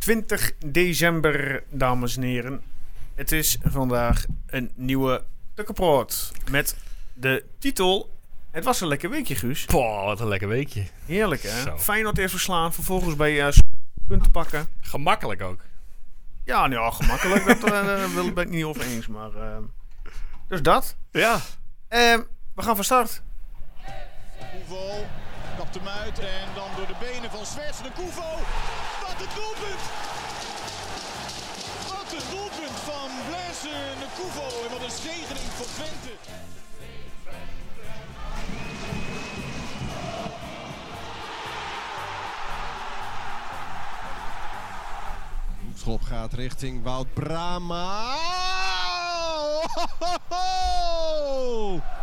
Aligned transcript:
20 0.00 0.52
december, 0.66 1.62
dames 1.70 2.16
en 2.16 2.22
heren. 2.22 2.62
Het 3.14 3.32
is 3.32 3.58
vandaag 3.62 4.24
een 4.46 4.70
nieuwe 4.74 5.24
Tukkenproot 5.54 6.32
met 6.50 6.76
de 7.14 7.44
titel... 7.58 8.18
Het 8.50 8.64
was 8.64 8.80
een 8.80 8.88
lekker 8.88 9.10
weekje, 9.10 9.34
Guus. 9.34 9.64
Poh, 9.64 10.04
wat 10.04 10.20
een 10.20 10.28
lekker 10.28 10.48
weekje. 10.48 10.84
Heerlijk, 11.06 11.42
hè? 11.42 11.60
Zo. 11.62 11.78
Feyenoord 11.78 12.16
heeft 12.16 12.30
verslaan, 12.30 12.72
vervolgens 12.72 13.16
bij 13.16 13.46
eh 13.46 13.52
punten 14.06 14.30
pakken. 14.30 14.68
Gemakkelijk 14.80 15.42
ook. 15.42 15.60
Ja, 16.44 16.66
nou 16.66 16.84
ja, 16.84 16.90
gemakkelijk. 16.90 17.44
dat 17.46 17.64
eh, 17.64 17.70
daar 17.86 18.14
wil- 18.14 18.32
ben 18.32 18.44
ik 18.44 18.50
niet 18.50 18.64
over 18.64 18.82
eens, 18.82 19.06
maar... 19.06 19.34
eh, 19.34 19.56
dus 20.48 20.62
dat. 20.62 20.96
Ja. 21.10 21.34
Eh, 21.88 22.18
we 22.54 22.62
gaan 22.62 22.74
van 22.74 22.84
start. 22.84 23.22
Koevo 24.52 25.06
kapt 25.56 25.74
hem 25.74 25.88
uit 25.88 26.18
en 26.18 26.48
dan 26.54 26.68
door 26.76 26.86
de 26.86 26.94
benen 27.00 27.30
van 27.30 27.46
Zwerts 27.46 27.82
de 27.82 27.90
Koevo. 27.94 28.22
Wat 29.20 29.28
een 29.28 29.34
doelpunt! 29.34 29.80
Wat 31.88 32.12
een 32.12 32.30
doelpunt 32.30 32.78
van 32.80 33.10
Blaise 33.28 33.68
de 33.98 34.06
Koevo 34.16 34.64
en 34.64 34.70
wat 34.70 34.82
een 34.82 34.90
zegening 34.90 35.50
voor 35.56 35.66
Twente. 35.66 36.16
Schop 45.74 46.02
gaat 46.02 46.32
richting 46.32 46.82
Wout 46.82 47.14
Brama. 47.14 48.14
Oh, 48.14 49.64
ho, 49.74 49.86
ho, 49.98 50.16
ho! 50.28 51.99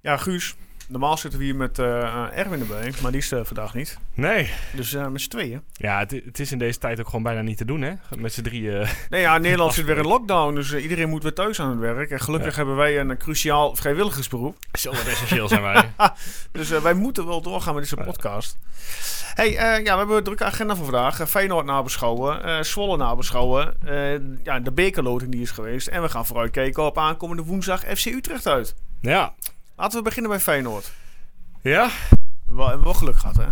Ja, 0.00 0.16
Guus. 0.16 0.54
Normaal 0.88 1.16
zitten 1.16 1.38
we 1.38 1.44
hier 1.44 1.56
met 1.56 1.78
eh, 1.78 2.38
Erwin 2.38 2.60
erbij, 2.60 2.92
maar 3.02 3.10
die 3.10 3.20
is 3.20 3.30
er 3.30 3.44
vandaag 3.44 3.74
niet. 3.74 3.98
Nee. 4.14 4.50
Dus 4.74 4.94
eh, 4.94 5.06
met 5.08 5.20
z'n 5.20 5.28
tweeën. 5.28 5.62
Ja, 5.72 5.98
het, 5.98 6.10
het 6.10 6.38
is 6.40 6.52
in 6.52 6.58
deze 6.58 6.78
tijd 6.78 7.00
ook 7.00 7.06
gewoon 7.06 7.22
bijna 7.22 7.40
niet 7.40 7.56
te 7.56 7.64
doen, 7.64 7.80
hè? 7.82 7.92
Met 8.16 8.32
z'n 8.32 8.42
drieën. 8.42 8.86
Nee, 9.10 9.20
ja, 9.20 9.38
Nederland 9.38 9.74
zit 9.74 9.84
weer 9.84 9.96
in 9.98 10.06
lockdown, 10.14 10.54
dus 10.54 10.72
eh, 10.72 10.82
iedereen 10.82 11.08
moet 11.08 11.22
weer 11.22 11.32
thuis 11.34 11.60
aan 11.60 11.70
het 11.70 11.78
werk. 11.78 12.10
En 12.10 12.20
gelukkig 12.20 12.50
Ja. 12.50 12.56
hebben 12.56 12.76
wij 12.76 13.00
een, 13.00 13.16
cruciaal 13.16 13.76
vrijwilligersberoep. 13.76 14.56
Zo 14.72 14.90
wat 14.90 15.06
essentieel 15.06 15.48
zijn 15.48 15.62
wij. 15.62 15.90
Dus 16.52 16.70
eh, 16.70 16.80
wij 16.82 16.94
moeten 16.94 17.26
wel 17.26 17.40
doorgaan 17.42 17.74
met 17.74 17.82
deze 17.82 17.96
podcast. 17.96 18.58
hey, 19.34 19.48
eh, 19.56 19.84
ja, 19.84 19.92
we 19.92 19.98
hebben 19.98 20.16
een 20.16 20.24
drukke 20.24 20.44
agenda 20.44 20.74
voor 20.76 20.84
vandaag. 20.84 21.20
Eh, 21.20 21.26
Feyenoord 21.26 21.66
nabeschouwen, 21.66 22.42
eh 22.44 22.62
Zwolle 22.62 22.96
nabeschouwen. 22.96 23.74
eh, 23.86 24.44
ja, 24.44 24.60
de 24.60 24.72
bekerloting 24.72 25.32
die 25.32 25.40
is 25.42 25.50
geweest. 25.50 25.86
En 25.86 26.02
we 26.02 26.08
gaan 26.08 26.26
vooruitkijken 26.26 26.82
op 26.84 26.98
aankomende 26.98 27.42
woensdag 27.42 27.80
FC 27.80 28.06
Utrecht 28.06 28.46
uit. 28.46 28.74
Ja. 29.00 29.34
Laten 29.78 29.98
we 29.98 30.04
beginnen 30.04 30.30
bij 30.30 30.40
Feyenoord. 30.40 30.92
Ja? 31.62 31.88
We 32.46 32.62
hebben 32.64 32.84
wel- 32.84 32.94
geluk 32.94 33.16
gehad, 33.16 33.36
hè? 33.36 33.44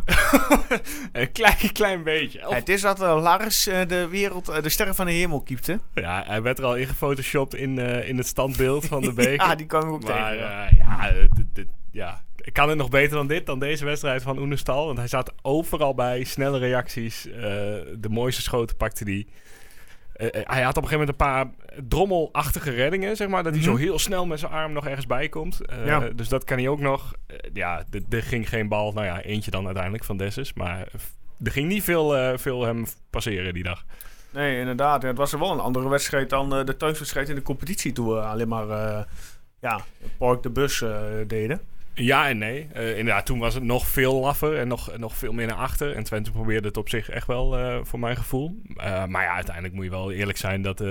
Een 1.21 1.33
klein, 1.33 1.73
klein 1.73 2.03
beetje. 2.03 2.49
Of- 2.49 2.55
Het 2.55 2.69
is 2.69 2.81
dat 2.81 3.03
eh, 3.03 3.23
Lars 3.23 3.67
eh, 3.67 3.89
de 3.89 4.09
wereld, 4.09 4.49
eh, 4.49 4.63
de 4.63 4.69
sterren 4.69 4.95
van 4.95 5.07
de 5.07 5.13
hemel 5.13 5.41
kiepte. 5.43 5.81
Ja, 5.95 6.25
hij 6.27 6.43
werd 6.43 6.59
er 6.59 6.65
al 6.65 6.77
in 6.77 6.87
gefotoshopt 6.87 7.55
in, 7.55 7.79
in 7.79 8.17
het 8.17 8.27
standbeeld 8.27 8.87
van 8.87 9.01
de 9.03 9.13
beker. 9.23 9.33
Ja, 9.47 9.55
die 9.55 9.67
kan 9.67 9.83
ik 9.83 9.89
ook 9.89 10.03
maar 10.03 10.31
tegen. 10.31 10.37
ja. 10.47 10.69
ja, 10.77 11.13
dit- 11.13 11.55
dit- 11.55 11.69
ja, 11.91 12.23
kan 12.53 12.69
het 12.69 12.79
nog 12.79 12.89
beter 12.89 13.17
dan 13.17 13.27
dit, 13.27 13.47
dan 13.47 13.59
deze 13.59 13.85
wedstrijd 13.85 14.23
van 14.23 14.39
Oenestal. 14.39 14.87
Want 14.87 14.99
hij 14.99 15.09
zat 15.09 15.33
overal 15.43 15.95
bij, 15.95 16.25
snelle 16.25 16.59
reacties. 16.59 17.23
de 17.23 18.09
mooiste 18.11 18.43
schoten 18.43 18.77
pakte 18.77 19.05
hij. 19.05 19.27
Eh, 20.17 20.27
eh, 20.41 20.49
hij 20.49 20.63
had 20.63 20.77
op 20.77 20.83
een 20.83 20.89
gegeven 20.89 21.07
moment 21.07 21.09
een 21.09 21.17
paar 21.27 21.47
drommelachtige 21.89 22.71
reddingen, 22.71 23.17
zeg 23.17 23.29
maar. 23.29 23.43
Dat 23.43 23.53
hij 23.53 23.63
Mhm. 23.63 23.71
zo 23.71 23.77
heel 23.77 23.99
snel 23.99 24.27
met 24.27 24.39
zijn 24.39 24.53
arm 24.53 24.73
nog 24.73 24.87
ergens 24.87 25.07
bij 25.07 25.29
komt. 25.29 25.61
Eh, 25.67 25.87
Ja. 25.87 25.99
Dus 26.15 26.29
dat 26.29 26.45
kan 26.45 26.59
hij 26.59 26.69
ook 26.69 26.81
nog. 26.81 27.15
Ja, 27.53 27.85
er 28.11 28.23
ging 28.23 28.49
geen 28.49 28.69
bal. 28.69 28.93
Nou 28.93 29.07
ja, 29.07 29.23
eentje 29.23 29.51
dan 29.51 29.65
uiteindelijk 29.65 30.05
van 30.05 30.17
Dessus. 30.17 30.53
Maar 30.53 30.87
er 31.45 31.51
ging 31.53 31.69
niet 31.69 31.83
veel, 31.83 32.39
veel 32.39 32.63
hem 32.65 32.85
passeren 33.11 33.55
die 33.55 33.63
dag. 33.63 33.85
Nee, 34.31 34.59
inderdaad. 34.59 35.03
Ja, 35.03 35.09
het 35.09 35.17
was 35.17 35.33
er 35.33 35.39
wel 35.39 35.51
een 35.53 35.61
andere 35.61 35.89
wedstrijd 35.89 36.31
dan 36.31 36.51
de 36.67 36.77
thuiswedstrijd 36.77 37.29
in 37.29 37.35
de 37.35 37.43
competitie. 37.43 37.93
Toen 37.93 38.09
we 38.09 38.21
alleen 38.21 38.49
maar 38.49 38.67
ja, 39.61 39.81
Park 40.19 40.43
de 40.43 40.51
Bus 40.51 40.85
deden. 41.27 41.61
Ja 41.99 42.29
en 42.29 42.39
nee. 42.39 42.69
Eh, 42.73 42.99
inderdaad, 42.99 43.27
toen 43.27 43.39
was 43.39 43.55
het 43.55 43.63
nog 43.63 43.87
veel 43.87 44.21
laffer 44.21 44.59
en 44.59 44.69
nog, 44.69 44.97
nog 44.97 45.17
veel 45.17 45.33
meer 45.33 45.47
naar 45.47 45.57
achter. 45.57 45.95
En 45.95 46.03
Twente 46.03 46.31
probeerde 46.31 46.69
het 46.69 46.77
op 46.77 46.89
zich 46.89 47.09
echt 47.09 47.27
wel, 47.27 47.59
eh, 47.59 47.79
voor 47.83 47.99
mijn 47.99 48.17
gevoel. 48.17 48.63
Eh, 48.77 49.07
maar 49.07 49.23
ja, 49.23 49.35
uiteindelijk 49.35 49.75
moet 49.75 49.85
je 49.85 49.91
wel 49.91 50.13
eerlijk 50.13 50.39
zijn 50.39 50.63
dat 50.63 50.85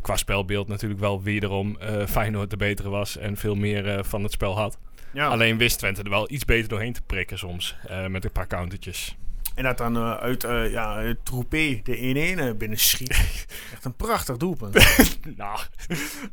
qua 0.00 0.16
spelbeeld 0.16 0.68
natuurlijk 0.68 1.00
wel 1.00 1.22
wederom 1.22 1.78
Feyenoord 2.08 2.50
de 2.50 2.56
betere 2.56 2.88
was. 2.88 3.16
En 3.16 3.36
veel 3.36 3.54
meer 3.54 4.04
van 4.04 4.22
het 4.22 4.32
spel 4.32 4.56
had. 4.56 4.78
Ja. 5.12 5.26
Alleen 5.26 5.58
wist 5.58 5.78
Twente 5.78 6.02
er 6.02 6.10
wel 6.10 6.30
iets 6.30 6.44
beter 6.44 6.68
doorheen 6.68 6.92
te 6.92 7.02
prikken 7.02 7.38
soms. 7.38 7.76
met 8.08 8.24
een 8.24 8.32
paar 8.32 8.46
countertjes. 8.46 9.16
En 9.56 9.62
dat 9.64 9.78
dan 9.78 9.96
eh, 9.96 10.14
uit 10.16 10.44
eh 10.44 10.70
ja, 10.70 11.14
Troepé 11.22 11.80
de 11.82 12.34
1-1 12.36 12.38
eh, 12.40 12.50
binnen 12.58 12.78
schiet. 12.78 13.10
Echt 13.72 13.84
een 13.84 13.96
prachtig 13.96 14.36
doelpunt. 14.36 14.74
nou, 15.36 15.58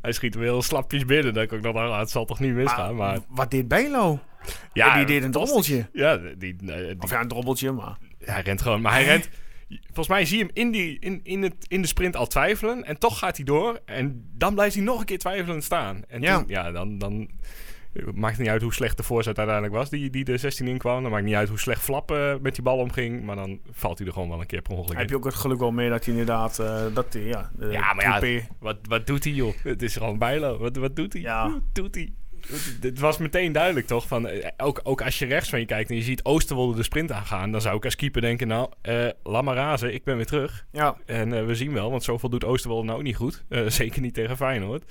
hij 0.01 0.11
schiet 0.11 0.35
wel 0.35 0.43
heel 0.43 0.61
slapjes 0.61 1.05
binnen. 1.05 1.33
Dat 1.33 1.43
ik 1.43 1.53
ook 1.53 1.61
nog 1.61 1.97
het 1.97 2.09
zal 2.09 2.25
toch 2.25 2.39
niet 2.39 2.53
misgaan. 2.53 2.95
Maar, 2.95 3.19
Wat 3.27 3.51
deed 3.51 3.67
Bijlo? 3.67 4.19
ja, 4.73 4.85
Ja, 4.85 4.95
die 4.97 5.05
deed 5.05 5.23
een 5.23 5.31
drobbeltje. 5.31 5.89
Ja, 5.93 6.17
die, 6.17 6.55
die, 6.55 6.95
Of 6.99 7.09
ja, 7.09 7.21
een 7.21 7.27
drobbeltje, 7.27 7.71
maar... 7.71 7.97
Hij 8.19 8.41
rent 8.41 8.61
gewoon, 8.61 8.81
maar 8.81 8.91
hij 8.93 9.03
rent. 9.03 9.29
Volgens 9.85 10.07
mij 10.07 10.25
zie 10.25 10.37
je 10.37 10.43
hem 10.43 10.51
in, 10.53 10.71
die, 10.71 10.97
in, 10.99 11.19
in, 11.23 11.41
het, 11.43 11.55
in 11.67 11.81
de 11.81 11.87
sprint 11.87 12.15
al 12.15 12.27
twijfelen. 12.27 12.83
En 12.83 12.97
toch 12.99 13.19
gaat 13.19 13.35
hij 13.35 13.45
door. 13.45 13.79
En 13.85 14.29
dan 14.37 14.53
blijft 14.53 14.75
hij 14.75 14.83
nog 14.83 14.99
een 14.99 15.05
keer 15.05 15.17
twijfelend 15.17 15.63
staan. 15.63 16.01
En 16.07 16.21
Ja. 16.21 16.37
toen- 16.37 16.47
ja, 16.47 16.71
dan, 16.71 16.97
dan 16.97 17.29
maakt 18.13 18.37
niet 18.37 18.47
uit 18.47 18.61
hoe 18.61 18.73
slecht 18.73 18.97
de 18.97 19.03
voorzet 19.03 19.37
uiteindelijk 19.37 19.75
was. 19.75 19.89
Die, 19.89 20.09
die 20.09 20.23
de 20.23 20.37
16 20.37 20.67
in 20.67 20.77
kwam. 20.77 21.01
Dan 21.01 21.11
maakt 21.11 21.23
niet 21.25 21.35
uit 21.35 21.49
hoe 21.49 21.59
slecht 21.59 21.81
Flap 21.81 22.11
eh, 22.11 22.33
met 22.41 22.55
die 22.55 22.63
bal 22.63 22.77
omging. 22.77 23.23
Maar 23.23 23.35
dan 23.35 23.59
valt 23.71 23.97
hij 23.97 24.07
er 24.07 24.13
gewoon 24.13 24.29
wel 24.29 24.39
een 24.39 24.45
keer 24.45 24.61
per 24.61 24.73
ongeluk 24.73 24.97
Heb 24.97 25.09
je 25.09 25.15
ook 25.15 25.25
het 25.25 25.35
geluk 25.35 25.59
wel 25.59 25.71
mee 25.71 25.89
dat 25.89 26.05
hij 26.05 26.13
inderdaad... 26.13 26.59
eh, 26.59 26.85
dat 26.93 27.13
hij, 27.13 27.21
ja, 27.21 27.51
de 27.55 27.67
Ja, 27.67 27.93
maar 27.93 28.21
ja, 28.25 28.41
Wat, 28.59 28.77
wat 28.87 29.07
doet 29.07 29.23
hij, 29.23 29.33
joh? 29.33 29.53
Het 29.63 29.81
is 29.81 29.95
gewoon 29.95 30.17
bijlo. 30.17 30.57
Wat, 30.57 30.75
wat 30.75 30.95
doet 30.95 31.13
hij? 31.13 31.21
Ja. 31.21 31.49
Wat 31.51 31.61
doet 31.73 31.95
hij? 31.95 32.13
Het- 32.81 32.99
was 32.99 33.17
meteen 33.17 33.51
duidelijk, 33.51 33.87
toch? 33.87 34.07
Van, 34.07 34.27
eh, 34.27 34.49
ook, 34.57 34.79
ook 34.83 35.01
als 35.01 35.19
je 35.19 35.25
rechts 35.25 35.49
van 35.49 35.59
je 35.59 35.65
kijkt 35.65 35.89
en 35.89 35.95
je 35.95 36.01
ziet 36.01 36.23
Oosterwolde 36.23 36.75
de 36.75 36.83
sprint 36.83 37.11
aangaan... 37.11 37.51
dan 37.51 37.61
zou 37.61 37.75
ik 37.75 37.85
als 37.85 37.95
keeper 37.95 38.21
denken, 38.21 38.47
nou, 38.47 38.69
eh 38.81 39.07
laat 39.23 39.43
maar 39.43 39.55
razen, 39.55 39.93
ik 39.93 40.03
ben 40.03 40.15
weer 40.15 40.25
terug. 40.25 40.65
Ja, 40.71 40.97
En 41.05 41.33
eh, 41.33 41.45
we 41.45 41.55
zien 41.55 41.73
wel, 41.73 41.91
want 41.91 42.03
zoveel 42.03 42.29
doet 42.29 42.45
Oosterwolde 42.45 42.85
nou 42.85 42.97
ook 42.97 43.03
niet 43.03 43.15
goed. 43.15 43.43
Eh, 43.49 43.67
zeker 43.81 44.01
niet 44.01 44.13
tegen 44.13 44.37
Feyenoord. 44.37 44.83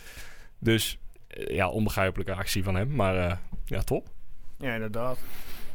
Dus 0.59 0.99
eh, 1.12 1.12
ja, 1.33 1.69
onbegrijpelijke 1.69 2.35
actie 2.35 2.65
van 2.65 2.75
hem. 2.75 2.95
Maar 2.95 3.17
eh, 3.17 3.37
ja, 3.65 3.83
top. 3.83 4.09
ja, 4.59 4.75
inderdaad. 4.75 5.19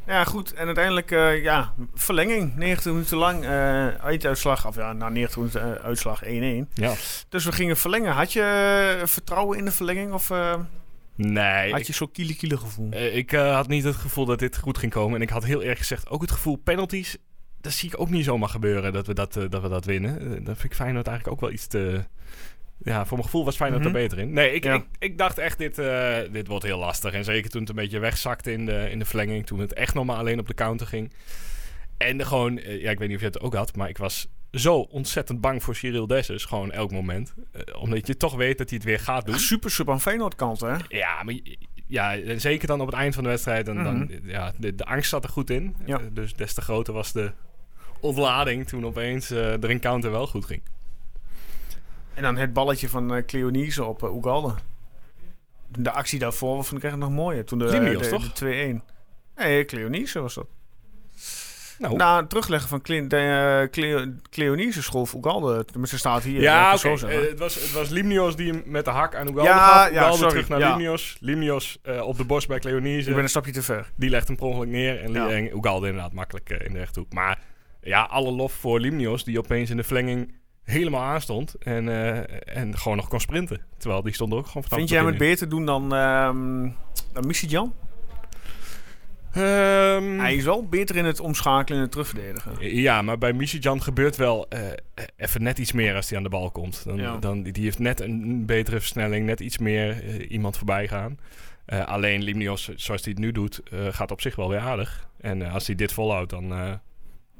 Ja, 0.05 0.23
goed. 0.23 0.53
En 0.53 0.65
uiteindelijk, 0.65 1.11
eh, 1.11 1.43
ja, 1.43 1.73
verlenging. 1.93 2.55
90 2.55 2.91
minuten 2.91 3.17
lang. 3.17 3.43
eh 3.43 4.03
einduitslag, 4.03 4.67
of 4.67 4.75
ja, 4.75 4.93
na 4.93 5.09
90 5.09 5.37
minuten 5.37 5.77
eh, 5.77 5.83
uitslag 5.85 6.23
1-1. 6.23 6.27
Ja. 6.73 6.93
Dus 7.29 7.45
we 7.45 7.51
gingen 7.51 7.77
verlengen. 7.77 8.13
Had 8.13 8.33
je 8.33 8.41
eh, 9.01 9.07
vertrouwen 9.07 9.57
in 9.57 9.65
de 9.65 9.71
verlenging 9.71 10.11
of 10.13 10.29
eh, 10.29 10.55
Nee, 11.15 11.71
had 11.71 11.87
je 11.87 11.93
zo'n 11.93 12.11
kiele-kiele 12.11 12.57
gevoel? 12.57 12.91
Eh, 12.91 13.15
ik 13.15 13.31
eh, 13.31 13.53
had 13.55 13.67
niet 13.67 13.83
het 13.83 13.95
gevoel 13.95 14.25
dat 14.25 14.39
dit 14.39 14.57
goed 14.57 14.77
ging 14.77 14.91
komen. 14.91 15.15
En 15.15 15.21
ik 15.21 15.29
had 15.29 15.43
heel 15.45 15.63
erg 15.63 15.77
gezegd 15.77 16.09
ook 16.09 16.21
het 16.21 16.31
gevoel 16.31 16.55
penalties. 16.55 17.17
Dat 17.61 17.71
zie 17.71 17.89
ik 17.89 17.99
ook 17.99 18.09
niet 18.09 18.25
zomaar 18.25 18.49
gebeuren 18.49 18.93
dat 18.93 19.07
we 19.07 19.13
dat, 19.13 19.35
eh, 19.35 19.43
dat, 19.49 19.61
we 19.61 19.69
dat 19.69 19.85
winnen. 19.85 20.19
Eh, 20.19 20.29
dat 20.29 20.57
vind 20.57 20.63
ik 20.63 20.75
Feyenoord 20.75 21.07
eigenlijk 21.07 21.35
ook 21.37 21.41
wel 21.41 21.51
iets 21.51 21.67
te... 21.67 22.03
Ja, 22.87 23.05
voor 23.05 23.17
mijn 23.17 23.23
gevoel 23.23 23.45
was 23.45 23.55
Feyenoord 23.55 23.83
Mhm. 23.83 23.95
er 23.95 24.01
beter 24.01 24.19
in. 24.19 24.33
Nee, 24.33 24.51
ik, 24.53 24.63
Ja. 24.63 24.73
ik, 24.75 24.83
ik 24.99 25.17
dacht 25.17 25.37
echt, 25.37 25.57
dit, 25.57 25.77
eh, 25.79 26.17
dit 26.31 26.47
wordt 26.47 26.63
heel 26.65 26.77
lastig. 26.79 27.13
En 27.13 27.23
zeker 27.23 27.49
toen 27.49 27.59
het 27.61 27.69
een 27.69 27.75
beetje 27.75 27.99
wegzakte 27.99 28.51
in 28.51 28.65
de, 28.65 28.87
in 28.91 28.99
de 28.99 29.05
verlenging. 29.05 29.45
Toen 29.45 29.59
het 29.59 29.73
echt 29.73 29.93
nog 29.93 30.05
maar 30.05 30.15
alleen 30.17 30.39
op 30.39 30.47
de 30.47 30.53
counter 30.53 30.87
ging. 30.87 31.11
En 31.97 32.25
gewoon, 32.25 32.57
eh, 32.59 32.81
ja, 32.81 32.91
ik 32.91 32.97
weet 32.99 33.07
niet 33.07 33.17
of 33.17 33.23
je 33.23 33.27
het 33.29 33.39
ook 33.41 33.53
had. 33.53 33.75
Maar 33.75 33.89
ik 33.89 33.97
was 33.97 34.27
zo 34.51 34.75
ontzettend 34.79 35.41
bang 35.41 35.63
voor 35.63 35.75
Cyril 35.75 36.07
Dessus. 36.07 36.45
Gewoon 36.45 36.71
elk 36.71 36.91
moment. 36.91 37.33
Eh, 37.51 37.81
omdat 37.81 38.07
je 38.07 38.17
toch 38.17 38.35
weet 38.35 38.57
dat 38.57 38.69
hij 38.69 38.77
het 38.77 38.87
weer 38.87 38.99
gaat 38.99 39.25
doen. 39.25 39.39
Super 39.39 39.71
sub 39.71 39.89
aan 39.89 40.01
Feyenoord 40.01 40.35
kant, 40.35 40.59
hè? 40.61 40.73
Ja, 40.87 41.23
maar 41.23 41.35
ja, 41.87 42.17
en 42.17 42.41
zeker 42.41 42.67
dan 42.67 42.81
op 42.81 42.87
het 42.87 42.95
eind 42.95 43.13
van 43.15 43.23
de 43.23 43.29
wedstrijd. 43.29 43.65
Dan, 43.65 43.83
dan, 43.83 43.97
Mhm. 43.97 44.29
ja, 44.29 44.53
de, 44.57 44.75
de 44.75 44.85
angst 44.85 45.09
zat 45.09 45.23
er 45.23 45.29
goed 45.29 45.49
in. 45.49 45.75
Ja. 45.85 45.99
Dus 46.11 46.33
des 46.33 46.53
te 46.53 46.61
groter 46.61 46.93
was 46.93 47.11
de 47.11 47.31
ontlading 47.99 48.67
toen 48.67 48.85
opeens 48.85 49.27
de 49.27 49.57
encounter 49.61 50.11
wel 50.11 50.27
goed 50.27 50.45
ging. 50.45 50.61
En 52.17 52.23
dan 52.23 52.37
het 52.37 52.53
balletje 52.53 52.89
van 52.89 53.15
eh 53.15 53.25
Cleonise 53.25 53.83
op 53.83 54.03
uh, 54.03 54.15
Ugalde. 54.15 54.53
De 55.67 55.91
actie 55.91 56.19
daarvoor 56.19 56.63
vond 56.63 56.83
ik 56.83 56.87
echt 56.89 56.97
nog 56.97 57.09
mooier. 57.09 57.45
Toen 57.45 57.59
de, 57.59 57.65
Limnios, 57.65 58.01
de, 58.03 58.09
toch? 58.09 58.33
de 58.33 58.81
2-1. 58.81 58.85
Nee, 59.35 59.65
Cleonise 59.65 60.19
was 60.21 60.33
dat. 60.33 60.47
Nou, 61.79 61.95
Na 61.95 62.17
het 62.17 62.29
terugleggen 62.29 62.69
van 62.69 62.81
de, 62.83 63.15
eh, 63.17 63.69
Cleo 63.71 64.05
Cleonise 64.29 64.83
schoof 64.83 65.13
Ugalde. 65.13 65.65
Tenminste 65.65 65.97
staat 65.97 66.23
hier. 66.23 66.41
ja, 66.41 66.61
oké. 66.63 66.71
het 66.71 66.79
zo 66.79 66.95
zeggen. 66.95 67.21
eh, 67.21 67.29
het, 67.29 67.39
was, 67.39 67.55
het 67.55 67.71
was 67.71 67.89
Limnios 67.89 68.35
die 68.35 68.51
hem 68.51 68.63
met 68.65 68.85
de 68.85 68.91
hak 68.91 69.15
aan 69.15 69.27
Ugalde 69.27 69.49
Ja, 69.49 69.85
ja, 69.85 69.91
Ugalde 69.91 70.17
sorry, 70.17 70.29
terug 70.31 70.49
naar 70.49 70.59
ja. 70.59 70.69
Limnios. 70.69 71.17
Limnios 71.19 71.79
eh, 71.83 72.01
op 72.07 72.17
de 72.17 72.23
borst 72.25 72.47
bij 72.47 72.59
Cleonise. 72.59 73.07
ik 73.09 73.15
ben 73.15 73.23
een 73.23 73.29
stapje 73.29 73.51
te 73.51 73.61
ver. 73.61 73.91
Die 73.95 74.09
legt 74.09 74.27
hem 74.27 74.35
per 74.37 74.45
ongeluk 74.45 74.69
neer. 74.69 75.01
En, 75.03 75.11
Ja. 75.13 75.29
en 75.29 75.57
Ugalde 75.57 75.87
inderdaad 75.87 76.13
makkelijk 76.13 76.49
eh, 76.49 76.65
in 76.67 76.73
de 76.73 76.79
rechthoek. 76.79 77.13
Maar 77.13 77.39
ja, 77.81 78.01
alle 78.03 78.31
lof 78.31 78.53
voor 78.53 78.79
Limnios, 78.79 79.23
die 79.23 79.37
opeens 79.39 79.69
in 79.69 79.77
de 79.77 79.83
verlenging 79.83 80.33
helemaal 80.67 81.01
aanstond. 81.01 81.55
En, 81.59 81.89
eh, 81.89 82.57
en 82.57 82.77
gewoon 82.77 82.97
nog 82.97 83.07
kon 83.07 83.19
sprinten. 83.19 83.61
Terwijl 83.77 84.01
die 84.01 84.13
stond 84.13 84.31
er 84.31 84.37
ook 84.37 84.47
gewoon 84.47 84.63
vanaf 84.63 84.77
Vind 84.77 84.89
jij 84.89 84.97
hem 84.99 85.07
het 85.07 85.17
beter 85.17 85.49
doen 85.49 85.65
dan, 85.65 85.95
ehm 85.95 86.69
dan 87.13 87.27
Missy 87.27 87.45
Jan? 87.45 87.73
Ehm, 89.31 90.19
Hij 90.19 90.35
is 90.35 90.43
wel 90.43 90.67
beter 90.67 90.95
in 90.95 91.05
het 91.05 91.19
omschakelen 91.19 91.77
en 91.77 91.83
het 91.83 91.91
terugverdedigen. 91.91 92.75
Ja, 92.75 93.01
maar 93.01 93.17
bij 93.17 93.33
Michijan 93.33 93.81
gebeurt 93.83 94.15
wel 94.15 94.47
eh, 94.49 94.59
even 95.17 95.43
net 95.43 95.57
iets 95.57 95.71
meer 95.71 95.95
als 95.95 96.09
hij 96.09 96.17
aan 96.17 96.23
de 96.23 96.29
bal 96.29 96.51
komt. 96.51 96.83
Dan, 96.85 96.97
Ja. 96.97 97.17
dan, 97.17 97.43
die 97.43 97.63
heeft 97.63 97.79
net 97.79 98.01
een 98.01 98.45
betere 98.45 98.79
versnelling, 98.79 99.25
net 99.25 99.39
iets 99.39 99.57
meer 99.57 100.03
eh, 100.03 100.31
iemand 100.31 100.57
voorbij 100.57 100.87
gaan. 100.87 101.19
Eh, 101.65 101.85
alleen 101.85 102.21
Limnios, 102.23 102.63
zoals 102.75 103.03
hij 103.03 103.11
het 103.11 103.21
nu 103.21 103.31
doet, 103.31 103.61
gaat 103.89 104.11
op 104.11 104.21
zich 104.21 104.35
wel 104.35 104.49
weer 104.49 104.59
aardig. 104.59 105.07
En 105.21 105.41
als 105.41 105.67
hij 105.67 105.75
dit 105.75 105.93
volhoudt, 105.93 106.29
dan, 106.29 106.79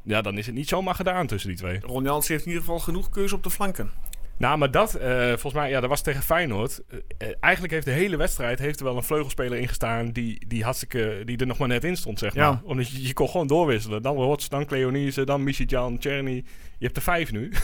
ja, 0.07 0.21
dan 0.21 0.38
is 0.38 0.45
het 0.45 0.56
niet 0.56 0.68
zomaar 0.68 0.95
gedaan 0.95 1.27
tussen 1.27 1.50
die 1.50 1.57
twee. 1.57 1.80
Ron 1.80 2.04
Jans 2.04 2.27
heeft 2.27 2.42
in 2.42 2.48
ieder 2.48 2.63
geval 2.63 2.80
genoeg 2.80 3.09
keuze 3.09 3.36
op 3.36 3.44
de 3.44 3.50
flanken. 3.50 3.92
Nou, 4.38 4.57
maar 4.57 4.71
dat, 4.71 4.94
eh, 4.95 5.27
volgens 5.27 5.54
mij, 5.54 5.69
ja, 5.69 5.80
dat 5.80 5.89
was 5.89 6.01
tegen 6.01 6.24
Feyenoord. 6.24 6.81
Eh, 6.89 6.98
eh, 7.18 7.36
eigenlijk 7.39 7.74
heeft 7.74 7.86
de 7.86 7.92
hele 7.92 8.18
wedstrijd 8.18 8.59
heeft 8.59 8.80
er 8.80 8.86
wel 8.86 8.95
een 8.95 9.04
vleugelspeler 9.04 9.57
ingestaan 9.59 10.12
die, 10.12 10.48
die, 10.48 10.63
hartstikke, 10.63 11.21
die 11.25 11.38
er 11.38 11.48
nog 11.48 11.57
maar 11.57 11.68
net 11.68 11.83
in 11.83 11.98
stond, 11.98 12.19
zeg 12.19 12.33
Ja. 12.33 12.51
maar. 12.51 12.62
Omdat 12.63 12.89
je, 12.92 13.07
je 13.07 13.13
kon 13.13 13.30
gewoon 13.30 13.48
doorwisselen. 13.48 14.01
Dan 14.01 14.15
Rots, 14.15 14.50
dan 14.50 14.65
Cleonise, 14.65 15.24
dan 15.25 15.44
Michijan, 15.44 15.98
Czerny. 15.98 16.36
Je 16.77 16.86
hebt 16.86 16.98
er 16.98 17.03
vijf 17.03 17.31
nu. 17.31 17.51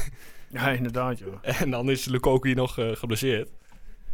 Ja, 0.49 0.69
inderdaad, 0.69 1.19
joh. 1.19 1.35
En 1.61 1.71
dan 1.71 1.89
is 1.89 2.05
Lukaku 2.05 2.47
hier 2.47 2.55
nog 2.57 2.79
eh, 2.79 2.91
geblesseerd. 2.91 3.49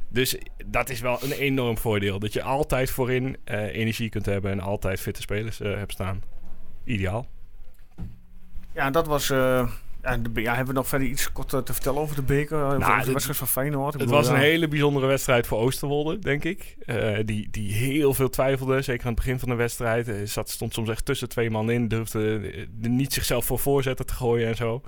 Dus 0.10 0.38
dat 0.66 0.90
is 0.90 1.00
wel 1.00 1.24
een 1.24 1.32
enorm 1.32 1.78
voordeel. 1.78 2.20
Dat 2.20 2.34
je 2.34 2.42
altijd 2.42 2.90
voorin 2.92 3.38
energie 3.72 4.10
kunt 4.10 4.26
hebben 4.26 4.52
en 4.52 4.60
altijd 4.60 5.00
fitte 5.00 5.22
spelers 5.22 5.58
hebt 5.58 5.92
staan. 5.92 6.22
Ideaal. 6.84 7.28
Ja, 8.80 8.90
dat 8.92 9.08
was... 9.08 9.30
eh, 9.30 9.68
ja, 10.04 10.18
de, 10.18 10.30
be- 10.30 10.42
ja, 10.42 10.50
hebben 10.56 10.74
we 10.74 10.80
nog 10.80 10.88
verder 10.88 11.08
iets 11.08 11.32
kort 11.32 11.54
eh, 11.54 11.60
te 11.60 11.74
vertellen 11.74 12.02
over 12.02 12.16
de 12.16 12.22
beker? 12.22 12.58
Uh, 12.60 12.66
over 12.66 13.06
de 13.06 13.12
wedstrijd 13.12 13.38
van 13.38 13.48
Feyenoord? 13.48 13.94
Ik 13.94 14.00
Het 14.00 14.10
bedoel, 14.10 14.24
was 14.24 14.28
een 14.34 14.40
hele 14.40 14.68
bijzondere 14.68 15.06
wedstrijd 15.08 15.48
voor 15.48 15.58
Oosterwolde, 15.60 16.20
denk 16.20 16.44
ik. 16.44 16.76
Eh, 16.86 17.18
die, 17.26 17.48
die 17.52 17.74
heel 17.74 18.14
veel 18.14 18.30
twijfelde, 18.30 18.82
zeker 18.82 19.02
aan 19.06 19.12
het 19.14 19.22
begin 19.24 19.40
van 19.40 19.50
de 19.50 19.56
wedstrijd. 19.56 20.08
Eh, 20.08 20.16
zat, 20.24 20.50
stond 20.50 20.74
soms 20.74 20.90
echt 20.90 21.06
tussen 21.06 21.30
twee 21.30 21.50
man 21.50 21.72
in, 21.72 21.88
durfde 21.88 22.52
niet 22.80 23.14
zichzelf 23.14 23.46
voor 23.46 23.60
voorzetten 23.60 24.06
te 24.06 24.14
gooien 24.14 24.48
en 24.48 24.56
zo. 24.56 24.82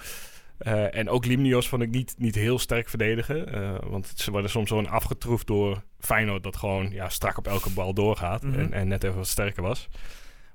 En 0.92 1.10
ook 1.10 1.26
Limnios 1.26 1.68
vond 1.70 1.82
ik 1.82 1.90
niet, 1.90 2.16
niet 2.18 2.36
heel 2.36 2.60
sterk 2.60 2.90
verdedigen. 2.90 3.48
want 3.90 4.12
ze 4.16 4.32
worden 4.32 4.50
soms 4.50 4.68
gewoon 4.70 4.90
afgetroefd 4.90 5.48
door 5.48 5.82
Feyenoord... 6.00 6.44
dat 6.44 6.56
gewoon 6.58 6.90
ja, 6.92 7.10
strak 7.10 7.38
op 7.38 7.48
elke 7.48 7.70
bal 7.70 7.94
doorgaat 7.94 8.44
Mhm. 8.44 8.60
en, 8.60 8.74
en 8.74 8.88
net 8.88 9.04
even 9.04 9.16
wat 9.18 9.28
sterker 9.28 9.64
was. 9.64 9.88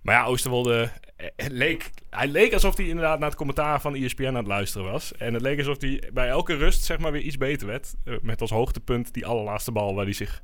Maar 0.06 0.14
ja, 0.14 0.24
Oosterwolde 0.24 0.90
eh, 1.16 1.26
het 1.36 1.52
leek, 1.52 1.90
hij 2.10 2.28
leek 2.28 2.52
alsof 2.52 2.76
hij 2.76 2.86
inderdaad 2.86 3.18
naar 3.18 3.28
het 3.28 3.38
commentaar 3.38 3.80
van 3.80 3.94
ESPN 3.94 4.24
aan 4.24 4.34
het 4.34 4.46
luisteren 4.46 4.90
was. 4.90 5.16
En 5.16 5.34
het 5.34 5.42
leek 5.42 5.58
alsof 5.58 5.80
hij 5.80 6.02
bij 6.12 6.28
elke 6.28 6.54
rust 6.54 6.84
zeg 6.84 6.98
maar 6.98 7.12
weer 7.12 7.20
iets 7.22 7.36
beter 7.36 7.66
werd. 7.66 7.94
Eh, 8.04 8.14
met 8.22 8.40
als 8.40 8.50
hoogtepunt 8.50 9.14
die 9.14 9.26
allerlaatste 9.26 9.72
bal 9.72 9.94
waar 9.94 10.04
hij 10.04 10.12
zich 10.12 10.42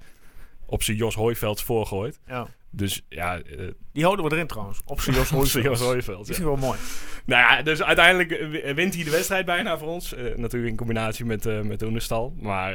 op 0.67 0.83
zijn 0.83 0.97
Jos 0.97 1.15
Hooivelds 1.15 1.63
voorgooit. 1.63 2.21
ja. 2.27 2.47
Dus 2.75 3.03
ja, 3.09 3.41
eh 3.41 3.69
Die 3.93 4.05
houden 4.05 4.25
we 4.25 4.33
erin 4.33 4.47
trouwens. 4.47 4.81
Op 4.85 5.01
zijn 5.01 5.17
Jos 5.17 5.31
ja. 5.33 6.25
vind 6.25 6.39
ik 6.39 6.45
wel 6.45 6.57
mooi. 6.57 6.79
Nou 7.27 7.43
ja, 7.43 7.63
dus 7.63 7.83
uiteindelijk 7.83 8.31
wint 8.75 8.95
hij 8.95 9.05
de 9.05 9.11
wedstrijd 9.11 9.47
bijna 9.47 9.79
voor 9.79 9.89
ons. 9.89 10.15
Natuurlijk 10.37 10.71
in 10.71 10.77
combinatie 10.77 11.25
met, 11.25 11.47
eh 11.47 11.61
met 11.61 11.83
Oenestal. 11.83 12.35
Maar 12.41 12.75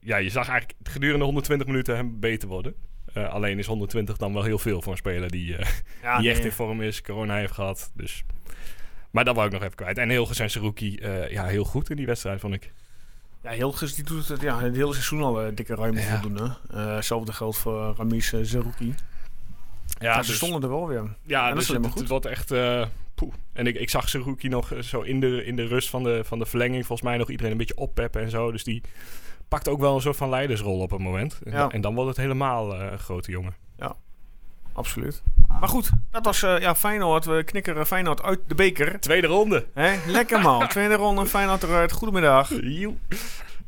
ja, 0.00 0.16
je 0.16 0.30
zag 0.30 0.48
eigenlijk 0.48 0.78
gedurende 0.82 1.24
120 1.24 1.66
minuten 1.66 1.96
hem 1.96 2.20
beter 2.20 2.48
worden. 2.48 2.74
Eh, 3.24 3.32
alleen 3.32 3.58
is 3.58 3.66
120 3.66 4.16
dan 4.16 4.32
wel 4.32 4.42
heel 4.42 4.58
veel 4.58 4.82
voor 4.82 4.92
een 4.92 4.98
speler 4.98 5.30
die, 5.30 5.56
eh, 5.56 5.68
Ja, 6.02 6.18
die 6.18 6.30
echt 6.30 6.44
in 6.44 6.52
vorm 6.52 6.82
is, 6.82 7.02
corona 7.02 7.36
heeft 7.36 7.52
gehad. 7.52 7.90
Dus. 7.94 8.24
Maar 9.10 9.24
dat 9.24 9.34
wou 9.34 9.46
ik 9.46 9.52
nog 9.52 9.62
even 9.62 9.74
kwijt. 9.76 9.98
En 9.98 10.08
Hilgers 10.10 10.38
en 10.38 10.50
Seruki, 10.50 10.96
eh 10.96 11.30
ja, 11.30 11.44
heel 11.46 11.64
goed 11.64 11.90
in 11.90 11.96
die 11.96 12.06
wedstrijd, 12.06 12.40
vond 12.40 12.54
ik. 12.54 12.72
Ja, 13.42 13.50
Hilgers 13.50 13.94
die 13.94 14.04
doet 14.04 14.28
het 14.28 14.40
ja, 14.40 14.60
het 14.60 14.76
hele 14.76 14.92
seizoen 14.92 15.22
al 15.22 15.42
eh, 15.42 15.48
dikke 15.54 15.74
ruim 15.74 15.96
Ja. 15.96 16.02
voldoende. 16.02 16.56
Hetzelfde 16.72 17.32
geldt 17.32 17.56
voor 17.58 17.94
Ramis 17.96 18.32
uh, 18.32 18.40
Zerouki. 18.42 18.94
Ja, 19.98 20.14
Ja, 20.14 20.22
ze 20.22 20.34
stonden 20.34 20.62
er 20.62 20.68
wel 20.68 20.88
weer. 20.88 21.16
Ja, 21.22 21.48
dat 21.48 21.58
is 21.58 21.66
dus 21.66 21.76
het, 21.76 21.86
goed. 21.86 21.98
het 22.00 22.08
wordt 22.08 22.26
echt... 22.26 22.50
eh, 22.50 22.86
poeh. 23.14 23.34
En 23.52 23.66
ik, 23.66 23.74
ik 23.76 23.90
zag 23.90 24.08
Seruki 24.08 24.48
nog 24.48 24.72
zo 24.80 25.00
in 25.00 25.20
de, 25.20 25.44
in 25.44 25.56
de 25.56 25.66
rust 25.66 25.88
van 25.88 26.02
de, 26.02 26.20
van 26.24 26.38
de 26.38 26.46
verlenging... 26.46 26.86
volgens 26.86 27.08
mij 27.08 27.18
nog 27.18 27.30
iedereen 27.30 27.52
een 27.52 27.58
beetje 27.58 27.76
oppeppen 27.76 28.22
en 28.22 28.30
zo. 28.30 28.52
Dus 28.52 28.64
die 28.64 28.82
pakt 29.48 29.68
ook 29.68 29.80
wel 29.80 29.94
een 29.94 30.00
soort 30.00 30.16
van 30.16 30.28
leidersrol 30.28 30.80
op 30.80 30.90
het 30.90 31.00
moment. 31.00 31.38
En, 31.44 31.52
Ja. 31.52 31.58
dan- 31.58 31.70
en 31.72 31.80
dan 31.80 31.94
wordt 31.94 32.08
het 32.08 32.18
helemaal 32.18 32.74
eh, 32.74 32.92
een 32.92 32.98
grote 32.98 33.30
jongen. 33.30 33.54
Absoluut. 34.72 35.22
Maar 35.60 35.68
goed, 35.68 35.90
dat 36.10 36.24
was 36.24 36.42
eh, 36.42 36.58
ja, 36.58 36.74
Feyenoord. 36.74 37.24
We 37.24 37.42
knikkeren 37.44 37.86
Feyenoord 37.86 38.22
uit 38.22 38.40
de 38.46 38.54
beker. 38.54 39.00
Tweede 39.00 39.26
ronde. 39.26 39.66
Hè? 39.74 39.96
Lekker 40.06 40.40
man. 40.40 40.68
Tweede 40.68 40.94
ronde, 40.94 41.26
Feyenoord 41.26 41.62
eruit. 41.62 41.92
Goedemiddag. 41.92 42.50
Joe. 42.60 42.94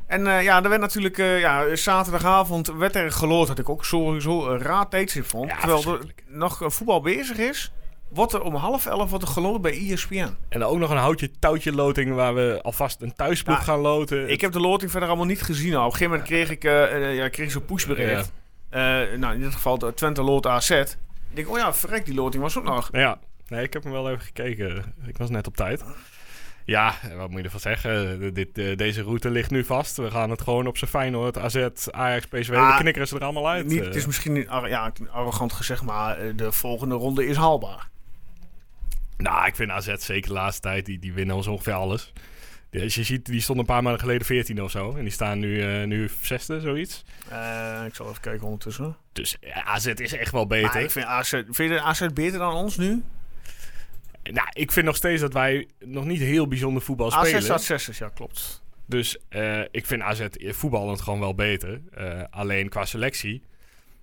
En 0.07 0.27
eh, 0.27 0.43
ja, 0.43 0.63
er 0.63 0.69
werd 0.69 0.81
natuurlijk 0.81 1.17
ja, 1.17 1.75
zaterdagavond 1.75 2.67
werd 2.67 2.95
er 2.95 3.11
geloord 3.11 3.47
dat 3.47 3.59
ik 3.59 3.69
ook 3.69 3.85
sowieso 3.85 4.47
een 4.49 4.59
raar 4.61 4.87
tijdstip 4.87 5.25
vond. 5.25 5.49
Ja, 5.49 5.57
terwijl 5.57 5.93
er 5.93 6.05
nog 6.27 6.61
voetbal 6.65 7.01
bezig 7.01 7.37
is, 7.37 7.71
wordt 8.13 8.33
er 8.33 8.41
om 8.41 8.55
half 8.55 8.85
elf 8.85 9.09
wordt 9.09 9.25
er 9.25 9.31
geloot 9.31 9.61
bij 9.61 9.89
ESPN. 9.89 10.29
En 10.49 10.63
ook 10.63 10.77
nog 10.77 10.89
een 10.89 10.97
houtje 10.97 11.31
touwtje 11.39 11.71
loting... 11.71 12.13
waar 12.13 12.35
we 12.35 12.59
alvast 12.61 13.01
een 13.01 13.13
thuisploeg 13.15 13.57
Ja, 13.57 13.63
gaan 13.63 13.79
loten. 13.79 14.29
Ik 14.29 14.41
heb 14.41 14.51
de 14.51 14.59
loting 14.59 14.91
verder 14.91 15.09
allemaal 15.09 15.27
niet 15.27 15.41
gezien. 15.41 15.71
Nou, 15.71 15.85
op 15.85 15.91
een 15.91 15.97
gegeven 15.97 16.11
moment 16.11 16.29
kreeg 16.29 16.49
ik, 16.49 16.63
eh, 16.63 17.15
ja, 17.15 17.29
kreeg 17.29 17.45
ik 17.45 17.51
zo'n 17.51 17.65
pushbericht. 17.65 18.31
Eh, 18.69 18.81
nou, 19.17 19.33
in 19.33 19.39
dit 19.41 19.53
geval 19.53 19.77
de 19.77 19.93
Twente 19.93 20.21
loot 20.21 20.47
AZ. 20.47 20.69
Ik 20.69 20.97
denk, 21.33 21.49
oh 21.49 21.57
ja, 21.57 21.73
verrek, 21.73 22.05
die 22.05 22.13
loting 22.15 22.43
was 22.43 22.57
ook 22.57 22.63
nog. 22.63 22.89
Ja, 22.91 23.19
nee, 23.47 23.63
ik 23.63 23.73
heb 23.73 23.83
hem 23.83 23.91
wel 23.91 24.09
even 24.09 24.21
gekeken. 24.21 24.93
Ik 25.05 25.17
was 25.17 25.29
net 25.29 25.47
op 25.47 25.55
tijd. 25.55 25.83
Ja, 26.65 26.93
wat 27.17 27.29
moet 27.29 27.37
je 27.39 27.43
ervan 27.45 27.59
zeggen? 27.59 28.19
De- 28.33 28.73
deze 28.75 29.01
route 29.01 29.29
ligt 29.29 29.51
nu 29.51 29.63
vast. 29.63 29.97
We 29.97 30.11
gaan 30.11 30.29
het 30.29 30.41
gewoon 30.41 30.67
op 30.67 30.77
zijn 30.77 30.89
Feyenoord, 30.89 31.37
AZ, 31.37 31.67
Ajax, 31.91 32.25
PSV. 32.25 32.51
Ah, 32.51 32.71
we 32.75 32.79
knikkeren 32.79 33.07
ze 33.07 33.15
er 33.15 33.23
allemaal 33.23 33.49
uit. 33.49 33.65
Niet, 33.65 33.85
het 33.85 33.95
is 33.95 34.05
misschien 34.05 34.35
ja, 34.67 34.91
arrogant 35.11 35.53
gezegd, 35.53 35.83
maar 35.83 36.35
de 36.35 36.51
volgende 36.51 36.95
ronde 36.95 37.25
is 37.25 37.35
haalbaar. 37.35 37.89
Nou, 39.21 39.45
ik 39.45 39.55
vind 39.55 39.71
AZ 39.71 39.93
zeker 39.97 40.27
de 40.27 40.33
laatste 40.33 40.61
tijd, 40.61 40.85
die, 40.85 40.99
die 40.99 41.13
winnen 41.13 41.35
ons 41.35 41.47
ongeveer 41.47 41.73
alles. 41.73 42.13
Die- 42.69 42.81
Als 42.83 42.95
je 42.95 43.03
ziet, 43.03 43.25
die 43.25 43.41
stonden 43.41 43.65
een 43.65 43.73
paar 43.73 43.83
maanden 43.83 44.01
geleden 44.01 44.25
14 44.25 44.61
of 44.63 44.71
zo. 44.71 44.95
En 44.95 45.01
die 45.01 45.11
staan 45.11 45.39
nu, 45.39 45.61
eh 45.61 45.87
nu 45.87 46.09
zesde, 46.21 46.59
zoiets. 46.59 47.03
Eh, 47.29 47.83
ik 47.87 47.95
zal 47.95 48.09
even 48.09 48.21
kijken 48.21 48.43
ondertussen. 48.45 48.97
Dus 49.11 49.37
ja, 49.41 49.63
AZ 49.63 49.85
is 49.85 50.13
echt 50.13 50.31
wel 50.31 50.47
beter. 50.47 50.73
Maar 50.73 50.81
ik 50.81 50.91
vind 50.91 51.05
AZ, 51.05 51.29
vind 51.49 51.57
je 51.71 51.81
AZ 51.81 52.05
beter 52.13 52.39
dan 52.39 52.53
ons 52.53 52.77
nu? 52.77 53.03
Nou, 54.23 54.47
ik 54.53 54.71
vind 54.71 54.85
nog 54.85 54.95
steeds 54.95 55.21
dat 55.21 55.33
wij 55.33 55.67
nog 55.79 56.05
niet 56.05 56.19
heel 56.19 56.47
bijzonder 56.47 56.81
voetbal 56.81 57.11
AZ 57.13 57.25
spelen. 57.27 57.43
staat 57.43 57.63
zesde, 57.63 57.91
ja 58.05 58.11
klopt. 58.15 58.63
Dus 58.85 59.17
eh, 59.29 59.59
ik 59.71 59.85
vind 59.85 60.01
AZ 60.01 60.25
voetballend 60.39 61.01
gewoon 61.01 61.19
wel 61.19 61.35
beter. 61.35 61.81
Eh, 61.93 62.21
alleen 62.29 62.69
qua 62.69 62.85
selectie, 62.85 63.43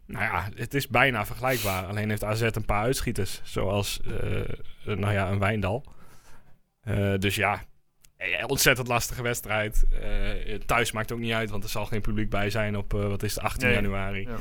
nou 0.09 0.25
ja, 0.25 0.49
het 0.55 0.75
is 0.75 0.89
bijna 0.89 1.27
vergelijkbaar. 1.27 1.87
Alleen 1.87 2.09
heeft 2.09 2.25
AZ 2.25 2.41
een 2.41 2.65
paar 2.65 2.83
uitschieters, 2.83 3.41
zoals 3.45 4.01
eh, 4.03 4.97
nou 4.97 5.13
ja, 5.13 5.31
een 5.31 5.39
Wijndal. 5.39 5.85
Eh, 6.81 7.15
dus 7.19 7.35
ja, 7.35 7.63
eh, 8.17 8.45
ontzettend 8.47 8.89
lastige 8.89 9.23
wedstrijd. 9.23 9.85
Thuis 10.67 10.93
maakt 10.93 11.13
ook 11.13 11.19
niet 11.19 11.33
uit, 11.33 11.51
want 11.51 11.65
er 11.65 11.71
zal 11.71 11.87
geen 11.87 12.01
publiek 12.01 12.31
bij 12.31 12.51
zijn 12.51 12.77
op, 12.77 12.93
wat 12.93 13.23
is 13.23 13.35
het, 13.35 13.45
18 13.45 13.67
Nee. 13.67 13.77
januari. 13.77 14.23
Ja. 14.23 14.37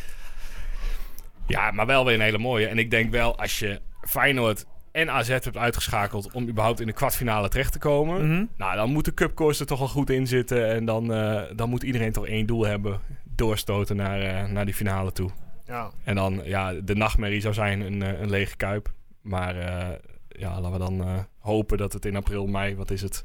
Ja, 1.48 1.72
maar 1.72 1.86
wel 1.86 2.06
weer 2.06 2.14
een 2.14 2.22
hele 2.22 2.38
mooie. 2.38 2.68
En 2.68 2.78
ik 2.78 2.92
denk 2.92 3.12
wel, 3.12 3.38
als 3.38 3.60
je 3.60 3.82
Feyenoord 4.02 4.66
en 4.92 5.10
AZ 5.12 5.28
hebt 5.28 5.58
uitgeschakeld 5.58 6.32
om 6.32 6.48
überhaupt 6.48 6.80
in 6.80 6.88
de 6.88 6.94
kwartfinale 6.94 7.50
terecht 7.50 7.72
te 7.72 7.80
komen... 7.80 8.30
Mhm. 8.32 8.46
Nou, 8.58 8.76
dan 8.76 8.92
moet 8.92 9.06
de 9.06 9.14
cupcourse 9.14 9.62
er 9.62 9.68
toch 9.68 9.82
al 9.82 9.88
goed 9.88 10.10
in 10.10 10.28
zitten. 10.28 10.70
En 10.70 10.86
dan, 10.86 11.08
dan 11.56 11.70
moet 11.70 11.84
iedereen 11.84 12.12
toch 12.12 12.28
één 12.28 12.46
doel 12.46 12.66
hebben. 12.66 13.00
Doorstoten 13.24 13.96
naar, 13.96 14.52
naar 14.52 14.66
die 14.66 14.74
finale 14.74 15.12
toe. 15.12 15.32
Ja. 15.68 15.92
En 16.04 16.16
dan, 16.16 16.42
ja, 16.44 16.74
de 16.74 16.96
nachtmerrie 16.96 17.42
zou 17.42 17.54
zijn 17.54 17.82
een, 17.82 18.02
eh, 18.02 18.20
een 18.20 18.30
lege 18.30 18.56
kuip. 18.56 18.94
Maar 19.22 19.56
eh, 19.56 19.96
ja, 20.28 20.62
laten 20.62 20.72
we 20.72 20.78
dan 20.78 21.02
eh, 21.02 21.20
hopen 21.40 21.78
dat 21.78 21.94
het 21.94 22.06
in 22.06 22.16
april, 22.16 22.48
mei, 22.48 22.76
wat 22.76 22.92
is 22.92 23.02
het? 23.02 23.24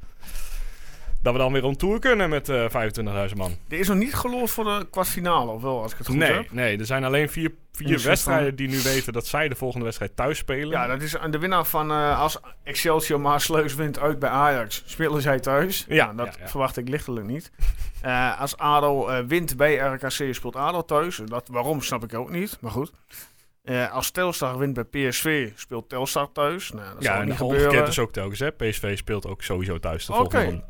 Dat 1.22 1.32
we 1.32 1.38
dan 1.38 1.52
weer 1.52 1.64
on 1.64 1.76
tour 1.76 1.98
kunnen 1.98 2.30
met 2.30 2.48
eh 2.48 2.64
25.000 3.28 3.36
man. 3.36 3.56
Er 3.68 3.78
is 3.78 3.88
nog 3.88 3.96
niet 3.96 4.14
geloofd 4.14 4.52
voor 4.52 4.64
de 4.64 4.86
kwartfinale, 4.90 5.50
of 5.50 5.62
wel, 5.62 5.82
als 5.82 5.92
ik 5.92 5.98
het 5.98 6.06
goed 6.06 6.16
Nee, 6.16 6.32
heb? 6.32 6.52
nee, 6.52 6.78
er 6.78 6.86
zijn 6.86 7.04
alleen 7.04 7.28
vier, 7.28 7.52
vier 7.72 8.00
wedstrijden 8.02 8.56
die 8.56 8.68
nu 8.68 8.80
weten 8.82 9.12
dat 9.12 9.26
zij 9.26 9.48
de 9.48 9.54
volgende 9.54 9.84
wedstrijd 9.84 10.16
thuis 10.16 10.38
spelen. 10.38 10.68
Ja, 10.68 10.86
dat 10.86 11.02
is 11.02 11.16
aan 11.18 11.30
de 11.30 11.38
winnaar 11.38 11.64
van 11.64 11.90
eh, 11.90 12.20
als 12.20 12.38
Excelsior 12.62 13.20
Maasleus 13.20 13.74
wint 13.74 13.98
uit 13.98 14.18
bij 14.18 14.30
Ajax, 14.30 14.82
spelen 14.86 15.22
zij 15.22 15.40
thuis. 15.40 15.84
Ja, 15.88 16.04
Nou, 16.04 16.16
dat 16.16 16.26
ja, 16.34 16.42
ja. 16.42 16.48
verwacht 16.48 16.76
ik 16.76 16.88
lichtelijk 16.88 17.26
niet. 17.26 17.50
Eh, 18.02 18.40
als 18.40 18.56
ADO 18.56 19.26
wint 19.26 19.56
bij 19.56 19.74
RKC, 19.76 20.34
speelt 20.34 20.56
ADO 20.56 20.84
thuis. 20.84 21.20
Dat, 21.26 21.48
waarom, 21.52 21.82
snap 21.82 22.04
ik 22.04 22.14
ook 22.14 22.30
niet, 22.30 22.58
maar 22.60 22.70
goed. 22.70 22.92
Als 23.92 24.10
Telstar 24.10 24.58
wint 24.58 24.74
bij 24.74 24.84
PSV, 25.08 25.50
speelt 25.54 25.88
Telstar 25.88 26.32
thuis. 26.32 26.72
Nou, 26.72 26.94
dat 26.94 27.02
ja 27.02 27.12
zal 27.12 27.20
en 27.20 27.26
niet 27.28 27.36
gebeuren. 27.36 27.86
is 27.86 27.98
ook 27.98 28.12
telkens. 28.12 28.38
Hè? 28.38 28.50
PSV 28.50 28.96
speelt 28.98 29.26
ook 29.26 29.42
sowieso 29.42 29.78
thuis 29.78 30.06
de 30.06 30.12
Oké. 30.12 30.30
volgende. 30.30 30.64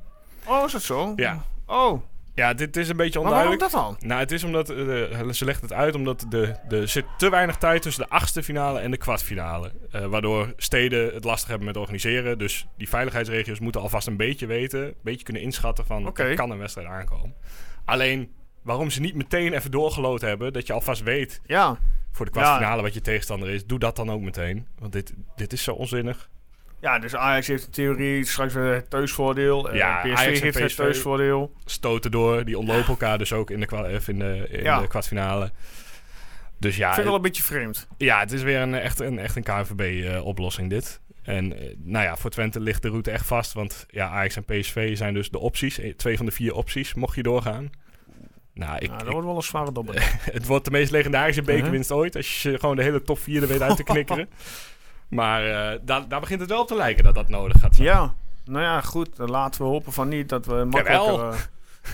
Oh, 0.46 0.64
is 0.66 0.72
dat 0.72 0.82
zo? 0.82 1.12
Ja. 1.16 1.44
Oh, 1.66 2.02
Ja, 2.34 2.54
dit 2.54 2.76
is 2.76 2.88
een 2.88 2.96
beetje 2.96 3.20
Maar 3.20 3.30
waarom 3.30 3.52
onduidelijk. 3.52 3.82
dat 3.84 3.98
dan? 4.00 4.08
Nou, 4.08 4.20
het 4.20 4.32
is 4.32 4.44
omdat, 4.44 4.70
eh, 4.70 5.28
ze 5.30 5.44
legt 5.44 5.62
het 5.62 5.72
uit 5.72 5.94
omdat 5.94 6.26
de, 6.28 6.54
er 6.68 6.88
zit 6.88 7.04
te 7.18 7.30
weinig 7.30 7.56
tijd 7.56 7.82
tussen 7.82 8.02
de 8.02 8.08
achtste 8.10 8.42
finale 8.42 8.78
en 8.80 8.90
de 8.90 8.96
kwartfinale. 8.96 9.72
Eh, 9.90 10.06
waardoor 10.06 10.52
steden 10.56 11.14
het 11.14 11.24
lastig 11.24 11.48
hebben 11.48 11.66
met 11.66 11.76
organiseren. 11.76 12.38
Dus 12.38 12.66
die 12.76 12.88
veiligheidsregio's 12.88 13.60
moeten 13.60 13.80
alvast 13.80 14.06
een 14.06 14.16
beetje 14.16 14.46
weten, 14.46 14.82
een 14.84 14.94
beetje 15.02 15.24
kunnen 15.24 15.42
inschatten 15.42 15.86
van 15.86 16.16
er 16.16 16.34
kan 16.34 16.50
een 16.50 16.58
wedstrijd 16.58 16.88
aankomen. 16.88 17.34
Alleen, 17.84 18.32
waarom 18.62 18.90
ze 18.90 19.00
niet 19.00 19.14
meteen 19.14 19.52
even 19.52 19.70
doorgelood 19.70 20.20
hebben, 20.20 20.52
dat 20.52 20.66
je 20.66 20.72
alvast 20.72 21.02
weet 21.02 21.40
Ja, 21.44 21.78
voor 22.12 22.24
de 22.24 22.30
kwartfinale 22.32 22.82
wat 22.82 22.94
je 22.94 23.00
tegenstander 23.00 23.48
is, 23.48 23.66
doe 23.66 23.78
dat 23.78 23.96
dan 23.96 24.10
ook 24.10 24.20
meteen. 24.20 24.66
Want 24.78 24.92
dit, 24.92 25.12
dit 25.36 25.52
is 25.52 25.62
zo 25.62 25.72
onzinnig. 25.72 26.30
Ja 26.82 26.98
dus 26.98 27.14
Ajax 27.16 27.46
heeft 27.46 27.64
in 27.64 27.70
theorie 27.70 28.24
straks 28.24 28.54
weer 28.54 28.74
het 28.74 28.90
thuisvoordeel. 28.90 29.70
Eh, 29.70 29.76
Ja, 29.76 30.00
PSV 30.00 30.14
Ajax 30.16 30.40
heeft 30.40 30.54
het 30.58 30.66
PSV. 30.66 30.76
thuisvoordeel. 30.76 31.52
Stoten 31.64 32.10
door, 32.10 32.44
die 32.44 32.58
ontlopen 32.58 32.86
elkaar 32.88 33.18
dus 33.18 33.32
ook 33.32 33.50
in 33.50 33.60
de, 33.60 33.66
kwa- 33.66 33.94
of 33.94 34.08
in 34.08 34.18
de, 34.18 34.46
in 34.50 34.62
Ja. 34.62 34.80
de 34.80 34.86
kwartfinale. 34.88 35.50
Dus 36.58 36.76
ja, 36.76 36.88
Ik 36.88 36.94
vind 36.94 36.96
het 36.96 37.04
wel 37.06 37.14
een 37.14 37.22
beetje 37.22 37.42
vreemd. 37.42 37.86
Ja, 37.96 38.20
het 38.20 38.32
is 38.32 38.42
weer 38.42 38.60
een, 38.60 38.74
echt 38.74 39.00
een, 39.00 39.18
echt 39.18 39.36
een 39.36 39.42
KNVB-oplossing 39.42 40.70
dit. 40.70 41.00
En 41.22 41.58
eh, 41.58 41.74
nou 41.78 42.04
ja, 42.04 42.16
voor 42.16 42.30
Twente 42.30 42.60
ligt 42.60 42.82
de 42.82 42.88
route 42.88 43.10
echt 43.10 43.26
vast. 43.26 43.52
Want 43.52 43.86
ja, 43.88 44.08
Ajax 44.08 44.36
en 44.36 44.44
PSV 44.44 44.96
zijn 44.96 45.14
dus 45.14 45.30
de 45.30 45.38
opties. 45.38 45.78
Eh, 45.78 45.94
Twee 45.94 46.16
van 46.16 46.26
de 46.26 46.32
vier 46.32 46.54
opties, 46.54 46.94
mocht 46.94 47.14
je 47.14 47.22
doorgaan. 47.22 47.70
Nou, 48.54 48.76
ik, 48.76 48.86
Nou, 48.86 48.98
dat 48.98 49.06
ik- 49.06 49.12
wordt 49.12 49.26
wel 49.26 49.36
een 49.36 49.42
zware 49.42 49.72
dobber. 49.72 49.94
het 50.32 50.46
wordt 50.46 50.64
de 50.64 50.70
meest 50.70 50.90
legendarische 50.90 51.42
bekerwinst 51.42 51.92
ooit. 51.92 52.16
Als 52.16 52.42
je 52.42 52.58
gewoon 52.58 52.76
de 52.76 52.82
hele 52.82 53.02
top 53.02 53.18
vier 53.18 53.42
er 53.42 53.48
weet 53.48 53.62
uit 53.62 53.76
te 53.76 53.82
knikkeren. 53.92 54.28
Maar 55.14 55.46
eh, 55.72 55.78
daar, 55.82 56.08
daar 56.08 56.20
begint 56.20 56.40
het 56.40 56.48
wel 56.48 56.60
op 56.60 56.66
te 56.66 56.74
lijken 56.76 57.04
dat 57.04 57.14
dat 57.14 57.28
nodig 57.28 57.60
gaat 57.60 57.74
zijn. 57.74 57.88
ja, 57.88 58.14
nou 58.44 58.62
ja, 58.64 58.80
goed. 58.80 59.08
Laten 59.16 59.62
we 59.62 59.66
hopen 59.68 59.92
van 59.92 60.08
niet 60.08 60.28
dat 60.28 60.46
we 60.46 60.54
makkelijker 60.54 60.92
Jawel. 61.12 61.32
uh, 61.32 61.38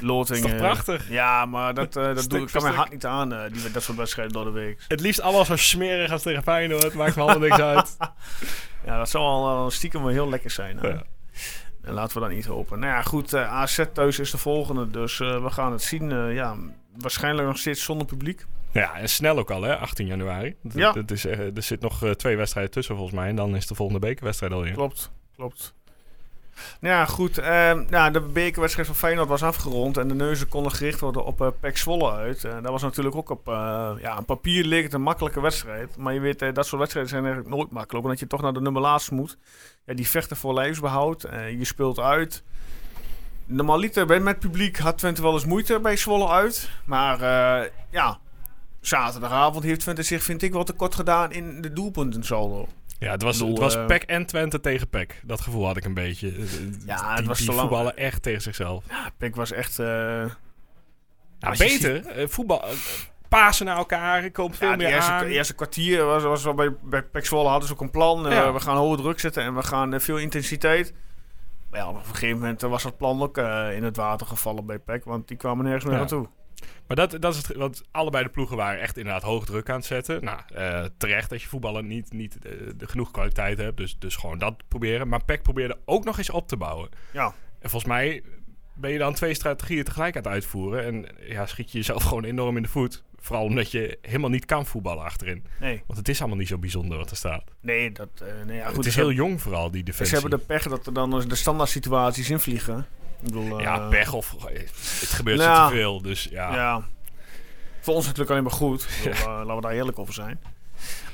loting... 0.00 0.36
Is 0.38 0.42
toch 0.44 0.50
eh, 0.52 0.56
prachtig? 0.58 1.08
Ja, 1.10 1.46
maar 1.46 1.74
dat, 1.74 1.96
eh, 1.96 2.14
dat 2.14 2.28
doe, 2.30 2.40
ik 2.40 2.48
kan 2.52 2.62
mijn 2.62 2.74
hart 2.74 2.90
niet 2.92 3.06
aan, 3.06 3.32
eh, 3.32 3.52
die, 3.52 3.70
dat 3.70 3.82
soort 3.82 3.98
wedstrijden 3.98 4.34
door 4.34 4.44
de 4.44 4.50
week. 4.50 4.84
Het 4.88 5.00
liefst 5.00 5.20
allemaal 5.20 5.44
zo 5.44 5.56
smerig 5.56 6.10
als 6.12 6.22
tegen 6.22 6.42
Feyenoord. 6.42 6.94
Maakt 6.94 7.16
me 7.16 7.22
allemaal 7.22 7.48
niks 7.48 7.58
uit. 7.74 7.96
Ja, 8.84 8.98
dat 8.98 9.08
zou 9.10 9.24
al 9.24 9.64
eh, 9.66 9.70
stiekem 9.70 10.00
wel 10.02 10.10
heel 10.12 10.28
lekker 10.28 10.50
zijn. 10.50 10.78
Ja. 10.82 11.02
En 11.82 11.94
laten 11.94 12.14
we 12.14 12.20
dat 12.26 12.30
niet 12.36 12.46
hopen. 12.46 12.78
Nou 12.78 12.92
ja, 12.92 13.02
goed. 13.02 13.32
eh, 13.32 13.52
AZ 13.52 13.80
thuis 13.92 14.18
is 14.18 14.30
de 14.30 14.38
volgende. 14.38 14.90
Dus 14.90 15.20
eh, 15.20 15.42
we 15.42 15.50
gaan 15.50 15.72
het 15.72 15.82
zien. 15.82 16.12
eh, 16.12 16.34
ja, 16.34 16.56
waarschijnlijk 16.98 17.48
nog 17.48 17.58
steeds 17.58 17.84
zonder 17.84 18.06
publiek. 18.06 18.46
Ja, 18.72 18.94
en 18.96 19.08
snel 19.08 19.38
ook 19.38 19.50
al, 19.50 19.62
hè? 19.62 19.76
18 19.76 20.06
januari. 20.06 20.54
Dat, 20.62 20.72
Ja. 20.74 20.92
dat 20.92 21.10
is, 21.10 21.24
eh, 21.26 21.56
er 21.56 21.62
zit 21.62 21.80
nog 21.80 22.02
eh, 22.04 22.10
twee 22.10 22.36
wedstrijden 22.36 22.72
tussen 22.72 22.94
volgens 22.96 23.16
mij. 23.16 23.28
En 23.28 23.36
dan 23.36 23.56
is 23.56 23.66
de 23.66 23.74
volgende 23.74 24.00
bekerwedstrijd 24.00 24.52
alweer. 24.52 24.72
Klopt, 24.72 25.10
klopt. 25.36 25.74
Ja, 26.80 27.04
goed. 27.04 27.38
eh, 27.38 27.72
nou, 27.88 28.12
de 28.12 28.20
bekerwedstrijd 28.20 28.88
van 28.88 28.96
Feyenoord 28.96 29.28
was 29.28 29.42
afgerond. 29.42 29.96
En 29.96 30.08
de 30.08 30.14
neuzen 30.14 30.48
konden 30.48 30.72
gericht 30.72 31.00
worden 31.00 31.24
op 31.24 31.40
eh 31.40 31.48
PEC 31.60 31.76
Zwolle 31.76 32.10
uit. 32.12 32.44
Eh, 32.44 32.52
dat 32.62 32.70
was 32.70 32.82
natuurlijk 32.82 33.16
ook 33.16 33.30
op 33.30 33.46
ja, 34.00 34.16
een 34.18 34.24
papier 34.24 34.64
leek 34.64 34.82
het 34.82 34.92
een 34.92 35.02
makkelijke 35.02 35.40
wedstrijd. 35.40 35.96
Maar 35.96 36.14
je 36.14 36.20
weet, 36.20 36.38
dat 36.38 36.66
soort 36.66 36.78
wedstrijden 36.80 37.10
zijn 37.12 37.24
eigenlijk 37.24 37.54
nooit 37.56 37.70
makkelijk. 37.70 38.04
Omdat 38.04 38.20
je 38.20 38.26
toch 38.26 38.42
naar 38.42 38.52
de 38.52 38.60
nummer 38.60 38.82
laatst 38.82 39.10
moet. 39.10 39.38
Ja, 39.86 39.94
die 39.94 40.08
vechten 40.08 40.36
voor 40.36 40.54
lijfsbehoud. 40.54 41.24
Eh, 41.24 41.50
je 41.50 41.64
speelt 41.64 41.98
uit. 41.98 42.42
Normaliter 43.46 44.06
met, 44.06 44.22
met 44.22 44.38
publiek 44.38 44.78
had 44.78 44.98
Twente 44.98 45.22
wel 45.22 45.32
eens 45.32 45.44
moeite 45.44 45.80
bij 45.80 45.96
Zwolle 45.96 46.28
uit. 46.28 46.70
Maar 46.84 47.18
ja, 47.90 48.18
zaterdagavond 48.80 49.64
heeft 49.64 49.80
Twente 49.80 50.02
zich, 50.02 50.22
vind 50.22 50.42
ik, 50.42 50.52
wel 50.52 50.64
tekort 50.64 50.94
gedaan 50.94 51.32
in 51.32 51.60
de 51.60 51.72
doelpunten 51.72 52.22
saldo. 52.24 52.68
Ja, 52.98 53.10
het 53.10 53.22
was, 53.22 53.38
bedoel, 53.38 53.50
het 53.50 53.58
was 53.62 53.76
eh, 53.76 53.98
en 54.06 54.26
Twente 54.26 54.60
tegen 54.60 54.88
PEC. 54.88 55.20
Dat 55.24 55.40
gevoel 55.40 55.66
had 55.66 55.76
ik 55.76 55.84
een 55.84 55.94
beetje. 55.94 56.28
Eh, 56.28 56.34
Ja, 56.86 57.14
het 57.14 57.26
was 57.26 57.38
die 57.38 57.46
te 57.46 57.52
lang. 57.52 57.68
voetballen 57.68 57.96
echt 57.96 58.22
tegen 58.22 58.42
zichzelf. 58.42 58.84
Ja, 58.88 59.10
Pek 59.16 59.36
was 59.36 59.52
echt... 59.52 59.78
eh, 59.78 59.86
Nou, 61.40 61.56
beter. 61.58 62.06
eh, 62.06 62.26
voetbal. 62.28 62.62
eh, 62.62 62.68
Pasen 63.28 63.66
naar 63.66 63.76
elkaar. 63.76 64.24
Ik 64.24 64.32
kom 64.32 64.54
veel 64.54 64.70
ja, 64.70 64.76
meer 64.76 64.86
eerste, 64.94 65.10
aan. 65.12 65.24
de 65.24 65.30
eerste 65.32 65.54
kwartier 65.54 66.04
was, 66.04 66.22
was 66.22 66.44
wel 66.44 66.54
bij, 66.54 66.74
bij 66.82 67.02
Pek 67.02 67.26
Zwolle 67.26 67.48
hadden 67.48 67.68
ze 67.68 67.74
ook 67.74 67.80
een 67.80 67.90
plan. 67.90 68.28
eh, 68.28 68.52
we 68.52 68.60
gaan 68.60 68.76
hoge 68.76 68.96
druk 68.96 69.20
zetten 69.20 69.42
en 69.42 69.54
we 69.54 69.62
gaan 69.62 69.94
eh, 69.94 70.00
veel 70.00 70.16
intensiteit. 70.18 70.92
Maar 71.70 71.80
ja, 71.80 71.88
op 71.88 71.94
een 71.96 72.04
gegeven 72.04 72.38
moment 72.38 72.62
eh, 72.62 72.70
was 72.70 72.82
dat 72.82 72.96
plan 72.96 73.22
ook 73.22 73.38
eh, 73.38 73.76
in 73.76 73.84
het 73.84 73.96
water 73.96 74.26
gevallen 74.26 74.66
bij 74.66 74.78
Pek. 74.78 75.04
Want 75.04 75.28
die 75.28 75.36
kwamen 75.36 75.64
nergens 75.64 75.84
meer 75.84 75.94
naartoe. 75.98 76.26
Maar 76.86 76.96
dat, 76.96 77.16
dat 77.20 77.34
is 77.34 77.46
het. 77.46 77.56
Want 77.56 77.82
allebei 77.90 78.24
de 78.24 78.30
ploegen 78.30 78.56
waren 78.56 78.80
echt 78.80 78.96
inderdaad 78.96 79.22
hoog 79.22 79.44
druk 79.44 79.70
aan 79.70 79.76
het 79.76 79.84
zetten. 79.84 80.24
Nou, 80.24 80.40
eh, 80.54 80.84
terecht 80.96 81.30
dat 81.30 81.42
je 81.42 81.48
voetballen 81.48 81.86
niet, 81.86 82.12
niet 82.12 82.38
eh, 82.38 82.52
de 82.76 82.88
genoeg 82.88 83.10
kwaliteit 83.10 83.58
hebt. 83.58 83.76
Dus, 83.76 83.98
dus 83.98 84.16
gewoon 84.16 84.38
dat 84.38 84.68
proberen. 84.68 85.08
Maar 85.08 85.24
PEC 85.24 85.42
probeerde 85.42 85.78
ook 85.84 86.04
nog 86.04 86.18
eens 86.18 86.30
op 86.30 86.48
te 86.48 86.56
bouwen. 86.56 86.88
Ja, 87.12 87.34
En 87.58 87.70
volgens 87.70 87.92
mij 87.92 88.22
ben 88.74 88.90
je 88.90 88.98
dan 88.98 89.14
twee 89.14 89.34
strategieën 89.34 89.84
tegelijk 89.84 90.16
aan 90.16 90.22
het 90.22 90.32
uitvoeren. 90.32 90.84
En 90.84 91.06
ja, 91.28 91.46
schiet 91.46 91.72
je 91.72 91.78
jezelf 91.78 92.02
gewoon 92.08 92.24
enorm 92.24 92.56
in 92.56 92.62
de 92.62 92.68
voet. 92.68 93.02
Vooral 93.20 93.44
omdat 93.44 93.70
je 93.70 93.98
helemaal 94.02 94.30
niet 94.30 94.44
kan 94.44 94.66
voetballen 94.66 95.04
achterin. 95.04 95.44
nee. 95.60 95.82
Want 95.86 95.98
het 95.98 96.08
is 96.08 96.18
allemaal 96.20 96.38
niet 96.38 96.48
zo 96.48 96.58
bijzonder 96.58 96.98
wat 96.98 97.10
er 97.10 97.16
staat. 97.16 97.44
Nee, 97.60 97.92
dat... 97.92 98.08
eh, 98.14 98.46
nee, 98.46 98.56
ja, 98.56 98.66
goed, 98.66 98.76
het 98.76 98.86
is 98.86 98.94
heel 98.96 99.12
jong 99.12 99.40
vooral, 99.42 99.70
die 99.70 99.82
defensie. 99.82 100.16
Ze 100.16 100.20
hebben 100.20 100.38
de 100.38 100.46
pech 100.46 100.62
dat 100.68 100.86
er 100.86 100.92
dan 100.92 101.10
de 101.28 101.34
standaard 101.34 101.68
situaties 101.68 102.30
invliegen. 102.30 102.86
Bedoel, 103.20 103.60
Ja, 103.60 103.80
eh, 103.80 103.88
pech 103.88 104.12
of... 104.12 104.34
Het 105.00 105.10
gebeurt 105.10 105.38
nou, 105.38 105.56
zo 105.56 105.68
te 105.68 105.74
veel, 105.74 106.02
dus 106.02 106.28
ja. 106.30 106.54
Ja. 106.54 106.82
Voor 107.80 107.94
ons 107.94 108.04
natuurlijk 108.04 108.30
alleen 108.30 108.42
maar 108.42 108.52
goed. 108.52 108.88
Bedoel, 109.02 109.12
eh, 109.12 109.26
laten 109.26 109.54
we 109.54 109.60
daar 109.60 109.72
eerlijk 109.72 109.98
over 109.98 110.14
zijn. 110.14 110.40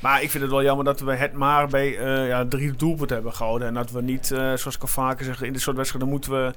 Maar 0.00 0.23
ik 0.23 0.30
vind 0.30 0.42
het 0.42 0.52
wel 0.52 0.62
jammer 0.62 0.84
dat 0.84 1.00
we 1.00 1.14
het 1.14 1.32
maar 1.32 1.68
bij 1.68 1.99
eh, 1.99 2.28
ja, 2.28 2.46
drie 2.46 2.73
doelpunten 2.73 3.16
hebben 3.16 3.34
gehouden. 3.34 3.68
En 3.68 3.75
dat 3.75 3.90
we 3.90 4.02
niet, 4.02 4.30
eh, 4.30 4.38
zoals 4.38 4.75
ik 4.75 4.82
al 4.82 4.88
vaker 4.88 5.25
zeg, 5.25 5.42
in 5.42 5.52
dit 5.52 5.62
soort 5.62 5.76
wedstrijden 5.76 6.11
moeten 6.11 6.30
we 6.30 6.52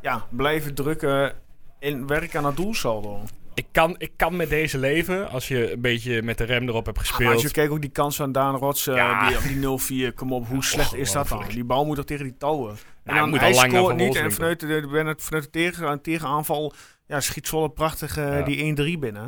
ja, 0.00 0.26
blijven 0.28 0.74
drukken 0.74 1.32
en 1.78 2.06
werken 2.06 2.38
aan 2.38 2.46
het 2.46 2.56
doelsaldo. 2.56 3.20
Ik, 3.54 3.66
kan, 3.72 3.94
ik 3.98 4.12
kan 4.16 4.36
met 4.36 4.48
deze 4.48 4.78
leven, 4.78 5.28
als 5.30 5.48
je 5.48 5.72
een 5.72 5.80
beetje 5.80 6.22
met 6.22 6.38
de 6.38 6.44
rem 6.44 6.68
erop 6.68 6.84
hebt 6.86 6.96
Ja, 6.96 7.02
gespeeld. 7.02 7.24
maar 7.24 7.32
als 7.32 7.42
je 7.42 7.50
kijkt 7.50 7.72
ook 7.72 7.80
die 7.80 7.90
kans 7.90 8.16
van 8.16 8.32
Daan 8.32 8.54
Rots, 8.56 8.86
eh, 8.86 8.94
Ja. 8.94 9.28
die, 9.28 9.36
op 9.36 9.42
die 9.42 10.10
0-4, 10.10 10.14
kom 10.14 10.32
op, 10.32 10.46
hoe 10.46 10.64
slecht 10.64 10.94
is 10.94 11.12
dat 11.12 11.28
dan? 11.28 11.44
Die 11.48 11.64
bal 11.64 11.86
moet 11.86 11.96
toch 11.96 12.04
tegen 12.04 12.24
die 12.24 12.36
touwen? 12.36 12.70
En 12.70 12.78
hij 13.12 13.18
dan 13.18 13.28
moet 13.30 13.38
hij 13.40 13.48
al 13.48 13.54
lang 13.54 13.72
naar 13.72 13.80
scoort 13.80 13.96
niet 13.96 14.16
en 14.16 14.32
vanuit 14.32 14.60
de, 14.60 14.86
vanuit 14.90 15.22
vanuit 15.22 15.44
de 15.44 15.50
tegen, 15.50 16.02
tegenaanval 16.02 16.72
ja, 17.06 17.20
schiet 17.20 17.46
Zwolle 17.46 17.70
prachtig 17.70 18.16
eh, 18.16 18.24
Ja. 18.38 18.42
die 18.44 18.96
1-3 18.96 18.98
binnen. 18.98 19.24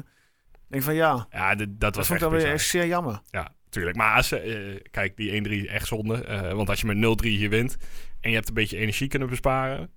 Ik 0.52 0.60
denk 0.68 0.82
van 0.82 0.94
ja, 0.94 1.26
Ja, 1.30 1.54
dat 1.54 1.68
dat 1.80 1.96
was 1.96 2.06
vond 2.06 2.22
echt 2.22 2.30
weer 2.30 2.58
zeer 2.60 2.86
jammer. 2.86 3.20
Ja, 3.30 3.52
tuurlijk. 3.68 3.96
Maar 3.96 4.16
als, 4.16 4.32
eh, 4.32 4.80
kijk, 4.90 5.16
die 5.16 5.30
1-3 5.66 5.68
echt 5.70 5.86
zonde. 5.86 6.52
Want 6.54 6.68
als 6.68 6.80
je 6.80 6.86
met 6.86 6.96
0-3 6.96 7.28
hier 7.28 7.50
wint 7.50 7.76
en 8.20 8.30
je 8.30 8.36
hebt 8.36 8.48
een 8.48 8.54
beetje 8.54 8.76
energie 8.78 9.08
kunnen 9.08 9.28
besparen 9.28 9.90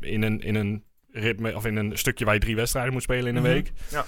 in, 0.00 0.22
een, 0.22 0.40
in 0.40 0.54
een 0.54 0.84
ritme 1.12 1.54
of 1.56 1.64
in 1.66 1.76
een 1.76 1.98
stukje 1.98 2.24
waar 2.24 2.34
je 2.34 2.40
drie 2.40 2.56
wedstrijden 2.56 2.92
moet 2.92 3.02
spelen 3.02 3.26
in 3.26 3.36
een 3.36 3.42
Mhm. 3.42 3.52
week. 3.52 3.72
Ja. 3.90 4.04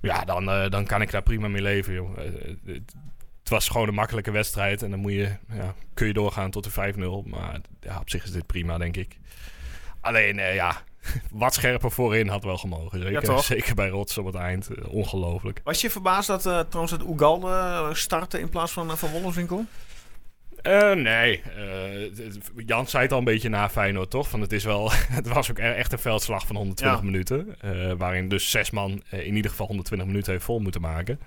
Ja, 0.00 0.24
dan, 0.24 0.50
eh, 0.50 0.70
dan 0.70 0.86
kan 0.86 1.02
ik 1.02 1.10
daar 1.10 1.22
prima 1.22 1.48
mee 1.48 1.62
leven, 1.62 1.92
joh. 1.94 2.18
Eh, 2.18 2.24
het, 2.64 2.94
het 3.40 3.48
was 3.50 3.68
gewoon 3.68 3.88
een 3.88 3.94
makkelijke 3.94 4.30
wedstrijd 4.30 4.82
en 4.82 4.90
dan 4.90 4.98
moet 4.98 5.12
je, 5.12 5.36
ja, 5.52 5.74
kun 5.94 6.06
je 6.06 6.12
doorgaan 6.12 6.50
tot 6.50 6.64
de 6.64 6.70
5-0. 6.70 7.22
Maar 7.26 7.60
ja, 7.80 7.98
op 8.00 8.10
zich 8.10 8.24
is 8.24 8.30
dit 8.30 8.46
prima, 8.46 8.78
denk 8.78 8.96
ik. 8.96 9.18
Alleen, 10.00 10.38
eh, 10.38 10.54
ja, 10.54 10.82
wat 11.30 11.54
scherper 11.54 11.90
voorin 11.90 12.28
had 12.28 12.44
wel 12.44 12.56
gemogen. 12.58 13.00
Zeker, 13.02 13.30
Ja, 13.32 13.40
zeker 13.40 13.74
bij 13.74 13.88
Rots 13.88 14.18
op 14.18 14.26
het 14.26 14.34
eind. 14.34 14.68
Eh, 14.70 14.88
ongelooflijk. 14.88 15.60
Was 15.64 15.80
je 15.80 15.90
verbaasd 15.90 16.26
dat 16.26 16.46
uh, 16.46 16.60
trouwens 16.60 16.98
dat 16.98 17.08
Ugalde 17.14 17.90
startte 17.92 18.40
in 18.40 18.48
plaats 18.48 18.72
van 18.72 18.90
uh, 18.90 18.96
Van 18.96 19.10
Wolfswinkel? 19.10 19.64
Uh, 20.62 20.92
nee, 20.92 21.42
uh, 21.56 22.10
Jan 22.66 22.86
zei 22.86 23.02
het 23.02 23.12
al 23.12 23.18
een 23.18 23.24
beetje 23.24 23.48
na 23.48 23.70
Feyenoord, 23.70 24.10
toch? 24.10 24.28
Van 24.28 24.40
het, 24.40 24.52
is 24.52 24.64
wel, 24.64 24.90
het 25.18 25.28
was 25.28 25.50
ook 25.50 25.58
echt 25.58 25.92
een 25.92 25.98
veldslag 25.98 26.46
van 26.46 26.56
120 26.56 26.98
ja. 26.98 27.04
minuten. 27.04 27.56
Uh, 27.64 27.92
waarin 27.92 28.28
dus 28.28 28.50
zes 28.50 28.70
man 28.70 29.02
in 29.10 29.34
ieder 29.34 29.50
geval 29.50 29.66
120 29.66 30.06
minuten 30.06 30.32
heeft 30.32 30.44
vol 30.44 30.58
moeten 30.58 30.80
maken. 30.80 31.20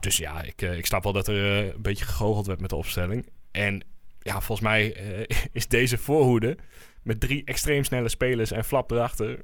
Dus 0.00 0.16
ja, 0.16 0.42
ik, 0.42 0.62
ik 0.62 0.86
snap 0.86 1.02
wel 1.02 1.12
dat 1.12 1.28
er 1.28 1.34
een 1.34 1.82
beetje 1.82 2.04
gegoocheld 2.04 2.46
werd 2.46 2.60
met 2.60 2.70
de 2.70 2.76
opstelling. 2.76 3.26
En 3.50 3.82
ja, 4.20 4.40
volgens 4.40 4.68
mij 4.68 4.96
is 5.52 5.68
deze 5.68 5.98
voorhoede 5.98 6.56
met 7.02 7.20
drie 7.20 7.44
extreem 7.44 7.84
snelle 7.84 8.08
spelers 8.08 8.50
en 8.50 8.64
Flap 8.64 8.90
erachter 8.90 9.38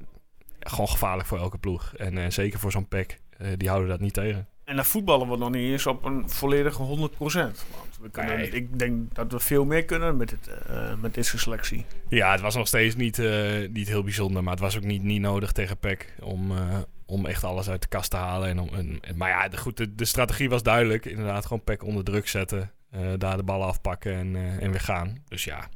gewoon 0.59 0.89
gevaarlijk 0.89 1.27
voor 1.27 1.39
elke 1.39 1.57
ploeg. 1.57 1.93
En 1.95 2.33
zeker 2.33 2.59
voor 2.59 2.71
zo'n 2.71 2.87
pack, 2.87 3.15
die 3.57 3.69
houden 3.69 3.89
dat 3.89 3.99
niet 3.99 4.13
tegen. 4.13 4.47
En 4.67 4.75
dan 4.75 4.85
voetballen 4.85 5.29
we 5.29 5.37
nog 5.37 5.49
niet 5.49 5.71
eens 5.71 5.85
op 5.85 6.03
een 6.03 6.29
volledige 6.29 7.09
100%. 7.09 7.17
Want 7.17 7.86
we 8.01 8.09
kunnen, 8.09 8.37
nee. 8.37 8.49
ik 8.49 8.79
denk 8.79 9.15
dat 9.15 9.31
we 9.31 9.39
veel 9.39 9.65
meer 9.65 9.85
kunnen 9.85 10.17
met, 10.17 10.31
het, 10.31 10.49
uh, 10.69 10.93
met 11.01 11.13
deze 11.13 11.37
selectie. 11.37 11.85
Ja, 12.09 12.31
het 12.31 12.41
was 12.41 12.55
nog 12.55 12.67
steeds 12.67 12.95
niet, 12.95 13.17
uh, 13.17 13.69
niet 13.69 13.87
heel 13.87 14.03
bijzonder. 14.03 14.43
Maar 14.43 14.53
het 14.53 14.61
was 14.61 14.77
ook 14.77 14.83
niet, 14.83 15.03
niet 15.03 15.21
nodig 15.21 15.51
tegen 15.51 15.77
PEC 15.77 16.13
om, 16.19 16.51
uh, 16.51 16.77
om 17.05 17.25
echt 17.25 17.43
alles 17.43 17.69
uit 17.69 17.81
de 17.81 17.87
kast 17.87 18.09
te 18.09 18.17
halen. 18.17 18.49
En 18.49 18.59
om, 18.59 18.69
en, 18.73 18.97
en, 19.01 19.17
maar 19.17 19.29
ja, 19.29 19.47
de, 19.47 19.57
goed, 19.57 19.77
de, 19.77 19.95
de, 19.95 20.05
strategie 20.05 20.49
was 20.49 20.63
duidelijk. 20.63 21.05
Inderdaad, 21.05 21.45
gewoon 21.45 21.63
PEC 21.63 21.83
onder 21.83 22.03
druk 22.03 22.27
zetten. 22.27 22.71
eh, 22.89 23.01
daar 23.17 23.37
de 23.37 23.43
ballen 23.43 23.67
afpakken 23.67 24.13
en, 24.13 24.35
en 24.35 24.71
weer 24.71 24.79
gaan. 24.79 25.23
Dus 25.27 25.43
ja, 25.43 25.69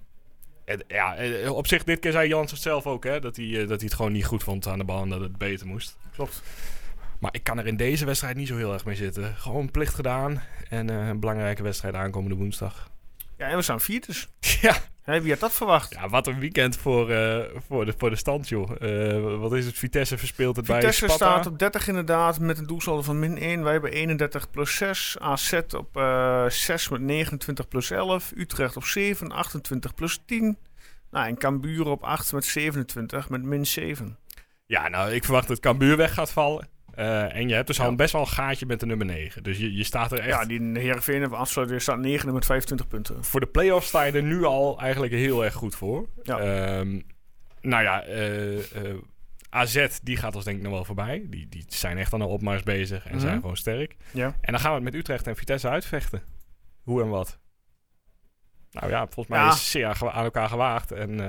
het, 0.66 0.84
ja, 0.88 1.16
op 1.52 1.68
zich, 1.68 1.84
dit 1.84 2.00
keer 2.00 2.12
zei 2.12 2.28
Jans 2.28 2.52
het 2.52 2.62
zelf 2.62 2.88
ook, 2.88 3.04
hè, 3.04 3.20
dat, 3.20 3.36
hij, 3.36 3.52
dat 3.52 3.68
hij 3.68 3.78
het 3.86 3.94
gewoon 3.94 4.12
niet 4.12 4.26
goed 4.26 4.44
vond 4.44 4.68
aan 4.68 4.78
de 4.78 4.84
bal 4.84 5.02
en 5.02 5.10
dat 5.10 5.22
het 5.22 5.38
beter 5.38 5.68
moest. 5.68 5.98
Klopt. 6.14 6.42
Maar 7.22 7.34
ik 7.34 7.44
kan 7.44 7.58
er 7.58 7.68
in 7.68 7.78
deze 7.78 8.06
wedstrijd 8.06 8.36
niet 8.36 8.48
zo 8.48 8.56
heel 8.56 8.74
erg 8.74 8.86
mee 8.86 8.96
zitten. 8.96 9.36
Gewoon 9.36 9.72
plicht 9.72 9.94
gedaan 9.94 10.42
en 10.70 10.92
uh, 10.92 11.08
een 11.08 11.20
belangrijke 11.20 11.64
wedstrijd 11.64 11.96
aankomende 11.96 12.36
woensdag. 12.36 12.90
Ja, 13.38 13.48
en 13.48 13.56
we 13.56 13.62
staan 13.62 13.82
vierders. 13.82 14.28
Ja, 14.62 14.78
Hè, 15.02 15.22
wie 15.22 15.32
had 15.32 15.40
dat 15.40 15.54
verwacht? 15.54 15.94
ja 15.94 16.10
wat 16.10 16.28
een 16.28 16.40
weekend 16.40 16.78
voor, 16.78 17.12
eh, 17.12 17.40
voor, 17.68 17.86
de, 17.86 17.94
voor 17.98 18.10
de 18.10 18.16
stand, 18.16 18.50
joh. 18.50 18.72
Eh, 18.80 19.40
wat 19.40 19.54
is 19.54 19.66
het? 19.66 19.78
Vitesse 19.78 20.18
verspeelt 20.18 20.56
het 20.56 20.66
Vitesse 20.66 21.06
bij 21.06 21.16
Sparta. 21.16 21.34
staat 21.34 21.52
op 21.54 21.60
30 21.60 21.88
inderdaad, 21.88 22.40
met 22.40 22.58
een 22.58 22.66
doelsaldo 22.66 23.02
van 23.02 23.20
min 23.20 23.38
1. 23.38 23.64
Wij 23.64 23.72
hebben 23.72 23.92
31 23.92 24.50
plus 24.50 24.76
6. 24.76 25.18
AZ 25.20 25.60
op 25.78 25.98
eh 25.98 26.46
6 26.48 26.90
met 26.90 27.02
29 27.02 27.68
plus 27.68 27.92
11. 27.92 28.32
Utrecht 28.36 28.78
op 28.78 28.84
7, 28.84 29.32
28 29.32 29.94
plus 29.94 30.22
10. 30.26 30.58
Nou, 31.12 31.28
en 31.28 31.38
Cambuur 31.38 31.88
op 31.88 32.04
8 32.04 32.34
met 32.34 32.46
27 32.46 33.30
met 33.30 33.44
min 33.44 33.66
7. 33.66 34.18
Ja, 34.66 34.88
nou, 34.88 35.12
ik 35.12 35.24
verwacht 35.24 35.48
dat 35.48 35.60
Cambuur 35.60 35.98
weg 35.98 36.14
gaat 36.14 36.32
vallen. 36.32 36.68
Eh, 37.02 37.36
en 37.36 37.48
je 37.48 37.54
hebt 37.54 37.68
dus 37.68 37.78
Ja. 37.78 37.84
al 37.84 37.96
best 37.96 38.12
wel 38.14 38.22
een 38.22 38.28
gaatje 38.28 38.66
met 38.66 38.80
de 38.80 38.86
nummer 38.86 39.06
9. 39.06 39.44
Dus 39.44 39.58
je, 39.58 39.74
je 39.76 39.84
staat 39.84 40.12
er 40.12 40.20
echt... 40.20 40.28
Ja, 40.30 40.46
die 40.46 40.80
Heerenveen 40.80 41.22
hebben 41.22 41.38
afsluiten 41.40 41.82
staat 41.82 41.98
9 42.00 42.34
met 42.34 42.46
25 42.46 42.88
punten. 42.88 43.24
Voor 43.24 43.40
de 43.40 43.46
play-offs 43.48 43.88
sta 43.88 44.04
je 44.04 44.12
er 44.12 44.24
nu 44.24 44.44
al 44.44 44.80
eigenlijk 44.80 45.14
heel 45.14 45.44
erg 45.44 45.54
goed 45.54 45.76
voor. 45.76 46.08
Ja. 46.24 46.40
Ehm, 46.40 47.00
nou 47.62 47.84
ja, 47.84 48.04
eh, 48.04 48.58
eh, 48.58 48.98
AZ 49.50 49.88
die 50.04 50.18
gaat 50.18 50.36
ons 50.36 50.46
denk 50.46 50.58
ik 50.58 50.64
nog 50.64 50.72
wel 50.72 50.86
voorbij. 50.86 51.26
Die, 51.30 51.48
die 51.50 51.66
zijn 51.68 51.98
echt 51.98 52.14
aan 52.14 52.20
de 52.20 52.26
opmars 52.26 52.64
bezig 52.64 53.06
en 53.06 53.12
Mhm. 53.12 53.20
zijn 53.22 53.40
gewoon 53.40 53.58
sterk. 53.58 53.96
Ja. 54.14 54.26
En 54.42 54.52
dan 54.52 54.60
gaan 54.60 54.70
we 54.70 54.76
het 54.76 54.84
met 54.84 54.96
Utrecht 54.96 55.28
en 55.28 55.36
Vitesse 55.36 55.70
uitvechten. 55.70 56.22
Hoe 56.84 57.02
en 57.02 57.10
wat. 57.10 57.40
Nou 58.72 58.90
ja, 58.90 59.00
volgens 59.00 59.28
mij 59.28 59.40
Ja. 59.40 59.52
is 59.52 59.72
zeer 59.72 59.86
aan 60.12 60.24
elkaar 60.24 60.50
gewaagd. 60.50 60.92
En 60.92 61.20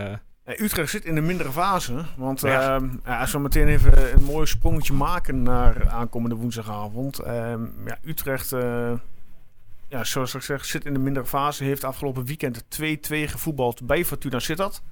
Utrecht 0.46 0.90
zit 0.90 1.04
in 1.04 1.14
de 1.14 1.20
mindere 1.20 1.52
fase. 1.52 2.04
Want 2.16 2.40
Ja. 2.40 2.74
ehm, 2.76 2.88
ja, 3.04 3.20
als 3.20 3.32
we 3.32 3.38
meteen 3.38 3.68
even 3.68 4.12
een 4.14 4.24
mooi 4.24 4.46
sprongetje 4.46 4.92
maken 4.92 5.42
naar 5.42 5.88
aankomende 5.90 6.34
woensdagavond. 6.36 7.18
Ehm, 7.18 7.60
ja, 7.86 7.98
Utrecht, 8.04 8.52
eh, 8.52 8.92
ja, 9.88 10.04
zoals 10.04 10.34
ik 10.34 10.42
zeg, 10.42 10.64
zit 10.64 10.84
in 10.84 10.92
de 10.92 10.98
mindere 10.98 11.26
fase. 11.26 11.64
Heeft 11.64 11.84
afgelopen 11.84 12.24
weekend 12.24 12.64
2-2 12.68 13.28
gevoetbald 13.28 13.86
bij 13.86 14.04
Fortuna 14.04 14.38
Sittard. 14.38 14.82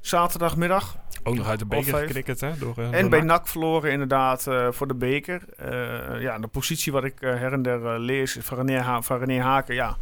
Zaterdagmiddag. 0.00 0.96
ook 1.26 1.34
nog 1.34 1.48
uit 1.48 1.58
de 1.58 1.66
beker 1.66 1.98
geknikkerd, 1.98 2.40
hè? 2.40 2.58
Door, 2.58 2.74
eh, 2.78 2.84
En 2.92 3.00
door 3.00 3.10
bij 3.10 3.20
NAC. 3.20 3.48
Verloren 3.48 3.90
inderdaad 3.92 4.46
eh, 4.46 4.68
voor 4.70 4.88
de 4.88 4.94
beker. 4.94 5.42
Eh, 5.56 6.20
ja, 6.22 6.38
de 6.38 6.46
positie 6.46 6.92
wat 6.92 7.04
ik 7.04 7.20
eh, 7.20 7.30
her 7.30 7.52
en 7.52 7.62
der 7.62 7.86
eh, 7.86 7.98
lees 7.98 8.36
van 8.40 8.56
René, 8.58 8.80
ha 8.80 9.02
van 9.02 9.18
René 9.18 9.40
Haken. 9.42 9.74
Ja, 9.74 9.88
een 9.88 9.96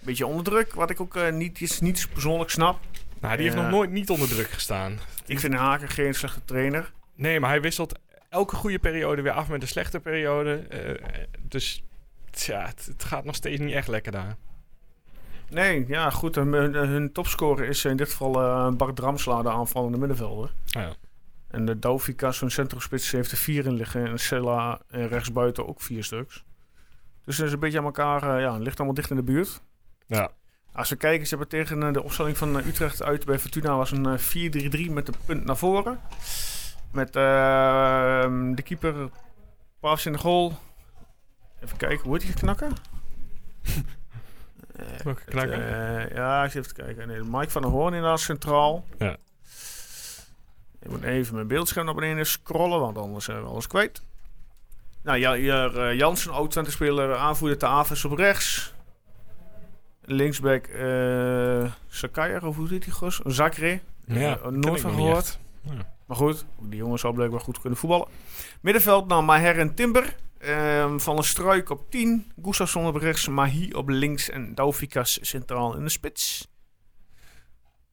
beetje 0.00 0.26
onder 0.26 0.44
druk. 0.44 0.74
Wat 0.74 0.90
ik 0.90 1.00
ook 1.00 1.16
eh, 1.16 1.32
niet, 1.32 1.60
is, 1.60 1.80
niet 1.80 2.08
persoonlijk 2.12 2.50
snap. 2.50 2.78
Nou, 3.24 3.36
die 3.36 3.46
heeft 3.46 3.62
nog 3.62 3.70
nooit 3.70 3.90
niet 3.90 4.10
onder 4.10 4.28
druk 4.28 4.50
gestaan. 4.50 4.98
Ik 5.26 5.40
vind 5.40 5.54
Haken 5.54 5.88
geen 5.88 6.14
slechte 6.14 6.44
trainer. 6.44 6.92
Nee, 7.14 7.40
maar 7.40 7.50
hij 7.50 7.60
wisselt 7.60 7.98
elke 8.28 8.56
goede 8.56 8.78
periode 8.78 9.22
weer 9.22 9.32
af 9.32 9.48
met 9.48 9.62
een 9.62 9.68
slechte 9.68 10.00
periode. 10.00 10.54
Eh, 10.56 11.24
dus 11.40 11.84
tja, 12.30 12.66
het, 12.66 12.86
het 12.86 13.04
gaat 13.04 13.24
nog 13.24 13.34
steeds 13.34 13.60
niet 13.60 13.74
echt 13.74 13.88
lekker 13.88 14.12
daar. 14.12 14.36
Nee, 15.48 15.84
ja 15.88 16.10
goed. 16.10 16.34
Hun, 16.34 16.52
hun, 16.52 17.12
topscorer 17.12 17.68
is 17.68 17.84
in 17.84 17.96
dit 17.96 18.10
geval 18.10 18.42
eh 18.42 18.72
Bart 18.72 18.96
Dramsla, 18.96 19.42
de 19.42 19.50
aanvallende 19.50 19.98
middenvelder. 19.98 20.52
Nou 20.70 20.86
ja. 20.86 20.94
En 21.48 21.64
de 21.64 21.78
Daufikas, 21.78 22.40
hun 22.40 22.50
centrumspits, 22.50 23.10
heeft 23.10 23.30
er 23.30 23.36
vier 23.36 23.66
in 23.66 23.74
liggen. 23.74 24.06
En 24.06 24.18
Sella 24.18 24.80
en 24.88 25.08
rechtsbuiten 25.08 25.68
ook 25.68 25.80
vier 25.80 26.04
stuks. 26.04 26.44
Dus 27.24 27.36
het 27.36 27.46
is 27.46 27.52
een 27.52 27.58
beetje 27.58 27.78
aan 27.78 27.84
elkaar, 27.84 28.22
eh, 28.22 28.40
ja, 28.40 28.52
het 28.52 28.62
ligt 28.62 28.76
allemaal 28.76 28.94
dicht 28.94 29.10
in 29.10 29.16
de 29.16 29.22
buurt. 29.22 29.62
ja. 30.06 30.30
Als 30.74 30.88
we 30.88 30.96
kijken, 30.96 31.26
ze 31.26 31.36
hebben 31.36 31.48
tegen 31.58 31.82
eh, 31.82 31.92
de 31.92 32.02
opstelling 32.02 32.36
van 32.38 32.58
eh, 32.58 32.66
Utrecht 32.66 33.02
uit 33.02 33.24
bij 33.24 33.38
Fortuna 33.38 33.76
was 33.76 33.90
een 33.90 34.06
eh, 34.06 34.88
4-3-3 34.88 34.90
met 34.92 35.08
een 35.08 35.14
punt 35.26 35.44
naar 35.44 35.56
voren. 35.56 36.00
Met 36.92 37.16
eh, 37.16 37.22
de 38.54 38.62
keeper 38.64 39.10
Paas 39.80 40.06
in 40.06 40.12
de 40.12 40.18
goal. 40.18 40.58
Even 41.60 41.76
kijken, 41.76 42.04
hoe 42.04 42.12
heet 42.12 42.26
die 42.26 42.34
knakker? 42.34 42.70
Eh, 44.76 44.86
Welke 45.04 45.20
het, 45.24 45.30
knakker? 45.30 45.52
eh, 46.08 46.16
ja, 46.16 46.44
ik 46.44 46.54
even 46.54 46.72
kijken. 46.74 47.08
Nee, 47.08 47.20
Mike 47.22 47.50
van 47.50 47.62
der 47.62 47.70
Hoorn 47.70 47.94
inderdaad 47.94 48.20
centraal. 48.20 48.84
Ja. 48.98 49.16
Ik 50.80 50.88
moet 50.90 51.02
even 51.02 51.34
mijn 51.34 51.46
beeldscherm 51.46 51.84
naar 51.86 51.94
beneden 51.94 52.26
scrollen, 52.26 52.80
want 52.80 52.98
anders 52.98 53.24
zijn 53.24 53.40
we 53.42 53.48
alles 53.48 53.66
kwijt. 53.66 54.02
Nou, 55.02 55.18
ja, 55.18 55.34
hier, 55.34 55.80
eh, 55.80 55.98
Jansen, 55.98 56.32
oud-Twente-speler, 56.32 57.16
aanvoerder 57.16 57.58
te 57.58 57.66
Aves 57.66 58.04
op 58.04 58.12
rechts. 58.12 58.73
Linksback 60.04 60.66
Sakaya, 61.88 62.38
of 62.42 62.56
hoe 62.56 62.68
zit 62.68 62.82
die 62.84 62.92
gos? 62.92 63.20
Zakre. 63.24 63.80
Ja, 64.06 64.38
Eh, 64.38 64.46
nooit 64.48 64.80
van 64.80 64.94
gehoord. 64.94 65.38
Ja. 65.62 65.92
Maar 66.06 66.16
goed, 66.16 66.44
die 66.60 66.76
jongens 66.78 67.00
zal 67.00 67.12
blijkbaar 67.12 67.40
goed 67.40 67.60
kunnen 67.60 67.78
voetballen. 67.78 68.08
Middenveld, 68.60 69.06
nou, 69.08 69.24
Maher 69.24 69.58
en 69.58 69.74
Timber. 69.74 70.16
Ehm, 70.38 70.98
van 70.98 71.16
een 71.16 71.24
struik 71.24 71.70
op 71.70 71.90
10. 71.90 72.32
Gustafsson 72.42 72.86
op 72.86 72.96
rechts, 72.96 73.28
Mahi 73.28 73.72
op 73.72 73.88
links 73.88 74.30
en 74.30 74.54
Daufikas 74.54 75.18
centraal 75.22 75.76
in 75.76 75.82
de 75.82 75.88
spits. 75.88 76.48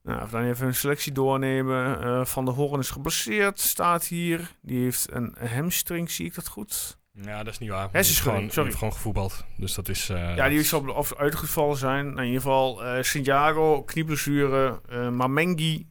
Nou, 0.04 0.30
dan 0.30 0.44
even 0.44 0.68
een 0.68 0.76
selectie 0.76 1.12
doornemen. 1.12 2.02
Eh, 2.04 2.26
van 2.26 2.46
der 2.46 2.54
Hoorn 2.54 2.80
is 2.80 2.90
geblesseerd, 2.90 3.60
staat 3.60 4.06
hier. 4.06 4.52
Die 4.62 4.84
heeft 4.84 5.12
een 5.12 5.36
hamstring, 5.56 6.12
zie 6.12 6.26
ik 6.26 6.36
dat 6.36 6.48
goed? 6.48 6.98
Ja, 7.14 7.44
dat 7.44 7.54
is 7.54 7.60
niet 7.60 7.70
waar. 7.70 7.80
Hij 7.82 7.90
Hersenschudding, 7.92 8.38
gewoon, 8.38 8.52
sorry. 8.54 8.68
heeft 8.68 8.78
gewoon 8.80 8.94
gevoetbald. 8.94 9.46
Dus 9.58 9.74
dat 9.74 9.90
is... 9.90 10.10
eh, 10.10 10.36
Ja, 10.36 10.50
die 10.50 10.64
zal 10.64 10.90
of 10.90 11.16
uitgevallen 11.16 11.78
zijn. 11.78 12.06
Nou, 12.06 12.18
in 12.20 12.26
ieder 12.26 12.42
geval 12.42 12.84
eh 12.86 13.04
Santiago, 13.04 13.84
knieblessure. 13.84 14.82
eh 14.90 15.10
Mamengi, 15.10 15.88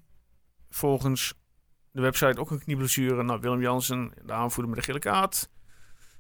volgens 0.70 1.35
de 1.92 2.00
website 2.00 2.40
ook 2.40 2.50
een 2.50 2.59
knieblessure. 2.64 3.22
Nou, 3.22 3.40
Willem 3.40 3.61
Jansen, 3.61 4.12
de 4.24 4.33
aanvoerder 4.33 4.68
met 4.74 4.78
de 4.78 4.85
gele 4.85 4.98
kaart. 4.98 5.50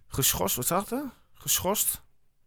Geschorst, 0.06 0.56
wat 0.56 0.64
staat 0.64 0.90
er? 0.90 1.02
Geschorst 1.34 2.02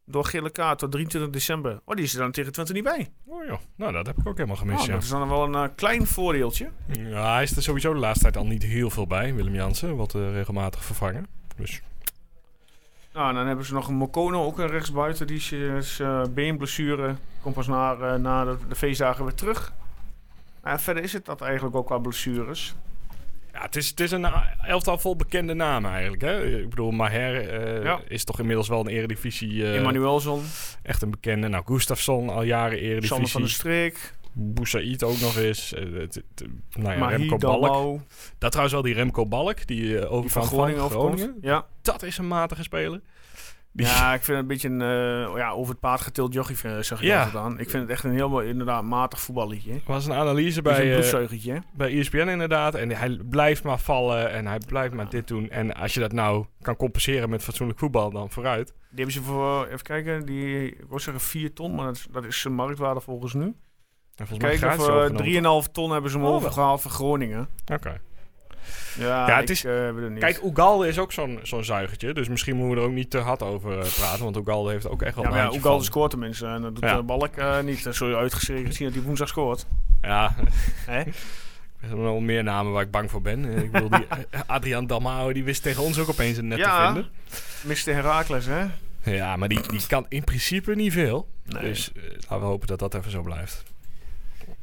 door 0.06 0.26
gele 0.26 0.50
kaart 0.52 0.80
tot 0.80 0.92
23 0.92 1.32
december. 1.32 1.82
Oh, 1.86 1.96
die 1.96 2.06
is 2.06 2.14
er 2.14 2.20
dan 2.20 2.32
tegen 2.32 2.52
Twente 2.52 2.74
niet 2.74 2.84
bij. 2.84 3.12
Oh 3.26 3.46
joh, 3.46 3.60
nou 3.76 3.92
dat 3.92 4.06
heb 4.08 4.18
ik 4.18 4.28
ook 4.28 4.36
helemaal 4.38 4.58
gemist, 4.58 4.80
Oh, 4.82 4.86
ja. 4.88 4.94
dat 4.94 5.04
is 5.04 5.10
dan 5.10 5.30
wel 5.30 5.56
een 5.56 5.76
klein 5.76 6.08
voordeeltje. 6.08 6.70
Ja, 7.00 7.34
hij 7.34 7.44
is 7.44 7.56
er 7.56 7.64
sowieso 7.64 7.94
de 7.94 8.00
laatste 8.00 8.22
tijd 8.24 8.38
al 8.38 8.46
niet 8.46 8.64
heel 8.64 8.90
veel 8.90 9.08
bij, 9.08 9.34
Willem 9.36 9.54
Jansen. 9.54 10.00
Eh, 10.00 10.32
regelmatig 10.32 10.84
vervangen. 10.84 11.28
Dus 11.56 11.82
Nou, 13.14 13.34
dan 13.34 13.48
hebben 13.48 13.66
ze 13.66 13.74
nog 13.74 13.88
een 13.88 13.96
Mokono, 13.96 14.44
ook 14.44 14.60
een 14.60 14.68
rechtsbuiten. 14.68 15.28
Die 15.28 15.38
is, 15.78 16.00
eh, 16.00 16.22
beenblessure. 16.30 17.16
Komt 17.42 17.56
pas 17.56 17.68
na, 17.68 17.94
eh, 17.96 18.16
na 18.16 18.46
de, 18.46 18.58
de 18.70 18.76
feestdagen 18.76 19.26
weer 19.26 19.34
terug. 19.34 19.74
Verder 20.64 21.04
is 21.04 21.14
het 21.14 21.26
dat 21.26 21.42
eigenlijk 21.42 21.76
ook 21.76 21.86
qua 21.86 21.98
blessures. 21.98 22.76
ja, 23.54 23.62
het 23.62 23.76
is, 23.76 23.90
het 23.90 24.00
is 24.00 24.12
een 24.12 24.26
elftal 24.68 24.98
vol 24.98 25.16
bekende 25.16 25.54
namen 25.54 25.92
eigenlijk. 25.92 26.22
Hè? 26.22 26.46
Ik 26.60 26.70
bedoel, 26.70 26.92
Maher 26.92 27.50
eh, 27.50 27.84
Ja. 27.84 28.00
is 28.08 28.24
toch 28.24 28.40
inmiddels 28.40 28.68
wel 28.68 28.80
een 28.80 28.88
eredivisie 28.88 29.64
eh, 29.64 29.76
Emmanuelson, 29.76 30.44
echt 30.84 31.02
een 31.02 31.10
bekende. 31.12 31.48
Nou, 31.48 31.64
Gustafsson 31.66 32.30
al 32.30 32.44
jaren 32.44 32.78
Sander 32.78 33.08
van 33.08 33.18
der 33.18 33.28
eredivisie. 33.28 33.48
Streek, 33.48 34.14
Boussaïd 34.34 35.04
ook 35.04 35.20
nog 35.20 35.38
eens. 35.38 35.74
Eh, 35.74 35.84
nou 36.78 36.98
ja, 36.98 37.08
Remco 37.08 37.38
Balk. 37.38 38.00
Dat 38.38 38.52
trouwens 38.52 38.74
wel 38.74 38.82
die 38.84 38.94
Remco 38.94 39.26
Balk, 39.26 39.68
die 39.68 39.82
uh, 39.84 40.22
die 40.22 40.30
van 40.32 40.44
Groningen. 40.44 41.38
Ja. 41.42 41.66
Dat 41.82 42.04
is 42.04 42.18
een 42.18 42.28
matige 42.28 42.64
speler. 42.64 43.02
Die- 43.76 43.86
ja, 43.86 44.14
ik 44.14 44.24
vind 44.24 44.28
het 44.28 44.38
een 44.38 44.48
beetje 44.48 44.70
een 44.70 44.82
eh, 44.82 45.38
ja, 45.38 45.50
over 45.52 45.72
het 45.72 45.80
paard 45.80 46.02
getild 46.02 46.34
jochie, 46.34 46.56
zeg 46.84 47.00
je 47.00 47.06
Ja. 47.06 47.30
aan. 47.34 47.60
Ik 47.60 47.70
vind 47.70 47.82
het 47.84 47.92
echt 47.92 48.04
een 48.04 48.12
heel 48.14 48.30
mooi, 48.30 48.50
inderdaad, 48.50 48.84
matig 48.84 49.20
voetballiedje. 49.20 49.72
Er 49.74 49.80
was 49.86 50.06
een 50.06 50.14
analyse 50.14 50.62
Bij, 50.62 50.96
een 50.96 51.64
bij 51.74 52.00
ESPN 52.00 52.28
inderdaad. 52.28 52.76
En 52.76 52.90
hij 52.90 53.20
blijft 53.30 53.64
maar 53.64 53.80
vallen 53.80 54.32
en 54.32 54.48
hij 54.48 54.58
blijft 54.68 54.94
maar 54.94 55.10
dit 55.10 55.28
doen. 55.28 55.50
En 55.50 55.74
als 55.76 55.94
je 55.94 56.00
dat 56.00 56.12
nou 56.12 56.46
kan 56.62 56.76
compenseren 56.76 57.30
met 57.30 57.44
fatsoenlijk 57.44 57.80
voetbal, 57.80 58.12
dan 58.12 58.30
vooruit. 58.30 58.68
Die 58.68 58.76
hebben 59.06 59.14
ze 59.14 59.22
voor, 59.22 59.66
even 59.66 59.82
kijken, 59.82 60.26
die, 60.26 60.66
ik 60.68 60.86
wil 60.90 61.00
zeggen 61.00 61.24
4 61.24 61.54
ton, 61.54 61.76
maar 61.76 61.86
dat 61.86 61.96
is, 61.96 62.08
dat 62.12 62.24
is 62.26 62.40
zijn 62.40 62.54
marktwaarde 62.54 63.02
volgens 63.02 63.34
nu. 63.34 63.54
Kijken, 64.38 64.72
overgenomen. 64.80 65.64
3,5 65.66 65.72
ton 65.72 65.92
hebben 65.92 66.12
ze 66.12 66.18
hem 66.18 66.26
Oh, 66.28 66.34
overgehaald 66.34 66.82
voor 66.82 66.92
Groningen. 66.92 67.48
Oké. 67.74 68.02
Ja, 69.00 69.28
Ja, 69.28 69.40
het 69.40 69.50
is- 69.50 69.66
eh. 69.66 69.90
Kijk, 70.20 70.42
Ugalde 70.44 70.88
is 70.88 71.00
ook 71.00 71.12
zo'n 71.12 71.40
zo'n 71.44 71.64
zuigertje. 71.64 72.14
Dus 72.14 72.28
misschien 72.30 72.56
moeten 72.56 72.76
we 72.76 72.82
er 72.82 72.88
ook 72.88 72.94
niet 72.94 73.10
te 73.10 73.18
hard 73.18 73.42
over 73.44 73.80
eh, 73.80 73.86
praten. 73.98 74.24
Want 74.24 74.38
Ugalde 74.38 74.72
heeft 74.72 74.90
ook 74.90 75.02
echt 75.02 75.16
wel 75.16 75.24
ja, 75.24 75.30
maar 75.30 75.54
ja, 75.54 75.60
van. 75.60 75.84
scoort 75.84 76.10
tenminste. 76.10 76.46
En 76.48 76.62
dat 76.62 76.76
doet 76.76 76.84
Ja. 76.84 76.96
de 76.96 77.04
Balk 77.04 77.36
eh, 77.36 77.60
niet. 77.60 77.84
Dat 77.84 77.96
zul 77.96 78.08
je 78.08 78.16
uitgeschreven 78.16 78.74
zien 78.74 78.86
dat 78.88 78.96
hij 78.96 79.06
woensdag 79.06 79.28
scoort. 79.28 79.66
Ja, 80.02 80.36
Hè? 80.86 81.00
er 81.00 81.14
zijn 81.88 82.02
wel 82.02 82.20
meer 82.20 82.44
namen 82.44 82.72
waar 82.72 82.84
ik 82.84 82.92
bang 82.92 83.12
voor 83.12 83.22
ben. 83.22 83.46
Eh, 83.56 83.62
Ik 83.64 83.72
bedoel, 83.72 83.90
die 83.90 84.06
eh, 84.30 84.40
Adrian 84.46 84.88
Dalmau, 84.88 85.34
die 85.34 85.44
wist 85.44 85.62
tegen 85.64 85.84
ons 85.84 86.00
ook 86.00 86.10
opeens 86.10 86.38
een 86.38 86.48
net 86.48 86.58
Ja. 86.58 86.88
te 86.88 86.94
vinden. 86.94 87.12
Mr. 87.86 87.94
Herakles, 87.94 88.46
hè? 88.46 88.66
Ja, 89.12 89.36
maar 89.36 89.48
die, 89.50 89.62
die 89.68 89.88
kan 89.88 90.06
in 90.10 90.24
principe 90.24 90.76
niet 90.76 90.94
veel. 90.94 91.28
Nee. 91.46 91.62
Dus 91.64 91.92
eh, 91.92 92.02
laten 92.12 92.40
we 92.40 92.46
hopen 92.46 92.68
dat 92.68 92.80
dat 92.80 92.94
even 92.94 93.12
zo 93.12 93.22
blijft. 93.22 93.64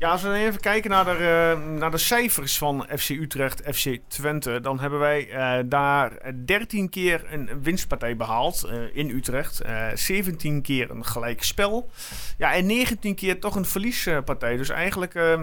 Ja, 0.01 0.11
als 0.11 0.23
we 0.23 0.29
dan 0.29 0.37
even 0.37 0.61
kijken 0.61 0.91
naar 0.91 1.05
de, 1.05 1.11
eh, 1.11 1.71
naar 1.79 1.91
de 1.91 1.99
cijfers 1.99 2.59
van 2.59 2.87
FC 2.99 3.09
Utrecht, 3.09 3.63
FC 3.75 3.99
Twente, 4.09 4.61
dan 4.61 4.81
hebben 4.81 4.99
wij 4.99 5.31
eh, 5.31 5.65
daar 5.67 6.35
13 6.45 6.89
keer 6.89 7.33
een 7.33 7.63
winstpartij 7.63 8.17
behaald 8.17 8.65
eh, 8.65 8.97
in 8.97 9.11
Utrecht. 9.11 9.61
Eh 9.61 9.87
17 9.95 10.63
keer 10.63 10.91
een 10.91 11.05
gelijk 11.05 11.43
spel. 11.43 11.91
Ja, 12.39 12.55
en 12.55 12.67
19 12.67 13.15
keer 13.15 13.41
toch 13.41 13.55
een 13.55 13.65
verliespartij. 13.65 14.57
Dus 14.57 14.69
eigenlijk 14.69 15.15
eh, 15.15 15.43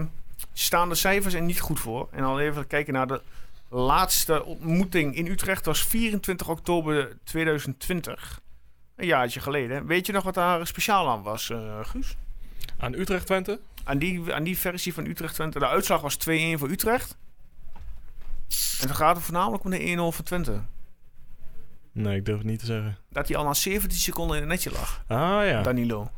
staan 0.52 0.88
de 0.88 0.94
cijfers 0.94 1.34
er 1.34 1.42
niet 1.42 1.60
goed 1.60 1.80
voor. 1.80 2.08
En 2.10 2.22
dan 2.22 2.38
even 2.38 2.66
kijken 2.66 2.92
naar 2.92 3.06
de 3.06 3.22
laatste 3.68 4.44
ontmoeting 4.44 5.16
in 5.16 5.26
Utrecht. 5.26 5.64
Was 5.64 5.84
24 5.84 6.48
oktober 6.48 7.16
2020. 7.24 8.40
Een 8.96 9.06
jaartje 9.06 9.40
geleden. 9.40 9.86
Weet 9.86 10.06
je 10.06 10.12
nog 10.12 10.24
wat 10.24 10.34
daar 10.34 10.66
speciaal 10.66 11.08
aan 11.08 11.22
was, 11.22 11.52
Guus? 11.82 12.16
Aan 12.78 12.94
Utrecht-Twente? 12.94 13.60
Aan 13.88 13.98
die, 13.98 14.34
aan 14.34 14.42
die 14.42 14.58
versie 14.58 14.94
van 14.94 15.06
Utrecht-Twente. 15.06 15.58
De 15.58 15.66
uitslag 15.66 16.00
was 16.00 16.16
2-1 16.16 16.20
voor 16.58 16.70
Utrecht. 16.70 17.16
En 18.80 18.86
dan 18.86 18.96
gaat 18.96 19.16
het 19.16 19.24
voornamelijk 19.24 19.64
om 19.64 19.70
de 19.70 19.96
1-0 20.12 20.14
voor 20.14 20.24
Twente. 20.24 20.60
Nee, 21.92 22.16
ik 22.16 22.24
durf 22.24 22.38
het 22.38 22.46
niet 22.46 22.58
te 22.58 22.66
zeggen. 22.66 22.98
Dat 23.10 23.28
hij 23.28 23.36
al 23.36 23.44
na 23.44 23.54
17 23.54 23.98
seconden 23.98 24.36
in 24.36 24.42
het 24.42 24.50
netje 24.50 24.70
lag. 24.70 25.04
Ah 25.06 25.46
ja. 25.46 25.62
Danilo. 25.62 26.10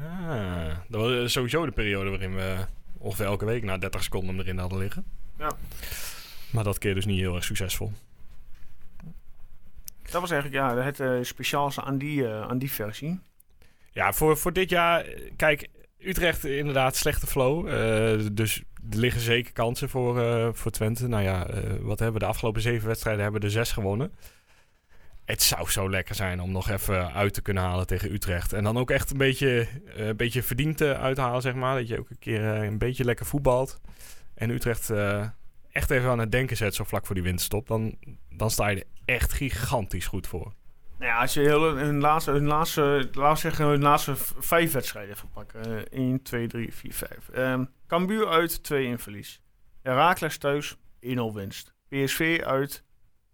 Ah, 0.00 0.76
dat 0.88 1.00
was 1.00 1.12
eh, 1.12 1.26
sowieso 1.26 1.64
de 1.64 1.72
periode 1.72 2.10
waarin 2.10 2.34
we 2.34 2.56
ongeveer 2.98 3.26
elke 3.26 3.44
week 3.44 3.62
na 3.62 3.78
30 3.78 4.02
seconden 4.02 4.28
hem 4.28 4.40
erin 4.40 4.58
hadden 4.58 4.78
liggen. 4.78 5.04
Ja. 5.38 5.52
Maar 6.50 6.64
dat 6.64 6.78
keer 6.78 6.94
dus 6.94 7.06
niet 7.06 7.20
heel 7.20 7.34
erg 7.34 7.44
succesvol. 7.44 7.92
Dat 10.02 10.20
was 10.20 10.30
eigenlijk 10.30 10.62
ja, 10.62 10.76
het 10.76 11.00
eh 11.00 11.18
speciaalste 11.22 11.82
aan 11.82 11.98
die, 11.98 12.28
eh, 12.28 12.42
aan 12.42 12.58
die 12.58 12.70
versie. 12.70 13.20
Ja, 13.90 14.12
voor, 14.12 14.36
voor 14.36 14.52
dit 14.52 14.70
jaar, 14.70 15.04
kijk, 15.36 15.68
Utrecht 15.98 16.44
inderdaad 16.44 16.96
slechte 16.96 17.26
flow. 17.26 17.68
eh, 17.68 18.26
dus 18.32 18.62
er 18.90 18.98
liggen 18.98 19.20
zeker 19.20 19.52
kansen 19.52 19.88
voor, 19.88 20.20
eh, 20.20 20.48
voor 20.52 20.70
Twente. 20.70 21.08
Nou 21.08 21.22
ja, 21.22 21.46
eh, 21.46 21.62
wat 21.80 21.98
hebben 21.98 22.20
we 22.20 22.26
de 22.26 22.32
afgelopen 22.32 22.62
zeven 22.62 22.86
wedstrijden 22.86 23.22
hebben 23.22 23.40
we 23.40 23.46
er 23.46 23.52
zes 23.52 23.72
gewonnen. 23.72 24.12
Het 25.24 25.42
zou 25.42 25.70
zo 25.70 25.90
lekker 25.90 26.14
zijn 26.14 26.40
om 26.40 26.52
nog 26.52 26.68
even 26.70 27.12
uit 27.12 27.34
te 27.34 27.42
kunnen 27.42 27.62
halen 27.62 27.86
tegen 27.86 28.12
Utrecht. 28.12 28.52
En 28.52 28.64
dan 28.64 28.78
ook 28.78 28.90
echt 28.90 29.10
een 29.10 29.18
beetje, 29.18 29.68
een 29.94 30.16
beetje 30.16 30.42
verdiend 30.42 30.82
uithalen, 30.82 31.42
zeg 31.42 31.54
maar. 31.54 31.78
Dat 31.78 31.88
je 31.88 31.98
ook 31.98 32.10
een 32.10 32.18
keer 32.18 32.42
een 32.42 32.78
beetje 32.78 33.04
lekker 33.04 33.26
voetbalt. 33.26 33.80
En 34.34 34.50
Utrecht 34.50 34.92
echt 35.72 35.90
even 35.90 36.10
aan 36.10 36.18
het 36.18 36.32
denken 36.32 36.56
zet, 36.56 36.74
zo 36.74 36.84
vlak 36.84 37.06
voor 37.06 37.14
die 37.14 37.24
winterstop. 37.24 37.66
Dan, 37.66 37.98
dan 38.30 38.50
sta 38.50 38.68
je 38.68 38.76
er 38.76 38.86
echt 39.04 39.32
gigantisch 39.32 40.06
goed 40.06 40.26
voor. 40.26 40.52
Nou 40.98 41.10
ja, 41.10 41.20
als 41.20 41.34
je 41.34 41.40
heel, 41.40 41.76
hun 41.76 42.00
laatste, 42.00 42.30
hun 42.30 42.46
laatste, 42.46 43.08
we 43.12 43.32
zeggen, 43.34 43.66
hun 43.66 43.82
laatste 43.82 44.12
vijf 44.38 44.72
wedstrijden 44.72 45.14
even 45.14 45.30
pakken. 45.30 45.90
Eh 45.90 45.98
1, 45.98 46.22
2, 46.22 46.46
3, 46.46 46.74
4, 46.74 46.92
5. 46.92 47.28
Ehm 47.28 47.64
Cambuur 47.86 48.28
uit 48.28 48.60
2-1 48.62 48.64
verlies. 48.96 49.40
Herakles 49.82 50.38
thuis 50.38 50.76
1-0 51.00 51.32
winst. 51.34 51.74
PSV 51.88 52.42
uit 52.44 52.84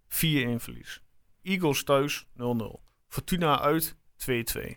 4-1 0.08 0.16
verlies. 0.56 1.02
Eagles 1.42 1.84
thuis 1.84 2.26
0-0. 2.38 2.80
Fortuna 3.08 3.60
uit 3.60 3.96
2-2. 4.16 4.76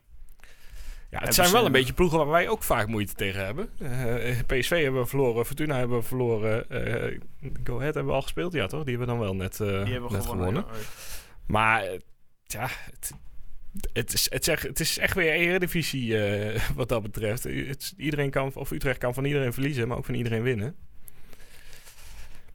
Ja, 1.10 1.20
het 1.20 1.34
zijn 1.34 1.48
we 1.48 1.54
wel 1.54 1.66
een 1.66 1.72
beetje 1.72 1.94
ploegen 1.94 2.18
waar 2.18 2.28
wij 2.28 2.50
ook 2.50 2.64
vaak 2.64 2.88
moeite 2.88 3.14
tegen 3.14 3.46
hebben. 3.46 3.70
Eh, 3.80 4.40
PSV 4.48 4.84
hebben 4.84 5.02
we 5.02 5.08
verloren, 5.08 5.46
Fortuna 5.46 5.78
hebben 5.78 5.98
we 5.98 6.04
verloren. 6.04 6.70
eh 6.70 7.20
Go 7.64 7.78
Ahead 7.78 7.94
hebben 7.94 8.06
we 8.06 8.12
al 8.12 8.22
gespeeld, 8.22 8.54
ja 8.54 8.68
toch? 8.68 8.84
Die 8.84 8.98
hebben 8.98 9.16
we 9.16 9.20
dan 9.20 9.24
wel 9.24 9.36
net, 9.36 9.58
hebben 9.58 9.86
net 9.86 10.02
gewonnen. 10.02 10.26
gewonnen. 10.26 10.66
uit. 10.66 10.88
Maar 11.46 11.84
ja, 12.48 12.68
het, 12.92 13.12
het, 13.94 14.14
is, 14.14 14.28
het, 14.30 14.44
zeg, 14.44 14.62
het 14.62 14.80
is 14.80 14.98
echt 14.98 15.14
weer 15.14 15.32
eredivisie 15.34 16.26
eh 16.26 16.62
wat 16.76 16.90
dat 16.90 17.02
betreft. 17.02 17.44
Het, 17.44 17.94
iedereen 17.98 18.30
kan, 18.30 18.52
of 18.54 18.72
Utrecht 18.72 18.98
kan 18.98 19.14
van 19.14 19.26
iedereen 19.26 19.54
verliezen, 19.54 19.88
maar 19.88 19.98
ook 19.98 20.06
van 20.06 20.16
iedereen 20.16 20.42
winnen. 20.42 20.76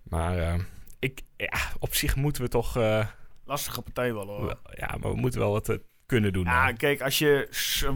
Maar 0.02 0.38
eh, 0.38 0.54
ik, 0.98 1.20
ja, 1.36 1.58
op 1.78 1.94
zich 1.94 2.16
moeten 2.16 2.42
we 2.42 2.48
toch... 2.48 2.76
eh, 2.76 3.06
Lastige 3.44 3.82
partij 3.82 4.14
wel 4.14 4.26
hoor. 4.26 4.46
wel- 4.46 4.60
ja, 4.74 4.96
maar 5.00 5.10
we 5.10 5.16
moeten 5.16 5.40
wel 5.40 5.52
wat 5.52 5.78
kunnen 6.06 6.32
doen. 6.32 6.44
Ja, 6.44 6.66
dan. 6.66 6.76
kijk, 6.76 7.00
als 7.00 7.18
je 7.18 7.48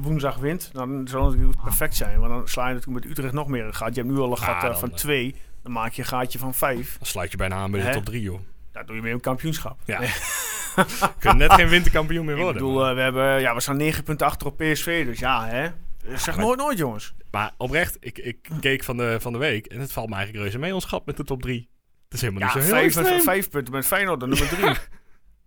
woensdag 0.03 0.37
wint, 0.37 0.71
dan 0.73 1.09
zal 1.09 1.25
het 1.25 1.33
natuurlijk 1.35 1.63
perfect 1.63 1.95
zijn. 1.97 2.19
Want 2.21 2.33
dan 2.33 2.49
sla 2.49 2.69
je 2.69 2.75
natuurlijk 2.75 3.05
met 3.05 3.13
Utrecht 3.17 3.33
nog 3.35 3.49
meer 3.49 3.65
een 3.65 3.75
gat. 3.75 3.95
Je 3.95 4.01
hebt 4.01 4.13
nu 4.15 4.21
al 4.21 4.31
een 4.31 4.39
gat 4.39 4.63
Ja, 4.63 4.77
van 4.77 4.91
2. 4.91 5.35
Dan 5.63 5.73
maak 5.73 5.93
je 5.93 6.03
een 6.03 6.09
gaatje 6.09 6.39
van 6.39 6.55
5. 6.55 6.97
Dan 6.99 7.07
sluit 7.07 7.31
je 7.31 7.37
bijna 7.37 7.55
aan 7.57 7.71
bij 7.71 7.83
de 7.85 7.91
top 7.91 8.05
3, 8.05 8.23
joh. 8.23 8.41
Daar 8.73 8.87
doe 8.87 8.97
je 8.97 9.03
mee 9.03 9.13
een 9.13 9.21
kampioenschap. 9.21 9.81
Ja. 9.85 10.01
kunnen 11.19 11.39
net 11.39 11.53
geen 11.53 11.69
winterkampioen 11.69 12.25
meer 12.25 12.35
Ik 12.37 12.43
worden. 12.43 12.63
bedoel, 12.63 12.79
maar. 12.81 12.89
eh, 12.91 12.95
we, 12.97 13.01
hebben, 13.01 13.41
ja, 13.41 13.55
we 13.55 13.61
staan 13.61 13.77
9 13.77 14.05
punten 14.05 14.27
achter 14.27 14.47
op 14.47 14.57
PSV. 14.57 15.05
Dus 15.07 15.19
ja, 15.19 15.47
hè. 15.47 15.69
Zeg 16.17 16.37
maar- 16.37 16.45
nooit 16.45 16.59
nooit, 16.59 16.79
jongens. 16.79 17.15
Maar 17.31 17.53
oprecht, 17.57 17.97
ik, 18.01 18.19
ik 18.19 18.49
keek 18.61 18.85
van 18.85 18.97
de, 18.97 19.17
van 19.21 19.33
de 19.33 19.39
week 19.39 19.67
en 19.67 19.81
het 19.81 19.93
valt 19.93 20.09
me 20.09 20.15
eigenlijk 20.15 20.45
reuze 20.45 20.59
mee 20.59 20.75
ons 20.75 20.85
gat 20.85 21.07
met 21.07 21.17
de 21.17 21.25
top 21.25 21.43
3. 21.43 21.69
Het 22.05 22.15
is 22.15 22.21
helemaal 22.21 22.49
Ja, 22.49 22.55
niet 22.55 22.65
zo 22.65 22.75
heel 22.75 22.91
vijf, 22.91 23.23
vijf 23.25 23.51
punten 23.51 23.75
met 23.75 23.87
Feyenoord, 23.87 24.21
de 24.21 24.27
nummer 24.27 24.49
3. 24.49 24.65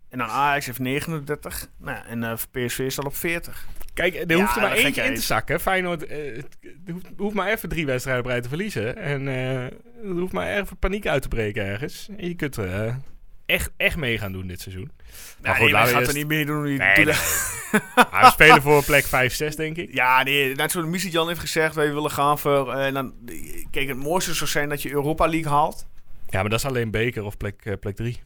En 0.08 0.18
dan 0.18 0.28
Ajax 0.28 0.66
heeft 0.66 0.78
39. 0.78 1.68
Nou, 1.78 1.98
en 2.06 2.22
eh, 2.24 2.32
PSV 2.50 2.90
staat 2.90 3.04
op 3.04 3.16
40. 3.16 3.66
Kijk, 3.94 4.14
er 4.14 4.30
Ja, 4.30 4.36
hoeft 4.36 4.56
er 4.56 4.62
maar 4.62 4.72
eentje 4.72 5.02
in 5.02 5.14
te 5.14 5.20
zakken. 5.20 5.60
Feyenoord 5.60 6.00
het, 6.00 6.10
het 6.60 6.90
hoeft, 6.90 7.06
hoeft 7.16 7.34
maar 7.34 7.48
even 7.48 7.68
drie 7.68 7.86
wedstrijden 7.86 8.24
op 8.24 8.30
rij 8.30 8.40
te 8.40 8.48
verliezen. 8.48 8.96
En 8.96 9.28
eh 9.28 9.62
er 9.64 9.72
hoeft 10.18 10.32
maar 10.32 10.56
even 10.56 10.76
paniek 10.76 11.06
uit 11.06 11.22
te 11.22 11.28
breken 11.28 11.64
ergens. 11.64 12.08
En 12.16 12.28
je 12.28 12.34
kunt 12.34 12.58
echt, 13.46 13.70
echt 13.76 13.96
mee 13.96 14.18
gaan 14.18 14.32
doen 14.32 14.46
dit 14.46 14.60
seizoen. 14.60 14.90
Maar 15.42 15.54
goed, 15.54 15.62
nee, 15.64 15.70
laten 15.72 15.86
we 15.88 15.92
gaan 15.92 16.00
eerst- 16.02 16.12
er 16.12 16.18
niet 16.18 16.28
meer 16.28 16.46
doen. 16.46 16.62
Nee, 16.62 17.04
we 17.04 18.28
spelen 18.32 18.62
voor 18.62 18.84
plek 18.84 19.04
5-6, 19.04 19.56
denk 19.56 19.76
ik. 19.76 19.94
Ja, 19.94 20.22
nee, 20.22 20.54
net 20.54 20.70
zoals 20.70 21.02
Jan 21.02 21.28
heeft 21.28 21.40
gezegd, 21.40 21.74
wij 21.74 21.92
willen 21.92 22.10
gaan 22.10 22.38
voor... 22.38 22.72
eh, 22.72 22.86
en 22.86 22.94
dan, 22.94 23.14
kijk, 23.70 23.88
het 23.88 23.96
mooiste 23.96 24.34
zou 24.34 24.50
zijn 24.50 24.68
dat 24.68 24.82
je 24.82 24.90
Europa 24.90 25.26
League 25.28 25.52
haalt. 25.52 25.86
Ja, 26.28 26.40
maar 26.40 26.50
dat 26.50 26.58
is 26.58 26.64
alleen 26.64 26.90
beker 26.90 27.24
of 27.24 27.36
plek, 27.36 27.60
eh, 27.64 27.72
plek 27.80 27.96
3. 27.96 28.20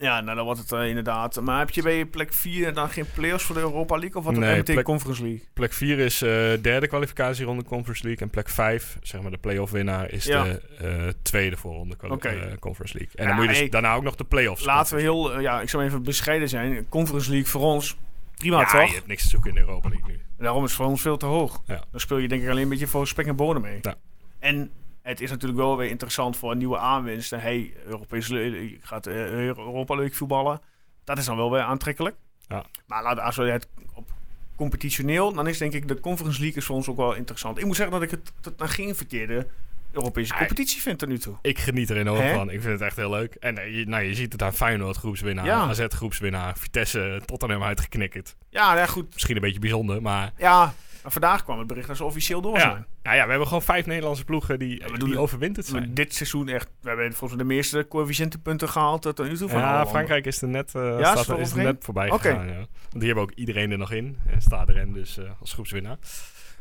Ja, 0.00 0.20
nou 0.20 0.36
dan 0.36 0.44
wordt 0.44 0.60
het 0.60 0.72
eh, 0.72 0.88
inderdaad. 0.88 1.40
Maar 1.40 1.58
heb 1.58 1.70
je 1.70 1.82
bij 1.82 2.04
plek 2.06 2.32
4 2.34 2.72
dan 2.74 2.88
geen 2.88 3.04
play-offs 3.14 3.44
voor 3.44 3.54
de 3.54 3.60
Europa 3.60 3.96
League? 3.98 4.16
Of 4.16 4.24
wat 4.24 4.32
Nee, 4.32 4.42
nee, 4.42 4.56
meteen 4.56 4.74
plek- 4.74 4.84
Conference 4.86 5.22
League? 5.22 5.42
Plek 5.52 5.72
4 5.72 5.98
is 5.98 6.22
eh 6.22 6.28
derde 6.62 6.86
kwalificatieronde 6.88 7.64
Conference 7.64 8.02
League. 8.04 8.22
En 8.26 8.30
plek 8.30 8.48
5, 8.48 8.98
zeg 9.02 9.20
maar 9.22 9.30
de 9.30 9.36
play-off 9.38 9.72
winnaar, 9.72 10.10
is 10.10 10.24
Ja. 10.24 10.42
de 10.44 10.60
eh, 10.78 11.08
tweede 11.22 11.56
voorronde 11.56 11.96
eh, 12.00 12.56
Conference 12.60 12.96
League. 12.98 13.14
En 13.16 13.22
Ja, 13.22 13.26
dan 13.26 13.34
moet 13.34 13.42
je 13.44 13.48
dus 13.50 13.58
hey, 13.58 13.68
daarna 13.68 13.94
ook 13.94 14.02
nog 14.02 14.14
de 14.16 14.24
play-offs. 14.24 14.64
Laten 14.64 14.94
we 14.96 15.00
heel, 15.02 15.40
ja, 15.40 15.60
ik 15.60 15.68
zou 15.68 15.84
even 15.84 16.02
bescheiden 16.02 16.48
zijn. 16.48 16.88
Conference 16.88 17.30
League 17.30 17.48
voor 17.48 17.60
ons, 17.62 17.96
prima 18.36 18.60
ja, 18.60 18.64
toch? 18.66 18.88
je 18.88 18.94
hebt 18.94 19.06
niks 19.06 19.22
te 19.22 19.28
zoeken 19.28 19.48
in 19.50 19.54
de 19.54 19.60
Europa 19.60 19.88
League 19.88 20.06
nu. 20.08 20.20
Daarom 20.38 20.64
is 20.64 20.70
het 20.70 20.78
voor 20.80 20.88
ons 20.90 21.02
veel 21.02 21.16
te 21.16 21.26
hoog. 21.26 21.62
Dan 21.66 22.00
speel 22.00 22.18
je 22.18 22.28
denk 22.28 22.42
ik 22.42 22.48
alleen 22.48 22.62
een 22.62 22.68
beetje 22.68 22.86
voor 22.86 23.06
spek 23.06 23.26
en 23.26 23.36
bonen 23.36 23.62
mee. 23.62 23.78
Ja. 23.82 23.94
En 24.38 24.70
het 25.02 25.20
is 25.20 25.30
natuurlijk 25.30 25.60
wel 25.60 25.76
weer 25.76 25.88
interessant 25.88 26.36
voor 26.36 26.50
een 26.50 26.58
nieuwe 26.58 26.78
aanwinsten. 26.78 27.40
Hey, 27.40 27.74
je 27.88 28.78
gaat 28.80 29.06
eh, 29.06 29.42
Europa 29.44 29.94
League 29.94 30.16
voetballen. 30.16 30.60
Dat 31.04 31.18
is 31.18 31.24
dan 31.24 31.36
wel 31.36 31.50
weer 31.50 31.62
aantrekkelijk. 31.62 32.16
Ja. 32.48 32.64
Maar 32.86 33.20
als 33.20 33.36
we 33.36 33.50
het 33.50 33.68
op 33.94 34.10
competitioneel, 34.56 35.32
dan 35.32 35.46
is 35.46 35.58
denk 35.58 35.72
ik 35.72 35.88
de 35.88 36.00
Conference 36.00 36.40
League 36.40 36.58
is 36.58 36.64
voor 36.64 36.76
ons 36.76 36.88
ook 36.88 36.96
wel 36.96 37.14
interessant. 37.14 37.58
Ik 37.58 37.64
moet 37.64 37.76
zeggen 37.76 38.00
dat 38.00 38.02
ik 38.02 38.10
het 38.10 38.58
naar 38.58 38.68
geen 38.68 38.94
verkeerde 38.94 39.46
Europese 39.92 40.34
competitie 40.34 40.80
vind 40.80 40.98
tot 40.98 41.08
nu 41.08 41.18
toe. 41.18 41.36
Ik 41.42 41.58
geniet 41.58 41.90
er 41.90 41.96
enorm 41.96 42.28
van. 42.34 42.50
Ik 42.50 42.60
vind 42.60 42.72
het 42.72 42.80
echt 42.80 42.96
heel 42.96 43.10
leuk. 43.10 43.34
En 43.34 43.58
eh, 43.58 43.76
je, 43.76 43.86
nou, 43.86 44.02
je 44.04 44.14
ziet 44.14 44.32
het 44.32 44.42
aan 44.42 44.52
Feyenoord 44.52 44.96
groepswinnaar, 44.96 45.44
Ja. 45.44 45.68
AZ 45.68 45.86
groepswinnaar, 45.88 46.56
Vitesse 46.58 47.22
Tottenham 47.24 47.62
uitgeknikkerd. 47.62 48.36
Ja, 48.48 48.76
ja 48.76 48.86
goed. 48.86 49.12
Misschien 49.12 49.36
een 49.36 49.42
beetje 49.42 49.58
bijzonder, 49.58 50.02
maar... 50.02 50.32
Ja, 50.36 50.74
maar 51.02 51.12
vandaag 51.12 51.44
kwam 51.44 51.58
het 51.58 51.66
bericht 51.66 51.86
dat 51.86 51.96
ze 51.96 52.04
officieel 52.04 52.40
door 52.40 52.54
Ja. 52.54 52.60
zijn. 52.60 52.86
Nou 53.02 53.16
ja, 53.16 53.22
we 53.24 53.28
hebben 53.28 53.46
gewoon 53.46 53.62
vijf 53.62 53.86
Nederlandse 53.86 54.24
ploegen 54.24 54.58
die, 54.58 54.78
we 54.78 54.88
die 54.88 54.98
doen 54.98 55.16
overwinterd 55.16 55.66
zijn. 55.66 55.94
dit 55.94 56.14
seizoen 56.14 56.48
echt, 56.48 56.68
we 56.80 56.88
hebben 56.88 57.12
volgens 57.12 57.30
mij 57.40 57.48
de 57.48 57.54
meeste 57.54 57.86
coëfficiëntenpunten 57.88 58.68
gehaald 58.68 59.02
tot 59.02 59.18
nu 59.28 59.36
toe 59.36 59.48
van 59.48 59.60
Ja. 59.60 59.86
Frankrijk 59.86 60.26
is 60.26 60.42
er 60.42 60.48
net, 60.48 60.74
eh, 60.74 60.98
is 61.00 61.08
staat 61.08 61.38
is 61.38 61.50
er 61.52 61.62
net 61.62 61.84
voorbij 61.84 62.10
Oké. 62.10 62.28
gegaan. 62.28 62.48
Ja. 62.48 62.54
Want 62.54 62.68
die 62.90 63.04
hebben 63.04 63.22
ook 63.22 63.32
iedereen 63.32 63.70
er 63.70 63.78
nog 63.78 63.92
in. 63.92 64.18
En 64.26 64.40
staat 64.42 64.68
erin 64.68 64.92
dus 64.92 65.18
eh, 65.18 65.24
als 65.40 65.52
groepswinnaar. 65.52 65.96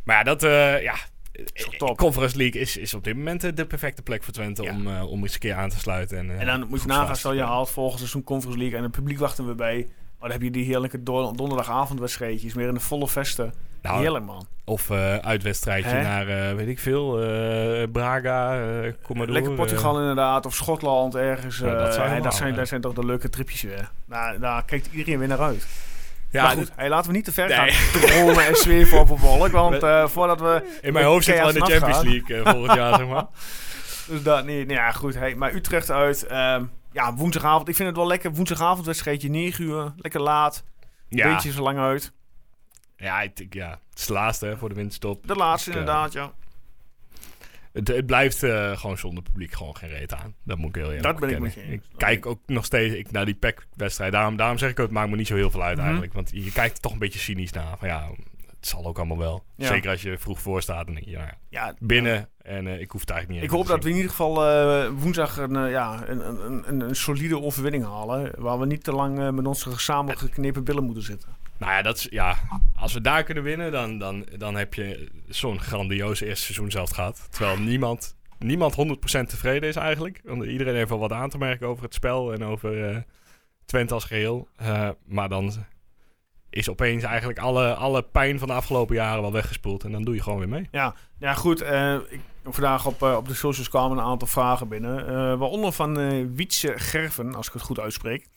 Maar 0.04 0.15
ja, 0.15 0.23
dat... 0.23 0.43
eh 0.43 0.82
ja, 0.82 0.95
top. 1.78 1.97
Conference 1.97 2.38
League 2.38 2.62
is, 2.62 2.78
is 2.78 2.93
op 2.93 3.04
dit 3.04 3.15
moment 3.15 3.58
de 3.58 3.65
perfecte 3.65 4.02
plek 4.02 4.23
voor 4.23 4.34
Twente 4.34 4.63
Ja. 4.63 4.71
om, 4.71 4.88
eh, 4.88 5.12
om 5.12 5.21
eens 5.21 5.34
een 5.34 5.39
keer 5.39 5.54
aan 5.56 5.69
te 5.69 5.80
sluiten. 5.80 6.17
En, 6.17 6.39
En 6.39 6.45
dan 6.45 6.67
moet 6.69 6.82
je 6.82 6.88
nagaan, 6.88 7.15
stel 7.15 7.34
je 7.34 7.41
haalt 7.43 7.69
volgend 7.69 7.99
seizoen 7.99 8.23
Conference 8.23 8.60
League 8.60 8.78
en 8.78 8.84
het 8.84 8.91
publiek 8.91 9.19
wachten 9.19 9.47
we 9.47 9.56
bij. 9.56 9.75
Maar 10.19 10.30
dan 10.30 10.32
heb 10.32 10.41
je 10.41 10.52
die 10.52 10.65
heerlijke 10.65 11.04
do- 11.04 11.32
donderdagavondwedstrijdjes, 11.32 12.54
meer 12.54 12.67
in 12.67 12.73
de 12.73 12.80
volle 12.80 13.08
vesten. 13.08 13.54
Nou, 13.82 14.00
Heerlijk 14.02 14.26
man. 14.26 14.48
Of 14.65 14.89
eh 14.89 15.15
uitwedstrijdje 15.15 15.89
Hè? 15.89 16.02
naar, 16.04 16.28
eh, 16.28 16.56
weet 16.56 16.68
ik 16.68 16.80
veel, 16.80 17.22
eh, 17.22 17.88
Braga, 17.92 18.60
eh 18.60 18.94
Commodore. 19.04 19.34
Lekker 19.34 19.54
Portugal 19.54 20.00
inderdaad, 20.00 20.46
of 20.46 20.56
Schotland 20.56 21.15
ergens. 21.15 21.58
Ja, 21.58 21.65
dat 21.65 21.74
eh, 21.76 21.80
zou 21.84 21.94
hey, 21.96 22.02
helemaal, 22.02 22.24
dat, 22.24 22.36
zijn, 22.36 22.50
hè. 22.52 22.56
dat 22.58 22.68
zijn 22.68 22.82
toch 22.82 22.94
de 22.94 23.06
leuke 23.06 23.30
tripjes 23.30 23.62
weer. 23.62 23.89
Daar, 24.06 24.39
daar 24.39 24.65
kijkt 24.65 24.89
iedereen 24.92 25.20
weer 25.20 25.28
naar 25.28 25.39
uit. 25.42 25.68
Ja, 26.32 26.44
maar 26.44 26.56
dit- 26.56 26.68
goed, 26.68 26.76
hey, 26.76 26.89
laten 26.89 27.10
we 27.12 27.15
niet 27.15 27.26
te 27.26 27.32
ver 27.32 27.48
Nee. 27.48 27.58
gaan 27.72 28.02
dromen 28.02 28.46
en 28.48 28.56
zweven 28.56 29.00
op 29.00 29.10
een 29.10 29.18
wolk. 29.18 29.52
Want 29.52 29.84
eh, 29.84 30.08
voordat 30.08 30.39
we... 30.39 30.78
in 30.82 30.94
mijn 30.94 31.06
hoofd 31.06 31.26
zit 31.26 31.38
wel 31.38 31.48
in 31.48 31.54
de 31.54 31.65
Champions 31.65 32.02
League 32.02 32.36
eh, 32.44 32.52
volgend 32.52 32.74
jaar, 32.78 32.98
zeg 32.98 33.08
maar. 33.08 33.26
Dus 34.10 34.24
dat 34.24 34.46
niet. 34.46 34.68
Nou 34.68 34.80
ja, 34.80 34.92
goed. 34.92 35.15
Hey, 35.15 35.36
maar 35.36 35.54
Utrecht 35.54 35.92
uit. 35.92 36.24
ehm, 36.26 36.63
ja, 36.92 37.13
woensdagavond. 37.13 37.68
Ik 37.70 37.76
vind 37.76 37.88
het 37.88 37.98
wel 37.98 38.08
lekker. 38.08 38.32
Woensdagavondwedstrijdje, 38.32 39.30
9 39.30 39.63
uur. 39.65 39.94
Lekker 39.98 40.22
laat. 40.22 40.63
Ja, 41.08 41.34
Beetje 41.34 41.52
zo 41.52 41.62
lang 41.62 41.78
uit. 41.80 42.12
Ja, 42.99 43.21
ik, 43.21 43.53
ja, 43.53 43.69
het 43.89 43.99
is 43.99 44.05
de 44.05 44.13
laatste 44.13 44.45
hè, 44.45 44.57
voor 44.57 44.69
de 44.69 44.75
winterstop. 44.75 45.27
De 45.27 45.35
laatste 45.35 45.71
eh, 45.71 45.77
inderdaad, 45.77 46.13
ja. 46.13 46.33
Het, 47.71 47.88
het 47.88 48.05
blijft 48.05 48.43
eh, 48.43 48.77
gewoon 48.77 48.97
zonder 48.97 49.23
publiek 49.23 49.53
gewoon 49.53 49.75
geen 49.77 49.89
reet 49.89 50.13
aan. 50.13 50.33
Dat 50.43 50.57
moet 50.57 50.69
ik 50.69 50.75
heel 50.75 50.85
eerlijk 50.85 51.03
Dat 51.03 51.19
ben 51.19 51.29
ik 51.29 51.39
met 51.39 51.53
je. 51.53 51.62
Ik 51.62 51.81
kijk 51.97 52.25
ook 52.25 52.39
nog 52.45 52.65
steeds 52.65 52.95
ik, 52.95 53.12
naar 53.12 53.25
die 53.25 53.33
PEC-wedstrijd. 53.35 54.12
Daarom, 54.12 54.35
daarom 54.35 54.57
zeg 54.57 54.69
ik 54.69 54.79
ook, 54.79 54.85
het 54.85 54.95
maakt 54.95 55.09
me 55.09 55.15
niet 55.15 55.27
zo 55.27 55.35
heel 55.35 55.51
veel 55.51 55.63
uit 55.63 55.75
Mhm. 55.75 55.83
eigenlijk. 55.83 56.13
Want 56.13 56.29
je 56.33 56.51
kijkt 56.51 56.75
er 56.75 56.81
toch 56.81 56.91
een 56.91 56.99
beetje 56.99 57.19
cynisch 57.19 57.51
naar. 57.51 57.77
Van 57.77 57.88
ja, 57.88 58.09
het 58.45 58.67
zal 58.67 58.85
ook 58.85 58.97
allemaal 58.97 59.17
wel. 59.17 59.43
Ja. 59.55 59.67
Zeker 59.67 59.89
als 59.89 60.01
je 60.01 60.17
vroeg 60.17 60.39
voor 60.41 60.62
staat. 60.62 60.88
Je, 60.88 60.93
nou 60.93 61.05
ja, 61.09 61.38
ja 61.49 61.73
binnen. 61.79 62.29
En 62.41 62.67
eh, 62.67 62.79
ik 62.79 62.91
hoef 62.91 63.01
het 63.01 63.09
eigenlijk 63.09 63.41
niet 63.41 63.51
Ik 63.51 63.57
hoop 63.57 63.67
dat 63.67 63.83
we 63.83 63.89
in 63.89 63.95
ieder 63.95 64.09
geval 64.12 64.33
woensdag 64.91 65.38
een, 65.38 65.69
ja, 65.69 66.07
een, 66.07 66.27
een, 66.27 66.63
een, 66.67 66.79
een 66.81 66.95
solide 66.95 67.41
overwinning 67.41 67.85
halen. 67.85 68.31
Waar 68.38 68.59
we 68.59 68.65
niet 68.65 68.83
te 68.83 68.91
lang 68.91 69.31
met 69.31 69.45
onze 69.45 69.79
samen 69.79 70.17
geknepen 70.17 70.63
billen 70.63 70.83
moeten 70.83 71.03
zitten. 71.03 71.38
Nou 71.60 71.72
ja, 71.72 71.82
dat 71.82 71.98
is, 71.98 72.08
ja, 72.10 72.38
als 72.76 72.93
we 72.93 73.02
daar 73.02 73.24
kunnen 73.24 73.43
winnen, 73.43 73.72
dan, 73.72 73.98
dan, 73.98 74.26
dan 74.38 74.56
heb 74.56 74.74
je 74.74 75.10
zo'n 75.28 75.60
grandioos 75.60 76.22
eerste 76.22 76.43
seizoen 76.45 76.72
zelf 76.72 76.89
gehad. 76.89 77.28
Terwijl 77.32 77.58
niemand, 77.60 78.15
niemand 78.38 78.76
100% 78.76 79.28
tevreden 79.28 79.69
is 79.69 79.76
eigenlijk. 79.76 80.22
Want 80.24 80.43
iedereen 80.45 80.76
heeft 80.76 80.89
wel 80.89 81.00
wat 81.00 81.12
aan 81.12 81.30
te 81.30 81.38
merken 81.38 81.67
over 81.67 81.84
het 81.84 81.93
spel 81.93 82.34
en 82.34 82.43
over 82.43 82.89
eh, 82.89 82.98
Twente 83.65 83.93
als 83.93 84.04
geheel. 84.04 84.48
Eh, 84.56 84.89
maar 85.06 85.30
dan 85.30 85.54
is 86.50 86.69
opeens 86.69 87.04
eigenlijk 87.04 87.39
alle, 87.39 87.74
alle 87.74 88.02
pijn 88.04 88.39
van 88.39 88.48
de 88.48 88.54
afgelopen 88.54 88.95
jaren 88.95 89.22
wel 89.22 89.32
weggespoeld. 89.32 89.84
En 89.84 89.91
dan 89.91 90.04
doe 90.04 90.15
je 90.15 90.22
gewoon 90.24 90.39
weer 90.39 90.50
mee. 90.50 90.67
Ja, 90.72 90.95
ja 91.19 91.34
goed. 91.34 91.62
eh, 91.62 91.93
ik, 92.10 92.19
vandaag 92.43 92.86
op, 92.86 93.02
op 93.02 93.28
de 93.28 93.34
socials 93.34 93.69
kwamen 93.69 93.98
een 93.98 94.04
aantal 94.04 94.28
vragen 94.28 94.67
binnen. 94.67 95.08
eh, 95.08 95.13
waaronder 95.15 95.72
van 95.72 96.36
Wietse 96.36 96.74
Gerven, 96.80 97.36
als 97.36 97.48
ik 97.48 97.54
het 97.54 97.62
goed 97.62 97.80
uitspreek. 97.80 98.28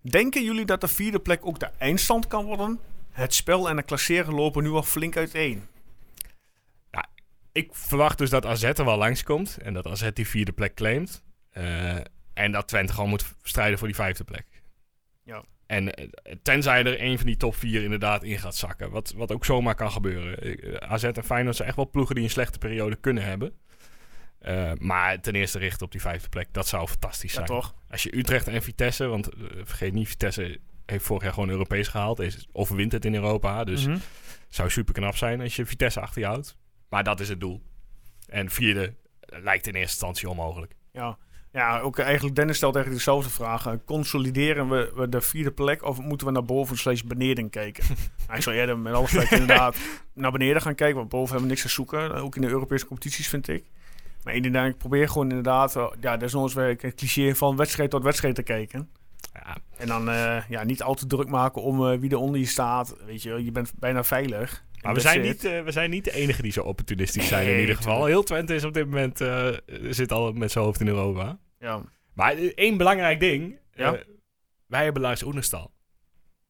Denken 0.00 0.44
jullie 0.44 0.64
dat 0.64 0.80
de 0.80 0.88
vierde 0.88 1.20
plek 1.20 1.46
ook 1.46 1.58
de 1.58 1.70
eindstand 1.78 2.26
kan 2.26 2.44
worden? 2.44 2.80
Het 3.10 3.34
spel 3.34 3.68
en 3.68 3.76
de 3.76 3.82
klasseren 3.82 4.34
lopen 4.34 4.62
nu 4.62 4.70
al 4.70 4.82
flink 4.82 5.16
uiteen. 5.16 5.68
Ik 7.52 7.70
verwacht 7.72 8.18
dus 8.18 8.30
dat 8.30 8.46
AZ 8.46 8.62
er 8.62 8.84
wel 8.84 8.96
langskomt. 8.96 9.58
En 9.62 9.74
dat 9.74 9.86
AZ 9.86 10.10
die 10.12 10.28
vierde 10.28 10.52
plek 10.52 10.74
claimt. 10.74 11.22
Eh, 11.50 11.96
en 12.34 12.52
dat 12.52 12.68
Twente 12.68 12.92
gewoon 12.92 13.08
moet 13.08 13.34
strijden 13.42 13.78
voor 13.78 13.86
die 13.86 13.96
vijfde 13.96 14.24
plek. 14.24 14.46
Ja. 15.22 15.44
En 15.66 15.94
eh, 15.94 16.08
tenzij 16.42 16.84
er 16.84 17.02
een 17.02 17.16
van 17.16 17.26
die 17.26 17.36
top 17.36 17.54
vier 17.54 17.82
inderdaad 17.82 18.22
in 18.22 18.38
gaat 18.38 18.56
zakken. 18.56 18.90
Wat, 18.90 19.12
wat 19.12 19.32
ook 19.32 19.44
zomaar 19.44 19.74
kan 19.74 19.90
gebeuren. 19.90 20.38
Eh, 20.38 20.74
AZ 20.90 21.04
en 21.04 21.24
Feyenoord 21.24 21.56
zijn 21.56 21.68
echt 21.68 21.76
wel 21.76 21.90
ploegen 21.90 22.14
die 22.14 22.24
een 22.24 22.30
slechte 22.30 22.58
periode 22.58 22.96
kunnen 22.96 23.24
hebben. 23.24 23.52
Eh, 24.40 24.72
maar 24.78 25.20
ten 25.20 25.34
eerste 25.34 25.58
richten 25.58 25.86
op 25.86 25.92
die 25.92 26.00
vijfde 26.00 26.28
plek. 26.28 26.48
Dat 26.52 26.66
zou 26.68 26.86
fantastisch 26.88 27.30
Ja, 27.30 27.34
zijn. 27.36 27.46
toch? 27.46 27.74
Als 27.90 28.02
je 28.02 28.16
Utrecht 28.18 28.48
en 28.48 28.62
Vitesse... 28.62 29.06
Want 29.06 29.28
eh, 29.28 29.40
vergeet 29.64 29.92
niet, 29.92 30.08
Vitesse 30.08 30.58
heeft 30.86 31.04
vorig 31.04 31.22
jaar 31.22 31.32
gewoon 31.32 31.48
Europees 31.50 31.88
gehaald. 31.88 32.18
Is, 32.20 32.48
overwint 32.52 32.92
het 32.92 33.04
in 33.04 33.14
Europa. 33.14 33.64
Dus 33.64 33.86
Mhm. 33.86 33.98
zou 34.48 34.70
super 34.70 34.94
knap 34.94 35.16
zijn 35.16 35.40
als 35.40 35.56
je 35.56 35.66
Vitesse 35.66 36.00
achter 36.00 36.20
je 36.20 36.26
houdt. 36.26 36.56
Maar 36.88 37.04
dat 37.04 37.20
is 37.20 37.28
het 37.28 37.40
doel. 37.40 37.62
En 38.26 38.50
vierde 38.50 38.94
eh, 39.20 39.42
lijkt 39.42 39.66
in 39.66 39.74
eerste 39.74 39.90
instantie 39.90 40.28
onmogelijk. 40.28 40.74
Ja. 40.92 41.18
ja, 41.52 41.80
ook 41.80 41.98
eigenlijk 41.98 42.36
Dennis 42.36 42.56
stelt 42.56 42.74
eigenlijk 42.74 43.04
dezelfde 43.04 43.30
vraag. 43.30 43.66
Consolideren 43.84 44.68
we, 44.68 44.92
we 44.94 45.08
de 45.08 45.20
vierde 45.20 45.50
plek 45.52 45.82
of 45.84 46.00
moeten 46.00 46.26
we 46.26 46.32
naar 46.32 46.44
boven 46.44 46.76
slash 46.78 47.02
beneden 47.02 47.50
kijken? 47.50 47.84
Hij 48.26 48.40
zou 48.40 48.56
eerder 48.56 48.78
met 48.78 48.92
alle 48.94 49.02
respect 49.04 49.30
inderdaad 49.32 49.76
naar 50.14 50.32
beneden 50.32 50.62
gaan 50.62 50.74
kijken, 50.74 50.96
want 50.96 51.08
boven 51.08 51.26
hebben 51.28 51.42
we 51.44 51.50
niks 51.50 51.62
te 51.62 51.68
zoeken. 51.68 52.14
Ook 52.14 52.36
in 52.36 52.42
de 52.42 52.48
Europese 52.48 52.86
competities 52.86 53.28
vind 53.28 53.48
ik. 53.48 53.64
Maar 54.24 54.34
inderdaad, 54.34 54.68
ik 54.68 54.76
probeer 54.78 55.08
gewoon 55.08 55.28
inderdaad, 55.28 55.76
eh, 55.76 55.86
ja, 56.00 56.16
desnoods 56.16 56.54
weer 56.54 56.84
een 56.84 56.94
cliché 56.94 57.34
van 57.34 57.56
wedstrijd 57.56 57.90
tot 57.90 58.02
wedstrijd 58.02 58.34
te 58.34 58.42
kijken. 58.42 58.90
Ja, 59.32 59.56
En 59.76 59.86
dan 59.86 60.08
eh, 60.10 60.48
ja, 60.48 60.64
niet 60.64 60.82
al 60.82 60.94
te 60.94 61.06
druk 61.06 61.28
maken 61.28 61.62
om 61.62 61.86
eh, 61.90 61.98
wie 61.98 62.10
er 62.10 62.16
onder 62.16 62.40
je 62.40 62.46
staat. 62.46 62.96
Weet 63.06 63.22
je, 63.22 63.44
je 63.44 63.52
bent 63.52 63.72
bijna 63.78 64.04
veilig. 64.04 64.64
maar 64.82 64.94
we 64.94 65.00
zijn, 65.00 65.20
niet, 65.22 65.42
we 65.42 65.64
zijn 65.72 65.90
niet 65.90 66.04
de 66.04 66.12
enige 66.12 66.42
die 66.42 66.52
zo 66.52 66.62
opportunistisch 66.62 67.28
zijn 67.28 67.48
in 67.48 67.60
ieder 67.60 67.76
geval. 67.76 68.04
Heel 68.04 68.22
Twente 68.22 68.54
is 68.54 68.64
op 68.64 68.74
dit 68.74 68.84
moment 68.84 69.20
zit 69.90 70.12
al 70.12 70.32
met 70.32 70.50
zijn 70.50 70.64
hoofd 70.64 70.80
in 70.80 70.88
Europa. 70.88 71.38
Ja. 71.58 71.82
Maar 72.14 72.34
één 72.54 72.76
belangrijk 72.76 73.20
ding. 73.20 73.58
Ja? 73.74 73.98
wij 74.66 74.84
hebben 74.84 75.02
Lars 75.02 75.22
Oenestal. 75.22 75.72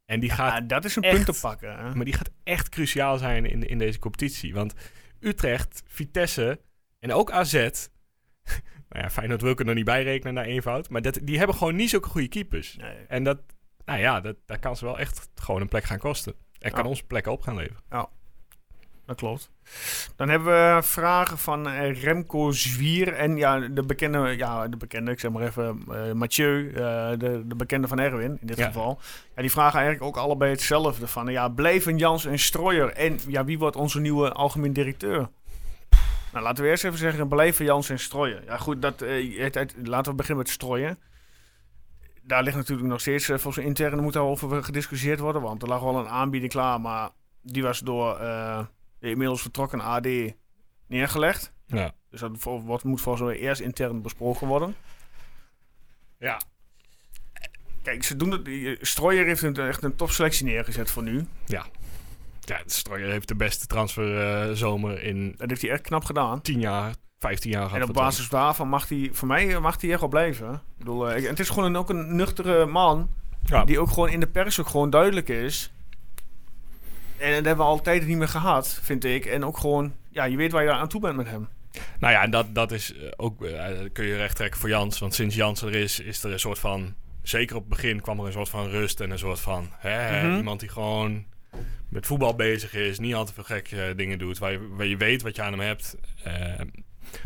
En 0.05 0.21
die 0.21 0.31
gaat, 0.31 0.63
Ah, 0.63 0.69
dat 0.69 0.85
is 0.85 0.97
een 0.97 1.03
echt- 1.03 1.15
punt 1.15 1.27
te 1.37 1.41
pakken. 1.41 1.77
Hè? 1.79 1.95
maar 1.95 2.05
die 2.05 2.15
gaat 2.15 2.31
echt 2.45 2.69
cruciaal 2.69 3.19
zijn 3.19 3.47
in, 3.47 3.69
in 3.69 3.79
deze 3.79 3.99
competitie. 3.99 4.55
Want 4.55 4.75
Utrecht, 5.21 5.83
Vitesse 5.87 6.61
en 7.01 7.13
ook 7.13 7.31
AZ... 7.31 7.53
nou 8.89 9.03
ja, 9.03 9.11
Feyenoord 9.11 9.43
wil 9.43 9.51
ik 9.51 9.59
er 9.59 9.65
nog 9.65 9.75
niet 9.75 9.85
bij 9.85 10.03
rekenen 10.03 10.35
naar 10.35 10.45
eenvoud. 10.45 10.89
Maar 10.91 11.03
dat, 11.03 11.19
die 11.23 11.39
hebben 11.39 11.57
gewoon 11.57 11.77
niet 11.77 11.91
zulke 11.91 12.09
goede 12.09 12.29
keepers. 12.29 12.77
Nee. 12.77 12.97
En 13.09 13.25
dat, 13.25 13.39
nou 13.85 13.99
ja, 14.01 14.21
dat, 14.21 14.37
dat 14.47 14.59
kan 14.59 14.77
ze 14.77 14.85
wel 14.85 14.99
echt 14.99 15.29
gewoon 15.35 15.61
een 15.61 15.69
plek 15.69 15.85
gaan 15.85 15.99
kosten. 15.99 16.35
En 16.59 16.71
kan 16.73 16.83
Ja. 16.83 16.89
ons 16.89 17.03
plekken 17.03 17.33
op 17.33 17.43
gaan 17.43 17.57
leveren. 17.57 17.83
Dat 19.07 19.19
klopt. 19.19 19.51
Dan 20.17 20.29
hebben 20.29 20.77
we 20.77 20.83
vragen 20.83 21.39
van 21.39 21.69
eh, 21.69 22.03
Remco 22.03 22.51
Zwier 22.51 23.13
en 23.13 23.37
ja, 23.37 23.59
de 23.61 23.83
bekende, 23.83 24.19
ja, 24.37 24.69
de 24.69 24.77
bekende, 24.77 25.11
ik 25.11 25.21
zeg 25.21 25.31
maar 25.31 25.43
even, 25.43 25.83
eh, 25.91 26.13
Mathieu, 26.13 26.69
eh, 26.69 27.11
de, 27.19 27.43
de 27.47 27.55
bekende 27.57 27.89
van 27.89 27.99
Erwin 27.99 28.39
in 28.41 28.47
dit 28.47 28.57
Ja. 28.59 28.67
geval. 28.67 29.01
Ja, 29.37 29.41
die 29.43 29.51
vragen 29.51 29.79
eigenlijk 29.81 30.05
ook 30.17 30.23
allebei 30.25 30.51
hetzelfde. 30.51 31.07
Van 31.07 31.27
ja, 31.27 31.49
blijven 31.49 31.99
Jans 31.99 32.25
en 32.25 32.39
Strooier 32.39 32.93
en 32.93 33.19
ja, 33.29 33.45
wie 33.45 33.59
wordt 33.59 33.77
onze 33.77 34.01
nieuwe 34.01 34.33
algemeen 34.33 34.73
directeur? 34.73 35.29
Nou, 36.33 36.45
laten 36.45 36.65
we 36.65 36.71
eerst 36.71 36.85
even 36.85 36.99
zeggen, 36.99 37.29
blijven 37.29 37.65
Jans 37.65 37.89
en 37.91 37.99
Strooier. 37.99 38.45
Ja 38.45 38.57
goed, 38.57 38.83
dat, 38.83 39.03
eh, 39.03 39.39
het, 39.39 39.55
het- 39.55 39.75
laten 39.83 40.11
we 40.11 40.17
beginnen 40.17 40.43
met 40.45 40.53
Strooier. 40.53 40.97
Daar 42.23 42.43
ligt 42.43 42.57
natuurlijk 42.57 42.89
nog 42.89 43.01
steeds, 43.01 43.23
eh, 43.29 43.35
volgens 43.35 43.57
mij 43.57 43.65
intern 43.67 44.03
moet 44.03 44.13
daarover 44.13 44.65
gediscussieerd 44.65 45.19
worden, 45.21 45.43
want 45.43 45.63
er 45.63 45.69
lag 45.69 45.81
wel 45.83 45.99
een 45.99 46.09
aanbieding 46.09 46.53
klaar, 46.53 46.81
maar 46.81 47.11
die 47.43 47.63
was 47.63 47.79
door 47.79 48.17
eh, 48.19 48.65
de 48.99 49.11
inmiddels 49.11 49.43
vertrokken 49.43 49.81
AD 49.81 50.07
neergelegd. 50.87 51.53
Ja. 51.67 51.93
Dus 52.11 52.21
dat 52.21 52.43
wordt, 52.43 52.85
moet 52.85 53.01
volgens 53.01 53.25
mij 53.25 53.39
eerst 53.39 53.61
intern 53.61 54.03
besproken 54.03 54.47
worden. 54.47 54.75
Ja. 56.19 56.41
Kijk, 57.83 58.05
ze 58.05 58.17
doen 58.17 58.31
het. 58.31 58.79
Strooier 58.87 59.27
heeft 59.27 59.43
een, 59.43 59.57
echt 59.57 59.83
een 59.83 59.97
topselectie 59.97 60.45
neergezet 60.47 60.91
voor 60.91 61.03
nu. 61.03 61.27
Ja, 61.47 61.67
Strooijer 62.67 63.11
heeft 63.11 63.29
de 63.29 63.35
beste 63.35 63.67
transferzomer 63.67 65.03
in 65.03 65.35
Dat 65.37 65.49
heeft 65.49 65.63
hij 65.63 65.71
echt 65.71 65.81
knap 65.83 66.05
gedaan. 66.05 66.41
10 66.43 66.61
jaar, 66.61 66.95
15 67.19 67.51
jaar 67.51 67.65
gehad. 67.65 67.83
En 67.83 67.89
op 67.89 67.95
basis 67.95 68.29
daarvan 68.29 68.69
mag 68.69 68.89
hij, 68.89 69.09
voor 69.13 69.29
mij 69.29 69.61
mag 69.61 69.81
hij 69.81 69.91
echt 69.91 70.01
wel 70.01 70.09
blijven. 70.09 70.53
Ik 70.53 70.61
bedoel, 70.79 71.11
eh, 71.11 71.17
ik- 71.23 71.27
het 71.29 71.41
is 71.41 71.49
gewoon 71.49 71.65
een, 71.65 71.77
ook 71.77 71.91
een 71.91 72.17
nuchtere 72.17 72.67
man. 72.67 73.11
Ja. 73.45 73.65
Die 73.65 73.81
ook 73.81 73.89
gewoon 73.89 74.09
in 74.09 74.21
de 74.21 74.27
pers 74.27 74.61
ook 74.61 74.67
gewoon 74.69 74.91
duidelijk 74.91 75.29
is. 75.29 75.73
En 77.19 77.27
dat 77.35 77.45
hebben 77.45 77.57
we 77.65 77.71
altijd 77.71 78.07
niet 78.07 78.17
meer 78.17 78.29
gehad, 78.29 78.79
vind 78.83 79.05
ik. 79.05 79.25
En 79.27 79.45
ook 79.45 79.59
gewoon, 79.59 79.95
ja, 80.11 80.25
je 80.25 80.37
weet 80.37 80.53
waar 80.53 80.63
je 80.63 80.73
aan 80.73 80.89
toe 80.89 81.01
bent 81.01 81.17
met 81.17 81.27
hem. 81.29 81.49
Nou 81.99 82.13
ja, 82.13 82.23
en 82.23 82.31
dat, 82.31 82.55
dat 82.55 82.73
is 82.73 82.95
eh, 82.97 83.09
ook, 83.17 83.45
eh, 83.45 83.67
kun 83.93 84.05
je 84.05 84.17
recht 84.17 84.37
trekken 84.37 84.61
voor 84.61 84.69
Jans. 84.69 84.99
Want 84.99 85.15
sinds 85.15 85.35
Jans 85.35 85.63
er 85.63 85.75
is, 85.75 86.01
is 86.01 86.23
er 86.25 86.33
een 86.33 86.41
soort 86.41 86.59
van, 86.59 86.95
zeker 87.23 87.57
op 87.57 87.61
het 87.63 87.71
begin 87.71 88.01
kwam 88.01 88.21
er 88.21 88.27
een 88.27 88.33
soort 88.33 88.49
van 88.49 88.67
rust 88.69 89.01
en 89.01 89.11
een 89.11 89.19
soort 89.19 89.41
van, 89.41 89.69
hè, 89.79 90.27
Mhm. 90.27 90.37
iemand 90.37 90.61
die 90.61 90.69
gewoon 90.69 91.25
met 91.91 92.07
voetbal 92.07 92.35
bezig 92.35 92.75
is, 92.75 92.99
niet 92.99 93.15
al 93.15 93.25
te 93.25 93.33
veel 93.33 93.45
gekke 93.45 93.83
eh, 93.83 93.97
dingen 93.97 94.19
doet, 94.19 94.39
waar 94.39 94.53
je, 94.85 94.97
weet 94.97 95.23
wat 95.23 95.37
je 95.37 95.43
aan 95.43 95.53
hem 95.53 95.61
hebt. 95.61 95.97
Eh, 96.25 96.61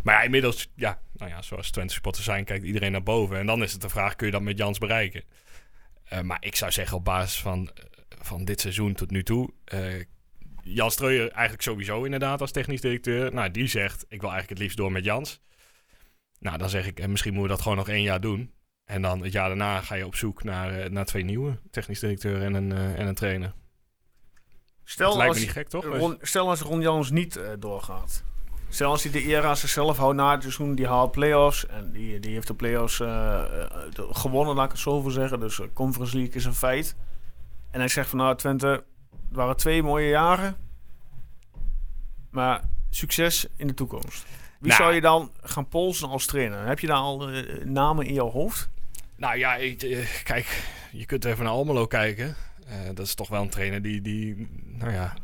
maar 0.02 0.14
ja, 0.14 0.22
inmiddels, 0.22 0.70
ja, 0.74 1.00
nou 1.12 1.30
ja, 1.30 1.42
zoals 1.42 1.70
Twente 1.70 1.92
supporters 1.92 2.24
zijn, 2.24 2.44
kijkt 2.44 2.64
iedereen 2.64 2.92
naar 2.92 3.02
boven. 3.02 3.38
En 3.38 3.46
dan 3.46 3.62
is 3.62 3.72
het 3.72 3.80
de 3.80 3.88
vraag, 3.88 4.16
kun 4.16 4.26
je 4.26 4.32
dat 4.32 4.42
met 4.42 4.58
Jans 4.58 4.78
bereiken? 4.78 5.22
Eh, 6.04 6.20
maar 6.20 6.36
ik 6.40 6.56
zou 6.56 6.72
zeggen, 6.72 6.96
op 6.96 7.04
basis 7.04 7.40
van, 7.40 7.70
van 8.08 8.44
dit 8.44 8.60
seizoen 8.60 8.94
tot 8.94 9.10
nu 9.10 9.22
toe, 9.22 9.50
eh 9.64 10.00
Jan 10.62 10.90
Streuer 10.90 11.30
eigenlijk 11.30 11.62
sowieso 11.62 12.04
inderdaad 12.04 12.40
als 12.40 12.50
technisch 12.50 12.80
directeur. 12.80 13.34
Nou, 13.34 13.50
die 13.50 13.66
zegt, 13.66 14.04
ik 14.08 14.20
wil 14.20 14.30
eigenlijk 14.30 14.48
het 14.48 14.58
liefst 14.58 14.76
door 14.76 14.92
met 14.92 15.04
Jans. 15.04 15.40
Nou, 16.38 16.58
dan 16.58 16.68
zeg 16.68 16.86
ik, 16.86 17.06
misschien 17.06 17.32
moeten 17.32 17.50
we 17.50 17.56
dat 17.56 17.62
gewoon 17.62 17.78
nog 17.78 17.88
één 17.88 18.02
jaar 18.02 18.20
doen. 18.20 18.52
En 18.84 19.02
dan 19.02 19.22
het 19.22 19.32
jaar 19.32 19.48
daarna 19.48 19.80
ga 19.80 19.94
je 19.94 20.06
op 20.06 20.14
zoek 20.14 20.44
naar, 20.44 20.90
naar 20.90 21.04
twee 21.04 21.24
nieuwe 21.24 21.58
technisch 21.70 22.00
directeur 22.00 22.42
en 22.42 22.54
een, 22.54 22.72
en 22.72 23.06
een 23.06 23.14
trainer. 23.14 23.54
Stel 24.84 25.16
lijkt 25.16 25.28
als, 25.28 25.38
me 25.38 25.44
niet 25.44 25.52
gek, 25.54 25.68
toch? 25.68 25.84
Ron, 25.84 26.18
stel 26.20 26.48
als 26.48 26.60
Ron 26.60 26.80
Jans 26.80 27.10
niet 27.10 27.36
eh, 27.36 27.48
doorgaat. 27.58 28.22
Stel 28.68 28.90
als 28.90 29.02
hij 29.02 29.12
de 29.12 29.26
eer 29.28 29.44
aan 29.44 29.56
zichzelf 29.56 29.96
houdt 29.96 30.16
na 30.16 30.30
het 30.32 30.42
seizoen. 30.42 30.74
Die 30.74 30.86
haalt 30.86 31.10
play-offs. 31.10 31.66
En 31.66 31.92
die, 31.92 32.20
die 32.20 32.32
heeft 32.32 32.46
de 32.46 32.54
play-offs 32.54 32.96
de- 32.98 34.06
gewonnen, 34.10 34.54
laat 34.54 34.64
ik 34.64 34.70
het 34.70 34.80
zo 34.80 35.00
voor 35.00 35.10
zeggen. 35.12 35.40
Dus 35.40 35.60
Conference 35.72 36.16
League 36.16 36.34
is 36.34 36.44
een 36.44 36.54
feit. 36.54 36.96
En 37.70 37.78
hij 37.80 37.88
zegt 37.88 38.08
van 38.08 38.18
nou 38.18 38.36
Twente, 38.36 38.66
het 38.66 39.36
waren 39.36 39.56
twee 39.56 39.82
mooie 39.82 40.08
jaren. 40.08 40.56
Maar 42.30 42.60
succes 42.90 43.46
in 43.56 43.66
de 43.66 43.74
toekomst. 43.74 44.24
Wie 44.58 44.68
Nou. 44.72 44.82
zou 44.82 44.94
je 44.94 45.00
dan 45.00 45.30
gaan 45.42 45.68
polsen 45.68 46.08
als 46.08 46.26
trainer? 46.26 46.66
Heb 46.66 46.78
je 46.78 46.86
daar 46.86 46.96
al 46.96 47.28
namen 47.64 48.06
in 48.06 48.14
jouw 48.14 48.30
hoofd? 48.30 48.68
Nou 49.16 49.36
ja, 49.38 49.54
ik, 49.54 49.78
kijk, 50.24 50.64
je 50.92 51.06
kunt 51.06 51.24
even 51.24 51.44
naar 51.44 51.52
Almelo 51.52 51.86
kijken. 51.86 52.36
Eh, 52.66 52.76
dat 52.94 53.06
is 53.06 53.14
toch 53.14 53.28
wel 53.28 53.42
een 53.42 53.48
trainer 53.48 53.82
die, 53.82 54.00
die, 54.00 54.48
nou 54.62 54.92
ja, 54.92 55.16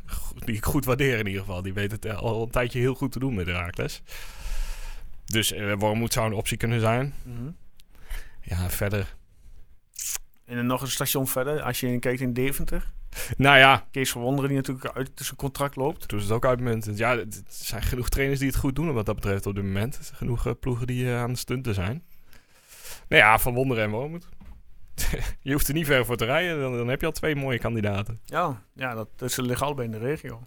die 0.44 0.56
ik 0.56 0.64
goed 0.64 0.84
waardeer 0.84 1.18
in 1.18 1.26
ieder 1.26 1.40
geval. 1.40 1.62
Die 1.62 1.72
weet 1.72 1.90
het 1.90 2.08
al 2.08 2.42
een 2.42 2.50
tijdje 2.50 2.78
heel 2.78 2.94
goed 2.94 3.12
te 3.12 3.18
doen 3.18 3.34
met 3.34 3.46
Herakles. 3.46 4.02
Dus 5.24 5.52
uh, 5.52 5.74
Wormoed 5.74 6.12
zou 6.12 6.26
een 6.26 6.32
optie 6.32 6.56
kunnen 6.56 6.80
zijn. 6.80 7.14
Ja, 8.40 8.70
verder. 8.70 9.14
En 10.44 10.56
dan 10.56 10.66
nog 10.66 10.82
een 10.82 10.88
station 10.88 11.28
verder. 11.28 11.62
Als 11.62 11.80
je 11.80 11.98
kijkt 11.98 12.20
in 12.20 12.32
Deventer. 12.32 12.92
Nou 13.36 13.58
ja, 13.58 13.86
Kees 13.90 14.10
van 14.10 14.22
Wonderen 14.22 14.48
die 14.48 14.58
natuurlijk 14.58 14.96
uit 14.96 15.10
zijn 15.14 15.36
contract 15.36 15.76
loopt. 15.76 16.08
toen 16.08 16.18
is 16.18 16.24
het 16.24 16.32
ook 16.32 16.46
uitmuntend. 16.46 16.98
Ja, 16.98 17.16
het 17.16 17.42
zijn 17.48 17.82
genoeg 17.82 18.08
trainers 18.08 18.38
die 18.38 18.48
het 18.48 18.58
goed 18.58 18.74
doen 18.74 18.92
wat 18.92 19.06
dat 19.06 19.14
betreft 19.14 19.46
op 19.46 19.54
dit 19.54 19.64
moment. 19.64 19.96
Er 19.96 20.04
zijn 20.04 20.16
Genoeg 20.16 20.46
eh, 20.46 20.52
ploegen 20.60 20.86
die 20.86 21.06
eh, 21.06 21.20
aan 21.20 21.32
de 21.32 21.38
stunten 21.38 21.74
zijn. 21.74 22.04
Nou 23.08 23.22
ja, 23.22 23.38
Van 23.38 23.54
Wonderen 23.54 23.84
en 23.84 23.90
Wormoed. 23.90 24.28
je 25.42 25.52
hoeft 25.52 25.68
er 25.68 25.74
niet 25.74 25.86
ver 25.86 26.04
voor 26.04 26.16
te 26.16 26.24
rijden. 26.24 26.60
Dan, 26.60 26.76
dan 26.76 26.88
heb 26.88 27.00
je 27.00 27.06
al 27.06 27.12
twee 27.12 27.36
mooie 27.36 27.58
kandidaten. 27.58 28.20
Ja, 28.24 28.62
ja 28.74 28.94
dat, 28.94 29.08
dat 29.16 29.32
ze 29.32 29.42
liggen 29.42 29.66
allebei 29.66 29.86
in 29.86 29.92
de 29.92 29.98
regio. 30.06 30.42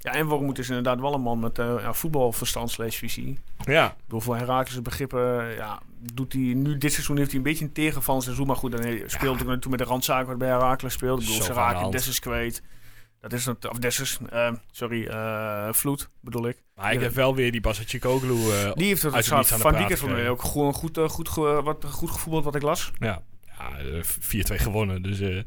Ja, 0.00 0.12
en 0.12 0.26
Wormoed 0.26 0.58
is 0.58 0.68
inderdaad 0.68 1.00
wel 1.00 1.14
een 1.14 1.20
man 1.20 1.38
met 1.38 1.58
eh 1.58 1.74
ja, 1.80 1.92
voetbalverstand 1.92 2.70
slash 2.70 2.96
visie. 2.98 3.38
Ja, 3.64 3.86
Ik 3.90 3.94
bedoel, 4.04 4.20
voor 4.20 4.36
Herakles 4.36 4.82
begrippen, 4.82 5.54
ja, 5.54 5.80
doet 6.14 6.32
hij 6.32 6.42
nu 6.42 6.78
dit 6.78 6.92
seizoen 6.92 7.16
heeft 7.16 7.28
hij 7.28 7.38
een 7.38 7.44
beetje 7.44 7.64
een 7.64 7.72
tegen 7.72 8.02
van 8.02 8.14
het 8.14 8.24
seizoen. 8.24 8.46
Maar 8.46 8.56
goed, 8.56 8.72
dan 8.72 8.80
he- 8.80 9.02
speelt 9.06 9.44
hij 9.46 9.58
toen 9.58 9.70
met 9.70 9.78
de 9.80 9.84
randzaken 9.86 10.26
wat 10.26 10.38
bij 10.38 10.48
Herakles 10.48 10.92
speelt. 10.92 11.20
Ik 11.20 11.26
bedoel, 11.26 11.42
ze 11.42 11.52
van 11.52 11.62
raken. 11.62 11.90
Dessus 11.90 12.18
kwijt. 12.18 12.62
Dat 13.20 13.32
is 13.32 13.46
het, 13.46 13.68
of 13.70 13.78
Dessus, 13.78 14.18
eh, 14.30 14.52
sorry, 14.70 15.06
eh 15.06 15.68
Vloed 15.72 16.08
bedoel 16.20 16.48
ik. 16.48 16.62
maar 16.74 16.92
ik 16.92 16.98
Ja. 16.98 17.04
heb 17.04 17.14
wel 17.14 17.34
weer 17.34 17.52
die 17.52 17.60
Basacicoglu 17.60 18.28
uh, 18.34 18.72
Die 18.72 18.86
heeft 18.86 19.02
het 19.02 19.14
het 19.14 19.26
van 19.26 19.58
praat 19.58 19.76
die 19.76 19.86
keer 19.86 19.98
voor 19.98 20.10
mij 20.10 20.28
ook 20.28 20.42
gewoon 20.42 20.72
goed, 20.72 20.98
eh, 20.98 21.08
goed, 21.08 21.34
wat, 21.34 21.84
goed 21.84 22.10
gevoetbald 22.10 22.44
wat 22.44 22.54
ik 22.54 22.62
las. 22.62 22.92
Ja, 22.98 23.22
ja 23.58 23.78
eh, 23.78 24.02
4-2 24.02 24.54
gewonnen. 24.62 25.02
Dus 25.02 25.20
eh, 25.20 25.42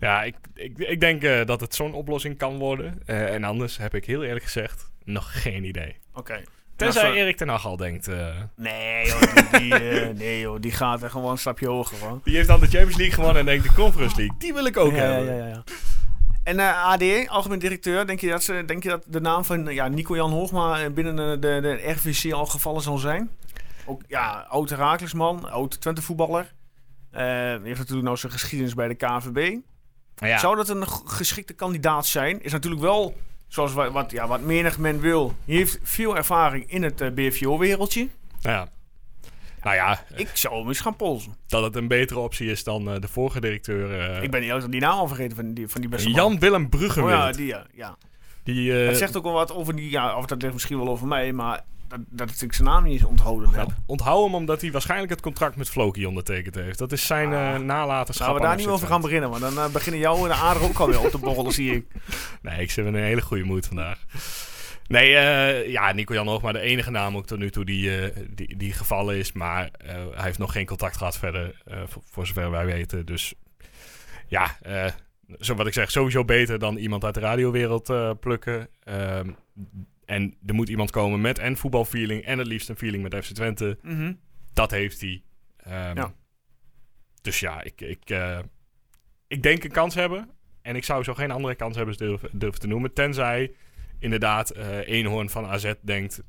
ja, 0.00 0.22
ik, 0.22 0.34
ik, 0.54 0.78
ik 0.78 1.00
denk 1.00 1.22
eh, 1.22 1.44
dat 1.46 1.60
het 1.60 1.74
zo'n 1.74 1.92
oplossing 1.94 2.38
kan 2.38 2.58
worden. 2.58 3.00
Eh, 3.06 3.34
en 3.34 3.44
anders 3.44 3.76
heb 3.78 3.94
ik 3.94 4.04
heel 4.04 4.22
eerlijk 4.24 4.44
gezegd 4.44 4.90
nog 5.04 5.42
geen 5.42 5.64
idee. 5.64 5.96
Oké. 6.14 6.42
Tenzij 6.76 7.02
Ja, 7.02 7.08
zo- 7.08 7.14
Erik 7.14 7.36
ten 7.36 7.48
Hag 7.48 7.66
al 7.66 7.76
denkt... 7.76 8.08
eh, 8.08 8.26
Nee 8.56 9.06
joh, 9.06 9.20
die, 9.50 9.58
die, 9.60 9.74
eh, 9.74 10.08
nee 10.22 10.40
joh, 10.40 10.60
die 10.60 10.72
gaat 10.72 11.02
er 11.02 11.10
gewoon 11.10 11.30
een 11.30 11.38
stapje 11.38 11.68
hoger 11.68 11.96
van. 11.96 12.20
die 12.24 12.36
heeft 12.36 12.48
dan 12.48 12.60
de 12.60 12.66
Champions 12.66 12.96
League 12.96 13.14
gewonnen 13.14 13.38
en 13.40 13.46
denkt 13.46 13.64
de 13.64 13.72
Conference 13.74 14.16
League. 14.16 14.36
Die 14.38 14.52
wil 14.52 14.64
ik 14.66 14.76
ook 14.76 14.92
ja, 14.92 14.96
hebben. 14.98 15.34
ja, 15.36 15.46
ja. 15.46 15.64
En 16.44 16.58
eh, 16.58 16.84
AD, 16.84 17.28
algemeen 17.28 17.58
directeur, 17.58 18.06
denk 18.06 18.20
je, 18.20 18.28
dat 18.30 18.42
ze, 18.42 18.62
denk 18.66 18.82
je 18.82 18.88
dat 18.88 19.04
de 19.06 19.20
naam 19.20 19.44
van 19.44 19.64
ja, 19.66 19.88
Nico-Jan 19.88 20.30
Hoogma 20.32 20.80
eh, 20.82 20.90
binnen 20.90 21.16
de, 21.16 21.38
de, 21.38 21.60
de 21.60 21.90
RVC 21.92 22.32
al 22.32 22.46
gevallen 22.46 22.82
zal 22.82 22.98
zijn? 22.98 23.30
Ook, 23.86 24.02
ja, 24.06 24.46
oud 24.48 24.70
Herakles-man, 24.70 25.50
oud 25.50 25.80
Twente-voetballer. 25.80 26.40
Eh, 26.40 26.57
heeft 27.62 27.78
natuurlijk 27.78 28.06
nou 28.06 28.16
zijn 28.16 28.32
geschiedenis 28.32 28.74
bij 28.74 28.88
de 28.88 28.94
KVB. 28.94 29.56
Ja, 30.16 30.38
Zou 30.38 30.56
dat 30.56 30.68
een 30.68 30.88
geschikte 31.04 31.52
kandidaat 31.52 32.06
zijn? 32.06 32.42
Is 32.42 32.52
natuurlijk 32.52 32.82
wel, 32.82 33.16
zoals 33.48 33.72
wa- 33.72 33.90
wat, 33.90 34.10
ja, 34.10 34.26
wat 34.26 34.40
menig 34.40 34.78
men 34.78 35.00
wil, 35.00 35.34
hij 35.44 35.54
heeft 35.54 35.78
veel 35.82 36.16
ervaring 36.16 36.70
in 36.70 36.82
het 36.82 37.00
eh, 37.00 37.10
BVO-wereldje. 37.10 38.08
ja. 38.40 38.68
Nou 39.62 39.76
ja, 39.76 40.04
Ik 40.16 40.30
zou 40.34 40.58
hem 40.58 40.68
eens 40.68 40.80
gaan 40.80 40.96
polsen. 40.96 41.34
dat 41.46 41.62
het 41.62 41.76
een 41.76 41.88
betere 41.88 42.20
optie 42.20 42.50
is 42.50 42.64
dan 42.64 42.90
eh, 42.90 43.00
de 43.00 43.08
vorige 43.08 43.40
directeur. 43.40 44.00
eh, 44.00 44.22
Ik 44.22 44.30
ben 44.30 44.40
niet 44.40 44.70
die 44.70 44.80
naam 44.80 44.98
al 44.98 45.06
vergeten 45.08 45.36
van 45.36 45.54
die, 45.54 45.68
van 45.68 45.80
die 45.80 45.90
beste 45.90 46.08
man. 46.08 46.16
Jan-Willem 46.20 46.62
Oh 46.64 46.68
Bruggewild. 46.68 47.10
ja, 47.10 47.32
die 47.32 47.46
ja. 47.46 47.66
ja. 47.74 47.96
die, 48.42 48.80
eh, 48.80 48.86
Het 48.88 48.96
zegt 48.96 49.16
ook 49.16 49.22
wel 49.24 49.32
wat 49.32 49.52
over 49.52 49.76
die, 49.76 49.90
ja, 49.90 50.16
of 50.16 50.26
dat 50.26 50.42
ligt 50.42 50.52
misschien 50.54 50.78
wel 50.78 50.88
over 50.88 51.06
mij, 51.06 51.32
maar 51.32 51.64
dat, 51.88 52.00
dat 52.08 52.40
ik 52.40 52.52
zijn 52.52 52.68
naam 52.68 52.82
niet 52.84 52.92
eens 52.92 53.04
onthouden 53.04 53.48
heb. 53.48 53.56
nou, 53.66 53.78
onthoud 53.86 54.24
hem 54.24 54.34
omdat 54.34 54.60
hij 54.60 54.70
waarschijnlijk 54.72 55.10
het 55.10 55.20
contract 55.20 55.56
met 55.56 55.68
Floki 55.70 56.06
ondertekend 56.06 56.54
heeft. 56.54 56.78
Dat 56.78 56.92
is 56.92 57.06
zijn 57.06 57.32
Ah. 57.32 57.54
eh, 57.54 57.60
nalatenschap. 57.60 58.26
Laten 58.26 58.42
we 58.42 58.48
daar 58.48 58.56
niet 58.56 58.66
over 58.66 58.86
gaan 58.86 59.00
beginnen, 59.00 59.30
want 59.30 59.42
dan 59.42 59.58
eh, 59.58 59.68
beginnen 59.72 60.00
jou 60.00 60.22
en 60.22 60.28
de 60.28 60.34
aarde 60.42 60.64
ook 60.64 60.78
alweer 60.78 61.00
op 61.00 61.10
te 61.10 61.18
borrelen, 61.18 61.52
zie 61.52 61.74
ik. 61.74 61.86
Nee, 62.42 62.60
ik 62.60 62.70
zit 62.70 62.86
in 62.86 62.94
een 62.94 63.02
hele 63.02 63.20
goede 63.22 63.44
moed 63.44 63.66
vandaag. 63.66 63.98
Nee, 64.86 65.14
eh, 65.16 65.68
ja, 65.70 65.92
Nico-Jan 65.92 66.26
Hoogma, 66.28 66.52
de 66.52 66.60
enige 66.60 66.90
naam 66.90 67.16
ook 67.16 67.26
tot 67.26 67.38
nu 67.38 67.50
toe 67.50 67.64
die, 67.64 68.12
die, 68.34 68.56
die 68.56 68.72
gevallen 68.72 69.16
is. 69.16 69.32
Maar 69.32 69.68
hij 69.84 70.24
heeft 70.24 70.38
nog 70.38 70.52
geen 70.52 70.66
contact 70.66 70.96
gehad 70.96 71.18
verder, 71.18 71.62
voor, 71.86 72.02
voor 72.04 72.26
zover 72.26 72.50
wij 72.50 72.66
weten. 72.66 73.06
Dus 73.06 73.34
ja, 74.26 74.56
zo 75.38 75.54
wat 75.54 75.66
ik 75.66 75.72
zeg, 75.72 75.90
sowieso 75.90 76.24
beter 76.24 76.58
dan 76.58 76.76
iemand 76.76 77.04
uit 77.04 77.14
de 77.14 77.20
radiowereld 77.20 77.92
plukken. 78.20 78.68
En 80.08 80.34
er 80.46 80.54
moet 80.54 80.68
iemand 80.68 80.90
komen 80.90 81.20
met 81.20 81.38
en 81.38 81.56
voetbalfeeling 81.56 82.24
en 82.24 82.38
het 82.38 82.46
liefst 82.46 82.68
een 82.68 82.76
feeling 82.76 83.02
met 83.02 83.24
FC 83.24 83.32
Twente. 83.34 83.78
Mhm. 83.82 84.12
Dat 84.52 84.70
heeft 84.70 85.00
hij. 85.00 85.22
Ehm, 85.56 85.96
Ja. 85.96 86.14
Dus 87.22 87.40
ja, 87.40 87.62
ik, 87.62 87.80
ik, 87.80 88.10
eh, 88.10 88.38
ik 89.26 89.42
denk 89.42 89.64
een 89.64 89.70
kans 89.70 89.94
hebben. 89.94 90.30
En 90.62 90.76
ik 90.76 90.84
zou 90.84 91.02
zo 91.04 91.14
geen 91.14 91.30
andere 91.30 91.54
kans 91.54 91.76
hebben 91.76 91.96
durven, 91.96 92.30
durven 92.32 92.60
te 92.60 92.66
noemen. 92.66 92.92
Tenzij 92.92 93.52
inderdaad 93.98 94.50
eh 94.50 94.88
Eenhoorn 94.88 95.30
van 95.30 95.46
AZ 95.46 95.72
denkt... 95.80 96.22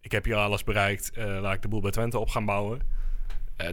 Ik 0.00 0.12
heb 0.12 0.24
hier 0.24 0.36
alles 0.36 0.64
bereikt. 0.64 1.10
eh, 1.10 1.24
laat 1.40 1.54
ik 1.54 1.62
de 1.62 1.68
boel 1.68 1.80
bij 1.80 1.90
Twente 1.90 2.18
op 2.18 2.28
gaan 2.28 2.44
bouwen. 2.44 2.80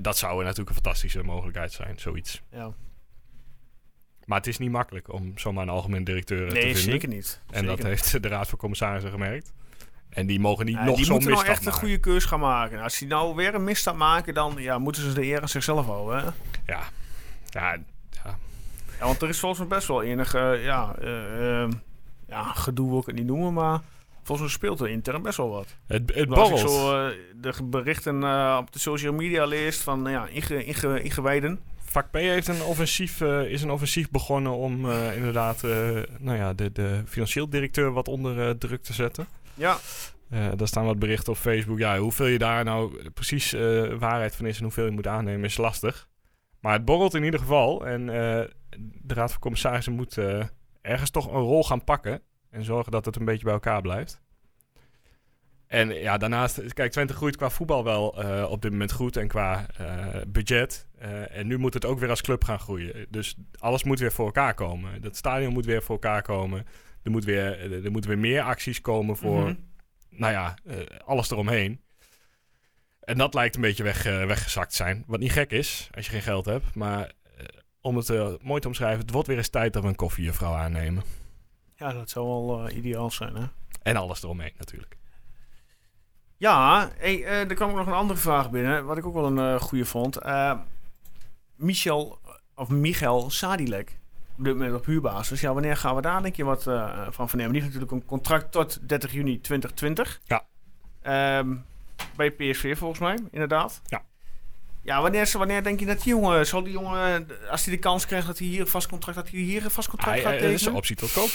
Dat 0.02 0.18
zou 0.18 0.42
natuurlijk 0.44 0.70
een 0.70 0.76
fantastische 0.84 1.24
mogelijkheid 1.24 1.72
zijn. 1.72 2.00
Zoiets. 2.00 2.42
Ja. 2.52 2.74
Maar 4.28 4.38
het 4.38 4.48
is 4.48 4.58
niet 4.58 4.72
makkelijk 4.72 5.14
om 5.14 5.32
zomaar 5.36 5.64
een 5.64 5.70
algemeen 5.70 6.04
directeur 6.04 6.42
eh, 6.44 6.48
te 6.48 6.54
Nee, 6.54 6.64
vinden. 6.64 6.82
zeker 6.82 7.08
niet. 7.08 7.42
En 7.48 7.54
Zeker 7.54 7.68
dat 7.68 7.78
niet. 7.78 7.86
heeft 7.88 8.24
de 8.24 8.28
Raad 8.28 8.48
van 8.48 8.58
Commissarissen 8.60 9.12
gemerkt. 9.12 9.54
En 10.10 10.28
die 10.28 10.40
mogen 10.40 10.66
niet 10.66 10.76
Ja, 10.76 10.84
nog 10.84 10.96
die 10.96 11.06
zo'n 11.06 11.14
moeten 11.14 11.32
nou 11.32 11.42
misstap 11.44 11.58
echt 11.66 11.66
een 11.68 11.72
maken. 11.74 11.88
goede 11.88 12.12
keus 12.14 12.26
gaan 12.26 12.40
maken. 12.40 12.82
Als 12.82 12.98
die 13.00 13.08
nou 13.08 13.36
weer 13.36 13.56
een 13.56 13.64
misstap 13.64 13.96
maken, 13.96 14.34
dan 14.34 14.56
ja, 14.58 14.78
moeten 14.78 15.02
ze 15.02 15.14
de 15.14 15.24
eer 15.26 15.42
aan 15.42 15.50
zichzelf 15.50 15.86
houden. 15.86 16.18
Hè? 16.20 16.24
Ja. 16.74 16.84
Ja, 17.50 17.74
ja, 18.24 18.38
Ja, 19.00 19.06
want 19.06 19.22
er 19.22 19.30
is 19.30 19.40
volgens 19.40 19.60
mij 19.60 19.78
best 19.78 19.88
wel 19.88 20.04
enig 20.04 20.34
eh, 20.34 20.64
ja, 20.64 20.96
eh, 21.02 21.64
eh, 21.64 21.70
ja, 22.28 22.44
gedoe 22.44 22.90
wil 22.90 23.00
ik 23.00 23.06
het 23.06 23.16
niet 23.16 23.26
noemen, 23.26 23.54
maar 23.54 23.80
volgens 24.24 24.48
mij 24.48 24.58
speelt 24.58 24.80
er 24.80 24.90
intern 24.90 25.22
best 25.22 25.38
wel 25.38 25.50
wat. 25.50 25.76
het, 25.88 26.12
het 26.16 26.32
Als 26.32 26.50
ik 26.50 26.58
zo 26.58 27.10
de 27.42 27.64
berichten 27.64 28.16
op 28.58 28.72
de 28.72 28.80
social 28.80 29.14
media 29.14 29.46
leest 29.46 29.82
van 29.82 30.06
ja, 30.10 30.28
inge, 30.28 30.64
inge, 30.66 31.02
ingewijden. 31.04 31.60
Vak 31.98 32.12
P 32.12 32.16
heeft 32.16 32.48
een 32.48 32.62
offensief, 32.62 33.22
eh, 33.22 33.42
is 33.42 33.62
een 33.62 33.72
offensief 33.72 34.10
begonnen 34.10 34.52
om 34.52 34.90
eh, 34.90 35.16
inderdaad 35.16 35.64
eh, 35.64 35.72
nou 36.20 36.38
ja, 36.38 36.54
de, 36.54 36.72
de 36.72 37.02
financieel 37.06 37.50
directeur 37.50 37.92
wat 37.92 38.08
onder 38.08 38.58
druk 38.58 38.84
te 38.84 38.94
zetten. 38.94 39.28
Ja, 39.54 39.78
daar 40.30 40.68
staan 40.68 40.86
wat 40.86 41.00
berichten 41.00 41.34
op 41.34 41.40
Facebook. 41.40 41.78
Ja, 41.78 41.98
hoeveel 41.98 42.26
je 42.26 42.38
daar 42.38 42.64
nou 42.64 43.10
precies 43.10 43.52
waarheid 44.00 44.36
van 44.36 44.46
is 44.46 44.58
en 44.58 44.64
hoeveel 44.64 44.86
je 44.86 44.92
moet 44.92 45.08
aannemen 45.08 45.44
is 45.44 45.58
lastig. 45.58 46.08
Maar 46.60 46.74
het 46.74 46.86
borrelt 46.86 47.14
in 47.14 47.24
ieder 47.24 47.40
geval. 47.40 47.88
En 47.88 48.06
de 48.06 49.14
Raad 49.14 49.32
van 49.32 49.40
Commissarissen 49.40 49.94
moet 49.94 50.18
ergens 50.82 51.10
toch 51.10 51.28
een 51.28 51.42
rol 51.42 51.64
gaan 51.64 51.84
pakken. 51.84 52.22
En 52.50 52.64
zorgen 52.64 52.92
dat 52.92 53.06
het 53.06 53.16
een 53.16 53.26
beetje 53.26 53.44
bij 53.44 53.54
elkaar 53.54 53.82
blijft. 53.82 54.22
En 55.68 55.90
ja, 55.94 56.18
daarnaast, 56.18 56.74
kijk, 56.74 56.92
Twente 56.92 57.14
groeit 57.14 57.36
qua 57.36 57.50
voetbal 57.50 57.84
wel 57.84 58.24
eh, 58.24 58.52
op 58.52 58.62
dit 58.62 58.72
moment 58.72 58.92
goed 58.92 59.18
en 59.18 59.28
qua 59.28 59.66
eh, 59.78 60.22
budget. 60.28 60.88
Eh, 60.98 61.38
en 61.38 61.48
nu 61.48 61.58
moet 61.58 61.74
het 61.74 61.86
ook 61.86 62.00
weer 62.00 62.10
als 62.10 62.22
club 62.22 62.44
gaan 62.44 62.60
groeien. 62.60 63.06
Dus 63.10 63.36
alles 63.60 63.84
moet 63.84 64.00
weer 64.00 64.12
voor 64.12 64.26
elkaar 64.26 64.54
komen. 64.54 65.02
Dat 65.02 65.16
stadion 65.16 65.54
moet 65.54 65.66
weer 65.66 65.84
voor 65.84 65.96
elkaar 65.96 66.22
komen. 66.22 66.66
Er, 67.04 67.12
moet 67.12 67.26
weer, 67.26 67.74
er 67.86 67.92
moeten 67.92 68.10
weer 68.10 68.20
meer 68.20 68.42
acties 68.42 68.82
komen 68.82 69.18
voor, 69.18 69.42
Mhm. 69.44 69.56
nou 70.10 70.34
ja, 70.34 70.58
alles 71.06 71.32
eromheen. 71.32 71.82
En 73.00 73.18
dat 73.18 73.34
lijkt 73.34 73.56
een 73.56 73.62
beetje 73.62 73.84
weg, 73.84 74.04
weggezakt 74.04 74.74
zijn. 74.74 75.04
Wat 75.08 75.20
niet 75.20 75.32
gek 75.32 75.52
is, 75.52 75.90
als 75.96 76.06
je 76.06 76.12
geen 76.12 76.22
geld 76.22 76.46
hebt. 76.46 76.76
Maar 76.76 77.12
om 77.82 77.98
het 77.98 78.44
mooi 78.44 78.62
te 78.62 78.68
omschrijven, 78.68 79.00
het 79.02 79.12
wordt 79.12 79.28
weer 79.28 79.38
eens 79.38 79.50
tijd 79.50 79.74
dat 79.74 79.82
we 79.84 79.90
een 79.90 79.96
koffiejuffrouw 79.96 80.54
aannemen. 80.54 81.04
ja, 81.76 81.94
dat 81.94 82.10
zou 82.10 82.26
wel 82.28 82.70
ideaal 82.70 83.12
zijn. 83.12 83.36
Hè? 83.36 83.46
En 83.82 83.96
alles 83.96 84.24
eromheen 84.24 84.54
natuurlijk. 84.58 84.97
Ja, 86.38 86.90
hey, 86.98 87.24
eh, 87.24 87.40
er 87.50 87.54
kwam 87.56 87.70
ook 87.70 87.76
nog 87.76 87.88
een 87.88 87.94
andere 87.94 88.20
vraag 88.20 88.50
binnen, 88.50 88.86
wat 88.86 88.98
ik 88.98 89.06
ook 89.06 89.14
wel 89.14 89.26
een 89.26 89.38
eh 89.56 89.62
goede 89.62 89.86
vond. 89.86 90.18
Eh, 90.18 90.54
Michel, 91.56 92.20
of 92.56 92.70
Michael 92.70 93.30
Sadilek, 93.30 94.00
op 94.38 94.44
dit 94.44 94.54
moment 94.54 94.76
op 94.76 94.86
huurbasis. 94.86 95.42
Ja, 95.42 95.54
wanneer 95.54 95.78
gaan 95.78 95.96
we 95.96 96.02
daar 96.02 96.22
denk 96.22 96.36
je 96.36 96.44
wat 96.44 96.64
van 97.10 97.30
vernemen? 97.30 97.54
Die 97.54 97.62
heeft 97.62 97.74
natuurlijk 97.74 97.92
een 97.92 98.06
contract 98.08 98.52
tot 98.52 98.80
30 98.90 99.12
juni 99.14 99.42
2020. 99.42 100.20
Ja. 100.26 100.46
Ehm, 101.02 101.56
bij 102.16 102.32
PSV 102.32 102.78
volgens 102.78 103.00
mij, 103.00 103.18
inderdaad. 103.32 103.82
Ja. 103.86 104.02
Ja, 104.82 105.02
wanneer, 105.02 105.30
wanneer 105.38 105.64
denk 105.64 105.80
je 105.80 105.86
dat 105.86 106.04
die 106.04 106.14
jongen, 106.14 106.48
zal 106.48 106.64
die 106.64 106.72
jongen, 106.74 107.28
als 107.50 107.66
hij 107.66 107.74
de 107.74 107.80
kans 107.80 108.06
krijgt 108.06 108.28
dat 108.28 108.38
hij 108.38 108.48
hier 108.48 108.62
een 108.62 108.68
vast 108.68 108.88
contract, 108.88 109.18
dat 109.18 109.30
hij 109.30 109.40
hier 109.40 109.64
een 109.66 109.72
vast 109.72 109.90
contract 109.90 110.18
Ah, 110.18 110.24
gaat 110.24 110.34
eh, 110.34 110.40
dat 110.42 110.50
is 110.50 110.54
tekenen? 110.56 110.72
een 110.72 110.78
optie 110.78 110.96
tot 110.96 111.14
koop. 111.14 111.30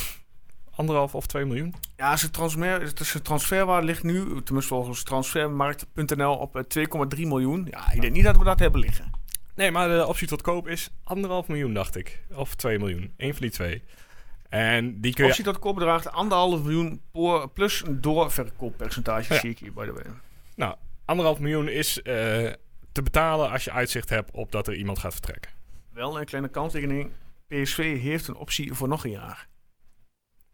Anderhalf 0.76 1.14
of 1.14 1.26
twee 1.26 1.44
miljoen. 1.44 1.74
Ja, 1.96 2.16
zijn, 2.16 2.30
transfer, 2.32 2.92
zijn 2.94 3.22
transferwaarde 3.22 3.86
ligt 3.86 4.02
nu, 4.02 4.42
tenminste 4.42 4.74
volgens 4.74 5.02
transfermarkt.nl, 5.02 6.34
op 6.36 6.56
eh, 6.56 6.86
2,3 7.16 7.20
miljoen. 7.20 7.66
Ja, 7.70 7.92
ik 7.92 8.00
denk 8.00 8.12
niet 8.12 8.24
dat 8.24 8.36
we 8.36 8.44
dat 8.44 8.58
hebben 8.58 8.80
liggen. 8.80 9.10
Nee, 9.54 9.70
maar 9.70 9.88
de 9.88 10.06
optie 10.06 10.26
tot 10.26 10.42
koop 10.42 10.68
is 10.68 10.90
anderhalf 11.04 11.48
miljoen, 11.48 11.74
dacht 11.74 11.96
ik. 11.96 12.22
Of 12.34 12.54
2 12.54 12.78
miljoen. 12.78 13.12
Eén 13.16 13.32
van 13.32 13.40
die 13.42 13.50
twee. 13.50 13.82
En 14.48 15.00
die 15.00 15.14
kun 15.14 15.24
je... 15.24 15.30
Optie 15.30 15.44
tot 15.44 15.58
koop 15.58 15.74
bedraagt 15.74 16.12
anderhalf 16.12 16.62
miljoen 16.62 17.00
plus 17.54 17.84
een 17.86 18.00
doorverkooppercentage, 18.00 19.34
Ja. 19.34 19.40
zie 19.40 19.50
ik 19.50 19.58
hier, 19.58 19.72
by 19.72 19.84
the 19.86 19.92
way. 19.92 20.04
Nou, 20.56 20.74
anderhalf 21.04 21.38
miljoen 21.38 21.68
is 21.68 22.02
eh, 22.02 22.14
te 22.92 23.02
betalen 23.02 23.50
als 23.50 23.64
je 23.64 23.70
uitzicht 23.72 24.08
hebt 24.08 24.30
op 24.30 24.52
dat 24.52 24.66
er 24.68 24.74
iemand 24.74 24.98
gaat 24.98 25.12
vertrekken. 25.12 25.50
Wel 25.92 26.18
een 26.18 26.24
kleine 26.24 26.48
kanttekening. 26.48 27.10
PSV 27.48 28.00
heeft 28.00 28.28
een 28.28 28.36
optie 28.36 28.74
voor 28.74 28.88
nog 28.88 29.04
een 29.04 29.10
jaar. 29.10 29.48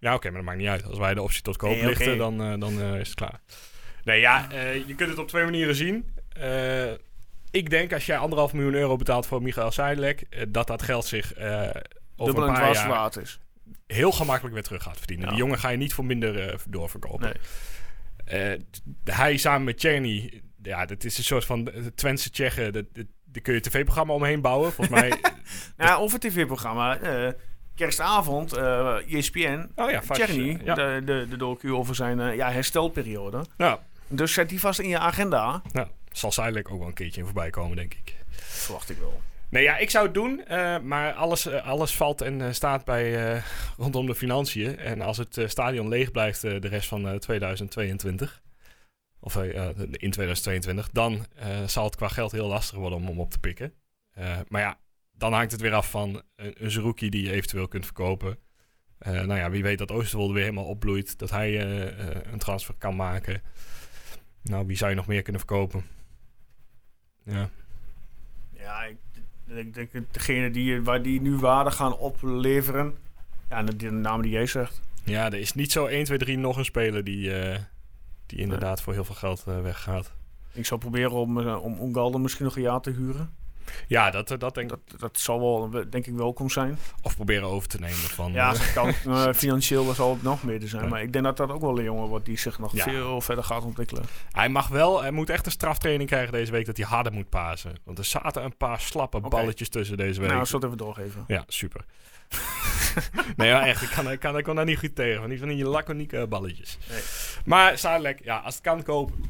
Ja, 0.01 0.15
oké, 0.15 0.27
maar 0.27 0.37
dat 0.37 0.47
maakt 0.47 0.59
niet 0.59 0.69
uit. 0.69 0.85
Als 0.85 0.99
wij 0.99 1.15
de 1.15 1.23
optie 1.23 1.43
tot 1.43 1.57
koop 1.57 1.71
Nee, 1.71 1.85
lichten, 1.87 2.19
dan, 2.19 2.43
eh, 2.43 2.61
dan 2.61 2.81
eh, 2.81 3.01
is 3.01 3.07
het 3.07 3.15
klaar. 3.17 3.41
Nee, 4.05 4.21
ja, 4.21 4.51
eh, 4.51 4.75
je 4.87 4.95
kunt 4.95 5.11
het 5.11 5.19
op 5.19 5.29
twee 5.29 5.45
manieren 5.45 5.75
zien. 5.75 6.15
Ik 7.51 7.71
denk 7.71 7.93
als 7.93 8.07
jij 8.07 8.19
anderhalf 8.19 8.53
miljoen 8.53 8.75
euro 8.75 8.97
betaalt 8.97 9.27
voor 9.27 9.43
Michael 9.43 9.73
eh, 9.73 10.17
dat 10.49 10.67
dat 10.67 10.83
geld 10.83 11.05
zich 11.05 11.33
over 11.37 11.85
Dubbel 12.17 12.43
een 12.43 12.49
en 12.49 12.61
paar 12.61 12.75
jaar 12.75 12.89
waard 12.89 13.17
is. 13.17 13.41
heel 13.87 14.13
gemakkelijk 14.13 14.55
weer 14.55 14.65
terug 14.65 14.83
gaat 14.83 14.99
verdienen. 14.99 15.25
Ja. 15.25 15.31
Die 15.31 15.41
jongen 15.43 15.59
ga 15.59 15.69
je 15.69 15.77
niet 15.77 15.95
voor 15.95 16.05
minder 16.05 16.61
doorverkopen. 16.69 17.35
Nee. 18.25 18.59
Hij 19.05 19.37
samen 19.37 19.65
met 19.65 19.79
Czerny, 19.79 20.43
ja, 20.63 20.87
dat 20.87 21.05
is 21.05 21.19
een 21.19 21.25
soort 21.25 21.45
van 21.45 21.71
Twentse 21.95 22.31
Tsjechen. 22.31 22.73
Dat, 22.73 22.85
dat, 22.93 23.07
daar 23.25 23.43
kun 23.43 23.53
je 23.55 23.65
een 23.65 23.71
tv-programma 23.71 24.13
omheen 24.13 24.41
bouwen. 24.41 24.73
Volgens 24.73 25.01
mij, 25.01 25.21
Nou, 25.77 26.01
over 26.01 26.19
het 26.21 26.31
tv-programma. 26.31 26.99
Kerstavond, 27.79 28.53
eh 28.53 28.97
ESPN, 29.15 29.69
Oh 29.75 29.91
ja, 29.91 30.03
vast, 30.03 30.21
Tjerny, 30.23 30.49
eh, 30.55 30.65
ja. 30.65 30.75
de, 30.75 31.03
de, 31.05 31.27
de 31.31 31.37
docu 31.37 31.73
over 31.73 31.95
zijn 31.95 32.21
eh, 32.21 32.37
ja, 32.37 32.51
herstelperiode. 32.51 33.45
Ja, 33.57 33.79
Dus 34.09 34.33
zet 34.33 34.49
die 34.49 34.61
vast 34.61 34.79
in 34.81 34.89
je 34.89 34.99
agenda. 34.99 35.63
nou, 35.73 35.89
zal 36.13 36.33
zijdelijk 36.33 36.71
ook 36.71 36.79
wel 36.79 36.89
een 36.89 36.95
keertje 36.95 37.21
in 37.21 37.27
voorbij 37.27 37.51
komen, 37.51 37.77
denk 37.77 37.95
ik. 37.95 38.17
Verwacht 38.31 38.91
ik 38.91 38.99
wel. 38.99 39.21
Nee, 39.51 39.63
ja, 39.63 39.77
ik 39.77 39.91
zou 39.91 40.05
het 40.05 40.15
doen, 40.15 40.45
eh, 40.47 40.79
maar 40.79 41.13
alles, 41.13 41.47
eh, 41.47 41.67
alles 41.67 41.95
valt 41.97 42.21
en 42.21 42.41
eh, 42.41 42.53
staat 42.53 42.85
bij 42.85 43.33
eh, 43.35 43.43
rondom 43.85 44.07
de 44.07 44.15
financiën. 44.15 44.79
En 44.79 45.01
als 45.01 45.17
het 45.17 45.37
eh, 45.39 45.49
stadion 45.49 45.89
leeg 45.89 46.11
blijft 46.11 46.45
eh, 46.45 46.61
de 46.61 46.69
rest 46.69 46.89
van 46.89 47.09
eh, 47.09 47.15
2022, 47.15 48.43
of 49.21 49.37
eh, 49.37 49.53
ja, 49.53 49.73
in 49.91 50.11
2022, 50.11 50.89
dan 50.93 51.27
eh, 51.37 51.47
zal 51.67 51.85
het 51.85 51.97
qua 51.97 52.09
geld 52.09 52.33
heel 52.33 52.47
lastig 52.49 52.79
worden 52.79 52.99
om 52.99 53.07
hem 53.07 53.21
op 53.21 53.31
te 53.31 53.39
pikken. 53.39 53.73
Eh, 54.15 54.37
maar 54.49 54.61
ja, 54.61 54.79
dan 55.19 55.33
hangt 55.33 55.53
het 55.53 55.61
weer 55.61 55.75
af 55.75 55.91
van 55.91 56.23
een, 56.37 56.65
een 56.65 56.71
Zerouki 56.71 57.09
die 57.09 57.25
je 57.25 57.33
eventueel 57.33 57.69
kunt 57.69 57.85
verkopen. 57.85 58.39
Eh, 58.99 59.13
nou 59.13 59.35
ja, 59.35 59.51
wie 59.51 59.63
weet 59.63 59.79
dat 59.79 59.91
Oosterwolde 59.91 60.33
weer 60.33 60.43
helemaal 60.43 60.65
opbloeit, 60.65 61.19
dat 61.19 61.31
hij 61.31 61.59
eh, 61.59 61.89
eh, 61.89 62.33
een 62.33 62.39
transfer 62.39 62.75
kan 62.79 62.97
maken. 62.97 63.43
Nou, 64.43 64.67
wie 64.67 64.77
zou 64.77 64.91
je 64.91 64.97
nog 64.97 65.07
meer 65.07 65.23
kunnen 65.23 65.41
verkopen? 65.41 65.85
Ja. 67.25 67.49
Ja, 68.53 68.85
ik, 68.85 68.97
ik 69.47 69.75
denk 69.75 69.91
degene 70.11 70.51
die, 70.51 70.83
waar 70.83 71.03
die 71.03 71.21
nu 71.21 71.37
waarde 71.37 71.71
gaan 71.71 71.97
opleveren. 71.97 72.95
Ja, 73.49 73.63
de, 73.63 73.77
de 73.77 73.91
naam 73.91 74.23
die 74.23 74.31
jij 74.31 74.47
zegt. 74.47 74.81
Ja, 75.05 75.27
er 75.27 75.39
is 75.39 75.55
niet 75.55 75.73
zo 75.73 75.87
1, 75.87 76.05
2, 76.05 76.19
3 76.19 76.39
nog 76.39 76.57
een 76.57 76.65
speler 76.65 77.05
die, 77.05 77.33
die 78.27 78.39
inderdaad 78.39 78.81
voor 78.83 78.93
heel 78.93 79.05
veel 79.05 79.15
geld 79.15 79.45
weggaat. 79.45 80.13
Ik 80.53 80.67
zou 80.67 80.81
proberen 80.81 81.13
om, 81.13 81.39
om 81.49 81.79
Ongalde 81.79 82.19
misschien 82.19 82.45
nog 82.45 82.57
een 82.57 82.63
jaar 82.63 82.81
te 82.81 82.91
huren. 82.91 83.35
Ja, 83.87 84.11
dat, 84.11 84.31
eh, 84.31 84.39
dat 84.39 84.55
denk 84.55 84.73
ik. 84.73 84.79
Dat, 84.87 85.01
dat 85.01 85.19
zal 85.19 85.41
wel, 85.41 85.71
denk 85.91 86.07
ik, 86.07 86.15
welkom 86.15 86.51
zijn. 86.51 86.79
Of 87.03 87.17
proberen 87.17 87.49
over 87.49 87.69
te 87.69 87.79
nemen 87.81 87.97
van... 87.97 88.33
Ja, 88.33 88.53
eh, 88.53 88.59
dat 88.59 88.73
kan, 88.73 88.89
eh, 89.15 89.33
financieel 89.35 89.95
zal 89.95 90.11
het 90.13 90.23
nog 90.23 90.43
meer 90.43 90.61
zijn. 90.65 90.83
Ja. 90.83 90.89
Maar 90.89 91.03
ik 91.03 91.13
denk 91.13 91.25
dat 91.25 91.37
dat 91.37 91.51
ook 91.51 91.61
wel 91.61 91.79
een 91.79 91.85
jongen 91.85 92.09
wordt 92.09 92.25
die 92.25 92.39
zich 92.39 92.59
nog 92.59 92.73
Ja. 92.73 92.83
veel 92.85 93.21
verder 93.21 93.45
gaat 93.45 93.65
ontwikkelen. 93.65 94.05
hij 94.33 94.49
mag 94.49 94.69
wel, 94.69 95.03
hij 95.03 95.11
moet 95.11 95.31
echt 95.31 95.47
een 95.47 95.53
straftraining 95.53 96.09
krijgen 96.09 96.33
deze 96.33 96.53
week 96.53 96.67
dat 96.67 96.77
hij 96.77 96.87
harder 96.87 97.13
moet 97.13 97.29
pasen. 97.29 97.73
Want 97.85 97.99
er 97.99 98.05
zaten 98.05 98.45
een 98.45 98.57
paar 98.57 98.81
slappe 98.81 99.21
balletjes 99.21 99.69
tussen 99.69 99.97
deze 99.97 100.21
week. 100.21 100.29
Nou, 100.29 100.41
ik 100.43 100.47
zal 100.49 100.59
het 100.59 100.67
even 100.67 100.79
doorgeven. 100.79 101.25
Ja, 101.27 101.45
super. 101.47 101.85
nee, 103.37 103.53
maar 103.53 103.63
echt, 103.63 103.83
ik 103.83 103.89
kan, 103.89 104.11
ik, 104.11 104.21
kan, 104.21 104.39
ik 104.39 104.45
kan 104.45 104.57
daar 104.57 104.65
niet 104.65 104.79
goed 104.79 104.95
tegen. 104.95 105.21
Van 105.21 105.29
die, 105.29 105.39
van 105.39 105.49
die 105.49 105.65
laconieke 105.65 106.27
balletjes. 106.27 106.79
Nee. 106.91 107.01
Maar 107.45 107.79
zadelijk, 107.79 108.25
ja, 108.25 108.39
als 108.39 108.55
het 108.55 108.63
kan 108.63 108.83
kopen. 108.83 109.28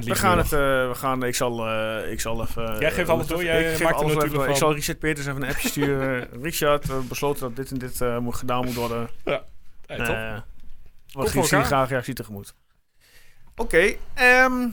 We 0.00 0.14
gaan 0.14 0.38
het, 0.38 0.52
eh, 0.52 0.58
we 0.88 0.92
gaan, 0.94 1.22
ik 1.22 1.34
zal, 1.34 1.68
eh, 1.68 2.12
ik 2.12 2.20
zal 2.20 2.42
even... 2.42 2.78
Jij 2.78 2.90
geeft 2.90 3.08
alles 3.08 3.26
door, 3.26 3.44
jij 3.44 3.78
maakt 3.82 3.94
alles 3.94 4.14
natuurlijk 4.14 4.40
even, 4.40 4.50
ik 4.50 4.56
zal 4.56 4.74
Richard 4.74 4.98
Peters 4.98 5.26
even 5.26 5.42
een 5.42 5.48
appje 5.48 5.68
sturen. 5.68 6.28
Richard, 6.42 6.86
we 6.86 6.94
besloten 7.08 7.40
dat 7.40 7.56
dit 7.56 7.70
en 7.70 7.78
dit 7.78 8.00
eh, 8.00 8.18
moet 8.18 8.34
gedaan 8.34 8.64
moet 8.64 8.74
worden. 8.74 9.08
Ja, 9.24 9.44
top. 9.86 9.98
Eh, 9.98 10.38
wat 11.12 11.30
zie 11.30 11.42
je 11.42 11.48
elkaar. 11.48 11.64
graag 11.64 11.88
reactie 11.88 12.14
tegemoet. 12.14 12.54
Oké, 13.56 13.94
ehm, 14.14 14.68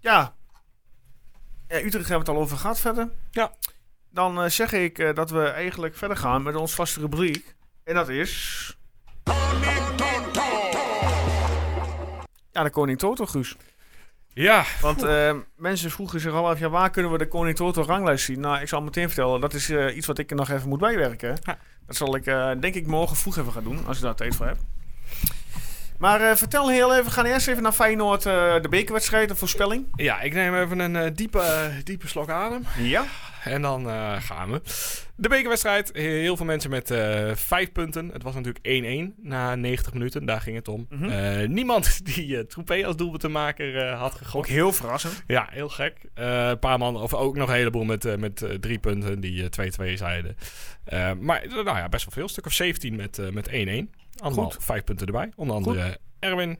ja. 0.00 0.34
Utrecht 1.68 1.92
hebben 1.92 2.08
we 2.08 2.18
het 2.18 2.28
al 2.28 2.36
over 2.36 2.56
gehad 2.56 2.80
verder. 2.80 3.08
Ja. 3.30 3.52
Dan 4.10 4.42
eh, 4.42 4.50
zeg 4.50 4.72
ik 4.72 4.98
eh, 4.98 5.14
dat 5.14 5.30
we 5.30 5.44
eigenlijk 5.44 5.96
verder 5.96 6.16
gaan 6.16 6.42
met 6.42 6.54
ons 6.54 6.74
vaste 6.74 7.00
rubriek. 7.00 7.54
En 7.84 7.94
dat 7.94 8.08
is... 8.08 8.76
Ja, 12.52 12.62
de 12.62 12.70
Koning 12.70 12.98
Toto, 12.98 13.26
Guus. 13.26 13.56
Ja, 14.38 14.64
Want 14.80 15.02
eh, 15.02 15.34
mensen 15.56 15.90
vroegen 15.90 16.20
zich 16.20 16.32
al 16.32 16.48
af, 16.48 16.58
ja, 16.58 16.68
waar 16.68 16.90
kunnen 16.90 17.12
we 17.12 17.18
de 17.18 17.28
Koning 17.28 17.56
Toto 17.56 17.82
ranglijst 17.82 18.24
zien? 18.24 18.40
Nou, 18.40 18.60
ik 18.60 18.68
zal 18.68 18.82
meteen 18.82 19.06
vertellen, 19.06 19.40
dat 19.40 19.54
is 19.54 19.70
eh, 19.70 19.96
iets 19.96 20.06
wat 20.06 20.18
ik 20.18 20.30
er 20.30 20.36
nog 20.36 20.50
even 20.50 20.68
moet 20.68 20.78
bijwerken. 20.78 21.36
Ja. 21.42 21.58
Dat 21.86 21.96
zal 21.96 22.16
ik, 22.16 22.26
eh, 22.26 22.50
denk 22.60 22.74
ik, 22.74 22.86
morgen 22.86 23.16
vroeg 23.16 23.38
even 23.38 23.52
gaan 23.52 23.64
doen, 23.64 23.86
als 23.86 23.96
ik 23.96 24.02
daar 24.02 24.14
tijd 24.14 24.36
voor 24.36 24.46
heb. 24.46 24.56
Maar 25.98 26.36
vertel 26.36 26.68
heel 26.68 26.92
even, 26.92 27.04
we 27.04 27.10
gaan 27.10 27.24
eerst 27.24 27.48
even 27.48 27.62
naar 27.62 27.72
Feyenoord, 27.72 28.22
de 28.22 28.66
bekerwedstrijd, 28.70 29.28
de 29.28 29.34
voorspelling. 29.34 29.86
ja, 29.94 30.20
ik 30.20 30.34
neem 30.34 30.54
even 30.54 30.78
een 30.78 31.14
diepe, 31.14 31.70
diepe 31.84 32.08
slok 32.08 32.30
adem. 32.30 32.64
Ja. 32.78 33.04
En 33.44 33.62
dan 33.62 33.88
eh, 33.88 34.22
gaan 34.22 34.50
we. 34.50 34.60
De 35.16 35.28
bekerwedstrijd. 35.28 35.90
Heel 35.92 36.36
veel 36.36 36.46
mensen 36.46 36.70
met 36.70 36.90
eh 36.90 37.30
vijf 37.34 37.72
punten. 37.72 38.08
Het 38.12 38.22
was 38.22 38.34
natuurlijk 38.34 39.12
1-1 39.14 39.14
na 39.22 39.54
90 39.54 39.92
minuten. 39.92 40.26
Daar 40.26 40.40
ging 40.40 40.56
het 40.56 40.68
om. 40.68 40.86
Mhm. 40.90 41.04
Eh, 41.04 41.48
niemand 41.48 42.00
die 42.14 42.46
Troepé 42.46 42.86
als 42.86 42.96
doelpuntenmaker 42.96 43.86
had 43.92 44.12
Ook 44.12 44.18
gegokt. 44.18 44.48
heel 44.48 44.72
verrassend. 44.72 45.22
Ja, 45.26 45.48
heel 45.50 45.68
gek. 45.68 45.96
Een 46.14 46.58
paar 46.58 46.78
man, 46.78 46.96
of 46.96 47.14
ook 47.14 47.36
nog 47.36 47.48
een 47.48 47.54
heleboel 47.54 47.84
met, 47.84 48.18
met 48.18 48.46
drie 48.60 48.78
punten 48.78 49.20
die 49.20 49.48
eh, 49.48 49.90
2-2 49.90 49.92
zeiden. 49.94 50.36
Maar 51.20 51.44
nou 51.48 51.64
ja, 51.64 51.88
best 51.88 52.04
wel 52.04 52.14
veel. 52.14 52.22
Een 52.22 52.28
stuk 52.28 52.46
of 52.46 52.52
17 52.52 52.96
met 52.96 53.18
eh, 53.18 53.28
met 53.28 53.48
1-1. 53.48 53.52
Allemaal 54.16 54.52
vijf 54.58 54.84
punten 54.84 55.06
erbij. 55.06 55.32
Onder 55.36 55.56
andere 55.56 55.98
Erwin. 56.18 56.58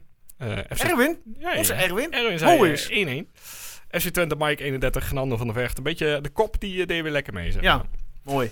FC 0.75 0.83
Erwin, 0.83 1.17
ja, 1.39 1.57
onze 1.57 1.73
ja. 1.73 1.79
Erwin. 1.81 2.11
Erwin 2.13 2.39
zei 2.39 2.71
is? 2.71 2.89
eh, 2.89 3.23
1-1. 3.23 3.27
FC 3.91 4.07
Twente, 4.09 4.35
Mike 4.37 4.63
31, 4.63 5.07
Genando 5.07 5.37
van 5.37 5.47
der 5.47 5.55
Vecht. 5.55 5.77
Een 5.77 5.83
beetje 5.83 6.19
de 6.21 6.29
kop, 6.29 6.59
die 6.59 6.81
eh, 6.81 6.87
deed 6.87 7.01
weer 7.03 7.11
lekker 7.11 7.33
mee. 7.33 7.51
Zeg 7.51 7.61
Ja. 7.61 7.85
Mooi. 8.23 8.51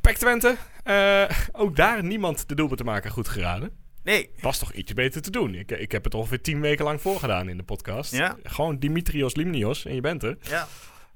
PEC 0.00 0.16
Twente, 0.16 0.56
eh, 0.82 1.22
ook 1.52 1.76
daar 1.76 2.04
niemand 2.04 2.48
de 2.48 2.54
doelpunt 2.54 2.78
te 2.78 2.84
maken 2.84 3.10
goed 3.10 3.28
geraden. 3.28 3.70
Nee, 4.02 4.30
Was 4.40 4.58
toch 4.58 4.72
iets 4.72 4.92
beter 4.92 5.22
te 5.22 5.30
doen. 5.30 5.54
Ik, 5.54 5.70
ik 5.70 5.92
heb 5.92 6.04
het 6.04 6.14
ongeveer 6.14 6.40
tien 6.40 6.60
weken 6.60 6.84
lang 6.84 7.00
voorgedaan 7.00 7.48
in 7.48 7.56
de 7.56 7.62
podcast. 7.62 8.12
Ja. 8.12 8.36
Gewoon 8.42 8.78
Dimitrios 8.78 9.34
Limnios 9.34 9.84
en 9.84 9.94
je 9.94 10.00
bent 10.00 10.22
er. 10.22 10.36
ja. 10.40 10.66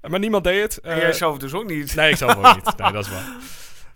Maar 0.08 0.18
niemand 0.18 0.44
deed 0.44 0.62
het. 0.62 0.78
En 0.80 0.92
Eh, 0.94 1.00
jij 1.00 1.12
zelf 1.12 1.38
dus 1.38 1.52
ook 1.52 1.66
niet. 1.68 1.94
Nee, 1.94 2.10
ik 2.10 2.16
zelf 2.16 2.36
ook 2.36 2.54
niet. 2.54 2.76
Nee, 2.78 2.92
dat 2.92 3.04
is 3.04 3.10
waar. 3.10 3.36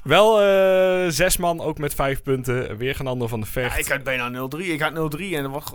Wel 0.05 0.41
eh, 0.43 1.11
zes 1.11 1.37
man, 1.37 1.61
ook 1.61 1.79
met 1.79 1.95
vijf 1.95 2.23
punten. 2.23 2.77
Weer 2.77 2.95
Genando 2.95 3.27
van 3.27 3.41
der 3.41 3.49
Vecht. 3.49 3.73
Ja, 3.75 3.79
ik 3.81 3.87
had 3.89 4.03
bijna 4.03 4.49
0-3. 4.57 4.59
Ik 4.59 4.81
had 4.81 4.93
0-3 4.93 5.21
en 5.21 5.43
dat 5.43 5.53
was... 5.53 5.73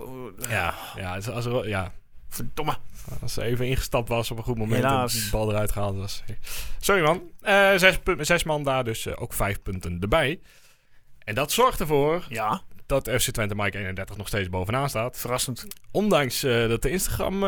ja, 0.48 0.74
ja, 0.96 1.14
als, 1.14 1.28
als, 1.30 1.44
er, 1.46 1.68
ja, 1.68 1.92
Verdomme. 2.28 2.76
Als 3.22 3.32
ze 3.32 3.42
even 3.42 3.66
ingestapt 3.66 4.08
was 4.08 4.30
op 4.30 4.38
een 4.38 4.42
goed 4.44 4.58
moment 4.58 4.82
Helaas. 4.82 5.14
en 5.14 5.20
de 5.24 5.28
bal 5.30 5.50
eruit 5.50 5.72
gehaald 5.72 5.96
was. 5.96 6.22
Sorry 6.80 7.02
man. 7.02 7.22
Eh, 7.40 7.70
zes, 7.76 7.98
zes 8.18 8.42
man 8.44 8.62
daar, 8.62 8.84
dus 8.84 9.06
eh, 9.06 9.12
ook 9.22 9.32
vijf 9.32 9.62
punten 9.62 9.96
erbij. 10.00 10.40
En 11.18 11.34
dat 11.34 11.52
zorgt 11.52 11.80
ervoor 11.80 12.26
Ja, 12.28 12.62
dat 12.86 13.10
FC 13.10 13.30
Twente 13.30 13.54
Mike 13.54 13.78
31 13.78 14.16
nog 14.16 14.26
steeds 14.28 14.48
bovenaan 14.48 14.88
staat. 14.88 15.18
verrassend. 15.18 15.66
Ondanks 15.90 16.42
eh, 16.42 16.68
dat 16.68 16.82
de 16.82 16.90
Instagram 16.90 17.44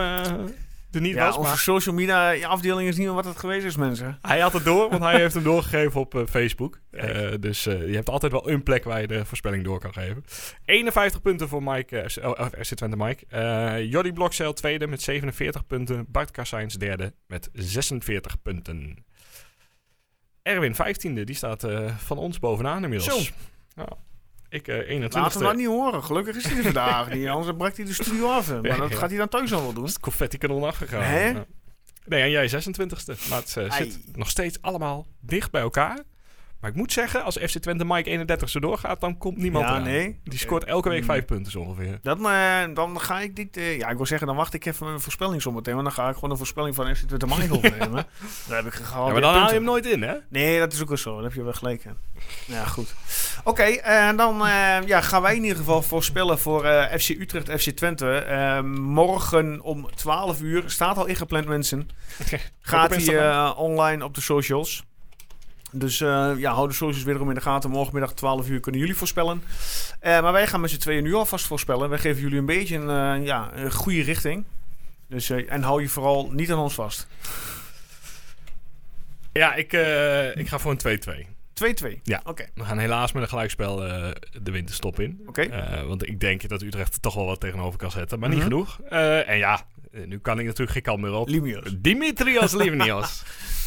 er 0.94 1.00
niet 1.00 1.14
Ja, 1.14 1.26
was. 1.26 1.36
onze 1.36 1.48
Maar 1.48 1.58
social 1.58 1.94
media 1.94 2.46
afdeling 2.46 2.88
is 2.88 2.96
niet 2.96 3.06
meer 3.06 3.14
wat 3.14 3.24
het 3.24 3.38
geweest 3.38 3.64
is, 3.64 3.76
mensen. 3.76 4.18
hij 4.22 4.40
had 4.40 4.52
het 4.52 4.64
door, 4.64 4.90
want 4.90 5.02
hij 5.02 5.20
heeft 5.20 5.34
hem 5.34 5.42
doorgegeven 5.42 6.00
op 6.00 6.14
eh, 6.14 6.26
Facebook. 6.26 6.80
Eh, 6.90 7.32
dus 7.40 7.66
eh, 7.66 7.88
je 7.88 7.94
hebt 7.94 8.08
altijd 8.08 8.32
wel 8.32 8.50
een 8.50 8.62
plek 8.62 8.84
waar 8.84 9.00
je 9.00 9.06
de 9.06 9.24
voorspelling 9.24 9.64
door 9.64 9.78
kan 9.80 9.92
geven. 9.92 10.24
51 10.64 11.20
punten 11.20 11.48
voor 11.48 11.62
Mike, 11.62 11.98
eh, 11.98 12.08
FC 12.08 12.24
oh, 12.24 12.46
FC 12.46 12.74
Twente 12.74 12.96
Mike. 12.96 13.86
Jordi 13.86 14.12
Blokzeil 14.12 14.52
tweede 14.52 14.86
met 14.86 15.02
47 15.02 15.66
punten. 15.66 16.06
Bart 16.08 16.30
Kassijns 16.30 16.74
derde 16.74 17.14
met 17.26 17.48
46 17.52 18.42
punten. 18.42 19.04
Erwin 20.42 20.74
15e, 20.74 21.24
die 21.24 21.34
staat 21.34 21.66
van 21.96 22.18
ons 22.18 22.38
bovenaan 22.38 22.82
inmiddels. 22.82 23.32
Zo. 23.76 23.84
Ik 24.50 24.68
eh 24.68 24.74
21 24.76 25.14
Laten 25.22 25.38
we 25.38 25.44
dat 25.44 25.56
niet 25.56 25.66
horen. 25.66 26.04
Gelukkig 26.04 26.36
is 26.36 26.44
hij 26.44 26.56
er 26.56 26.62
vandaag 26.62 27.10
niet. 27.12 27.28
Anders 27.36 27.56
brak 27.56 27.76
hij 27.76 27.84
de 27.84 27.92
studio 27.92 28.28
af. 28.30 28.48
Maar 28.50 28.62
dat 28.76 28.90
Ja. 28.90 28.96
gaat 28.96 29.08
hij 29.08 29.18
dan 29.18 29.28
thuis 29.28 29.52
al 29.52 29.62
wel 29.62 29.72
doen. 29.72 29.84
is 29.84 29.90
het 29.92 30.00
confetti 30.00 30.38
kanon 30.38 30.64
afgegaan. 30.64 31.02
Hè? 31.02 31.32
Nee, 32.06 32.22
en 32.22 32.30
jij 32.30 32.48
26e. 32.50 33.28
Maar 33.28 33.38
het 33.38 33.56
eh, 33.56 33.72
zit 33.72 34.16
nog 34.16 34.28
steeds 34.30 34.62
allemaal 34.62 35.06
dicht 35.20 35.50
bij 35.50 35.60
elkaar. 35.60 35.98
Maar 36.60 36.70
ik 36.70 36.76
moet 36.76 36.92
zeggen, 36.92 37.24
als 37.24 37.36
FC 37.36 37.58
Twente 37.58 37.84
Mike 37.84 38.10
31 38.10 38.48
zo 38.48 38.60
doorgaat, 38.60 39.00
dan 39.00 39.18
komt 39.18 39.36
niemand 39.36 39.64
Ja, 39.64 39.70
eraan. 39.70 39.82
nee. 39.82 40.20
Die 40.24 40.38
scoort 40.38 40.64
elke 40.64 40.88
week 40.88 41.00
Mm. 41.00 41.06
vijf 41.06 41.24
punten 41.24 41.52
zo 41.52 41.58
ongeveer. 41.60 41.98
Dan, 42.02 42.30
eh, 42.30 42.74
dan 42.74 43.00
ga 43.00 43.20
ik 43.20 43.36
dit... 43.36 43.56
eh, 43.56 43.78
ja, 43.78 43.88
ik 43.88 43.96
wil 43.96 44.06
zeggen, 44.06 44.26
dan 44.26 44.36
wacht 44.36 44.54
ik 44.54 44.64
even 44.66 44.86
mijn 44.86 45.00
voorspelling 45.00 45.42
zometeen. 45.42 45.74
Want 45.74 45.86
dan 45.86 45.94
ga 45.94 46.08
ik 46.08 46.14
gewoon 46.14 46.30
een 46.30 46.36
voorspelling 46.36 46.74
van 46.74 46.96
FC 46.96 47.02
Twente 47.06 47.26
Mike 47.26 47.54
opnemen. 47.66 48.06
Daar 48.48 48.56
heb 48.56 48.66
ik 48.66 48.72
gehaald. 48.72 49.06
Ja, 49.06 49.12
maar 49.12 49.20
dan 49.20 49.34
haal 49.34 49.48
je 49.48 49.54
hem 49.54 49.64
nooit 49.64 49.86
in, 49.86 50.02
hè? 50.02 50.14
Nee, 50.28 50.58
dat 50.58 50.72
is 50.72 50.82
ook 50.82 50.88
wel 50.88 50.96
zo. 50.96 51.14
Daar 51.14 51.22
heb 51.24 51.32
je 51.32 51.42
wel 51.42 51.52
gelijk 51.52 51.84
in. 51.84 51.96
Ja, 52.46 52.64
goed. 52.64 52.94
Oké, 53.44 53.62
en 53.62 54.16
dan 54.16 54.46
eh, 54.46 54.76
ja, 54.86 55.00
gaan 55.00 55.22
wij 55.22 55.36
in 55.36 55.42
ieder 55.42 55.58
geval 55.58 55.82
voorspellen 55.82 56.38
voor 56.38 56.64
eh, 56.64 56.98
FC 56.98 57.08
Utrecht, 57.08 57.62
FC 57.62 57.70
Twente. 57.70 58.12
Eh, 58.12 58.60
morgen 58.94 59.60
om 59.60 59.90
12 59.94 60.40
uur, 60.40 60.62
staat 60.66 60.96
al 60.96 61.06
ingepland 61.06 61.46
mensen, 61.46 61.88
gaat 62.60 62.94
hij 62.94 63.18
eh, 63.18 63.52
online 63.56 64.04
op 64.04 64.14
de 64.14 64.20
socials. 64.20 64.84
Dus 65.72 66.00
eh, 66.00 66.32
ja, 66.36 66.52
hou 66.52 66.68
de 66.68 66.74
socials 66.74 67.04
wederom 67.04 67.28
in 67.28 67.34
de 67.34 67.40
gaten. 67.40 67.70
Morgenmiddag 67.70 68.12
12 68.12 68.48
uur 68.48 68.60
kunnen 68.60 68.80
jullie 68.80 68.96
voorspellen. 68.96 69.42
Eh, 70.00 70.20
maar 70.20 70.32
wij 70.32 70.46
gaan 70.46 70.60
met 70.60 70.70
z'n 70.70 70.78
tweeën 70.78 71.02
nu 71.02 71.14
alvast 71.14 71.46
voorspellen. 71.46 71.88
Wij 71.88 71.98
geven 71.98 72.22
jullie 72.22 72.38
een 72.38 72.46
beetje 72.46 72.76
een, 72.76 73.20
eh, 73.20 73.26
ja, 73.26 73.50
een 73.54 73.72
goede 73.72 74.02
richting. 74.02 74.44
Dus, 75.08 75.30
en 75.30 75.62
hou 75.62 75.82
je 75.82 75.88
vooral 75.88 76.30
niet 76.32 76.52
aan 76.52 76.58
ons 76.58 76.74
vast. 76.74 77.06
Ja, 79.32 79.54
ik, 79.54 79.72
ik 80.34 80.48
ga 80.48 80.58
voor 80.58 80.70
een 80.70 80.78
2-2. 80.78 81.26
2-2. 81.54 82.00
Ja. 82.02 82.20
Oké. 82.24 82.46
We 82.54 82.64
gaan 82.64 82.78
helaas 82.78 83.12
met 83.12 83.22
een 83.22 83.28
gelijkspel 83.28 83.86
eh, 83.86 84.10
de 84.42 84.50
winterstop 84.50 85.00
in. 85.00 85.20
Oké. 85.26 85.48
Want 85.86 86.06
ik 86.08 86.20
denk 86.20 86.48
dat 86.48 86.62
Utrecht 86.62 86.94
er 86.94 87.00
toch 87.00 87.14
wel 87.14 87.26
wat 87.26 87.40
tegenover 87.40 87.78
kan 87.78 87.90
zetten. 87.90 88.18
Maar 88.18 88.28
niet 88.28 88.38
Mhm. 88.38 88.46
genoeg. 88.48 88.80
En 89.26 89.38
ja, 89.38 89.66
nu 90.04 90.18
kan 90.18 90.38
ik 90.38 90.44
natuurlijk 90.44 90.70
geen 90.72 90.82
kant 90.82 91.00
meer 91.00 91.12
op. 91.12 91.28
Limios. 91.28 91.74
Dimitrios 91.78 92.52
Livnios. 92.52 93.22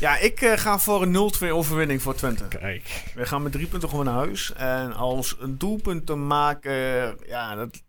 Ja, 0.00 0.16
ik 0.18 0.40
eh, 0.40 0.52
ga 0.58 0.78
voor 0.78 1.02
een 1.02 1.32
0-2 1.44 1.48
overwinning 1.50 2.02
voor 2.02 2.14
Twente. 2.14 2.48
Kijk. 2.48 3.04
We 3.14 3.26
gaan 3.26 3.42
met 3.42 3.52
drie 3.52 3.66
punten 3.66 3.88
gewoon 3.88 4.04
naar 4.04 4.14
huis. 4.14 4.52
En 4.52 4.92
als 4.92 5.36
een 5.40 5.58
doelpunt 5.58 6.06
te 6.06 6.14
maken, 6.14 6.72
ja, 7.26 7.54
dat... 7.54 7.82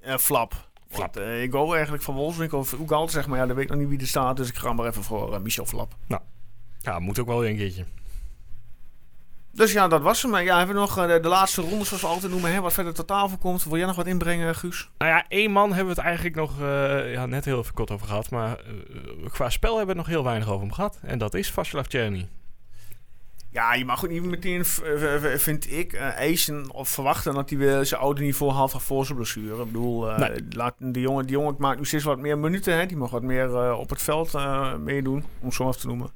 eh, 0.00 0.16
flap. 0.16 0.68
Flap. 0.88 1.14
Want, 1.14 1.26
eh, 1.26 1.42
ik 1.42 1.52
go 1.52 1.72
eigenlijk 1.72 2.02
van 2.02 2.14
Wolfswinkel 2.14 2.58
of 2.58 2.72
Oegal, 2.72 3.08
zeg 3.08 3.26
maar. 3.26 3.38
Ja, 3.38 3.46
dan 3.46 3.54
weet 3.56 3.64
ik 3.64 3.70
nog 3.70 3.80
niet 3.80 3.88
wie 3.88 3.98
er 4.00 4.06
staat. 4.06 4.36
Dus 4.36 4.48
ik 4.48 4.56
ga 4.56 4.72
maar 4.72 4.86
even 4.86 5.02
voor 5.04 5.40
Michel 5.42 5.66
Flap. 5.66 5.94
Ja, 6.80 6.98
moet 6.98 7.18
ook 7.18 7.26
wel 7.26 7.38
weer 7.38 7.50
een 7.50 7.56
keertje. 7.56 7.84
Dus 9.52 9.72
ja, 9.72 9.88
dat 9.88 10.02
was 10.02 10.22
hem. 10.22 10.36
Ja, 10.36 10.56
hebben 10.58 10.74
we 10.74 10.80
nog 10.80 10.98
eh, 10.98 11.06
de, 11.06 11.20
de 11.20 11.28
laatste 11.28 11.60
ronde, 11.60 11.84
zoals 11.84 12.02
we 12.02 12.08
altijd 12.08 12.32
noemen. 12.32 12.52
Hè, 12.52 12.60
wat 12.60 12.72
verder 12.72 12.94
tot 12.94 13.06
tafel 13.06 13.38
komt. 13.38 13.64
Wil 13.64 13.76
jij 13.76 13.86
nog 13.86 13.96
wat 13.96 14.06
inbrengen, 14.06 14.54
Guus? 14.54 14.90
Nou 14.98 15.10
ja, 15.10 15.24
één 15.28 15.50
man 15.50 15.68
hebben 15.68 15.94
we 15.94 16.00
het 16.00 16.08
eigenlijk 16.08 16.36
nog 16.36 16.60
eh, 16.60 17.12
ja, 17.12 17.26
net 17.26 17.44
heel 17.44 17.58
even 17.58 17.74
kort 17.74 17.90
over 17.90 18.06
gehad. 18.06 18.30
Maar 18.30 18.58
eh, 18.58 19.30
qua 19.30 19.50
spel 19.50 19.76
hebben 19.76 19.94
we 19.94 20.00
het 20.00 20.06
nog 20.06 20.16
heel 20.16 20.24
weinig 20.24 20.48
over 20.48 20.60
hem 20.60 20.72
gehad. 20.72 20.98
En 21.02 21.18
dat 21.18 21.34
is 21.34 21.50
Vaslav 21.50 21.86
Czerny. 21.86 22.28
Ja, 23.52 23.74
je 23.74 23.84
mag 23.84 24.04
ook 24.04 24.10
niet 24.10 24.22
meteen, 24.22 24.64
vind 25.38 25.70
ik, 25.72 25.94
eisen 25.94 26.70
of 26.72 26.88
verwachten 26.88 27.34
dat 27.34 27.50
hij 27.50 27.58
weer 27.58 27.86
zijn 27.86 28.00
oude 28.00 28.22
niveau 28.22 28.52
haalt 28.52 28.70
van 28.70 28.80
voor 28.80 29.04
zijn 29.04 29.16
blessure. 29.16 29.60
Ik 29.62 29.66
bedoel, 29.66 30.10
eh, 30.10 30.18
Nee. 30.18 30.46
laat 30.50 30.74
die 30.78 31.02
jongen, 31.02 31.26
die 31.26 31.36
jongen 31.36 31.54
maakt 31.58 31.78
nu 31.78 31.84
steeds 31.84 32.04
wat 32.04 32.18
meer 32.18 32.38
minuten. 32.38 32.78
Hè? 32.78 32.86
Die 32.86 32.96
mag 32.96 33.10
wat 33.10 33.22
meer 33.22 33.56
eh, 33.56 33.78
op 33.78 33.90
het 33.90 34.02
veld 34.02 34.34
eh, 34.34 34.74
meedoen, 34.76 35.24
om 35.40 35.46
het 35.46 35.54
zo 35.54 35.66
af 35.66 35.76
te 35.76 35.86
noemen. 35.86 36.10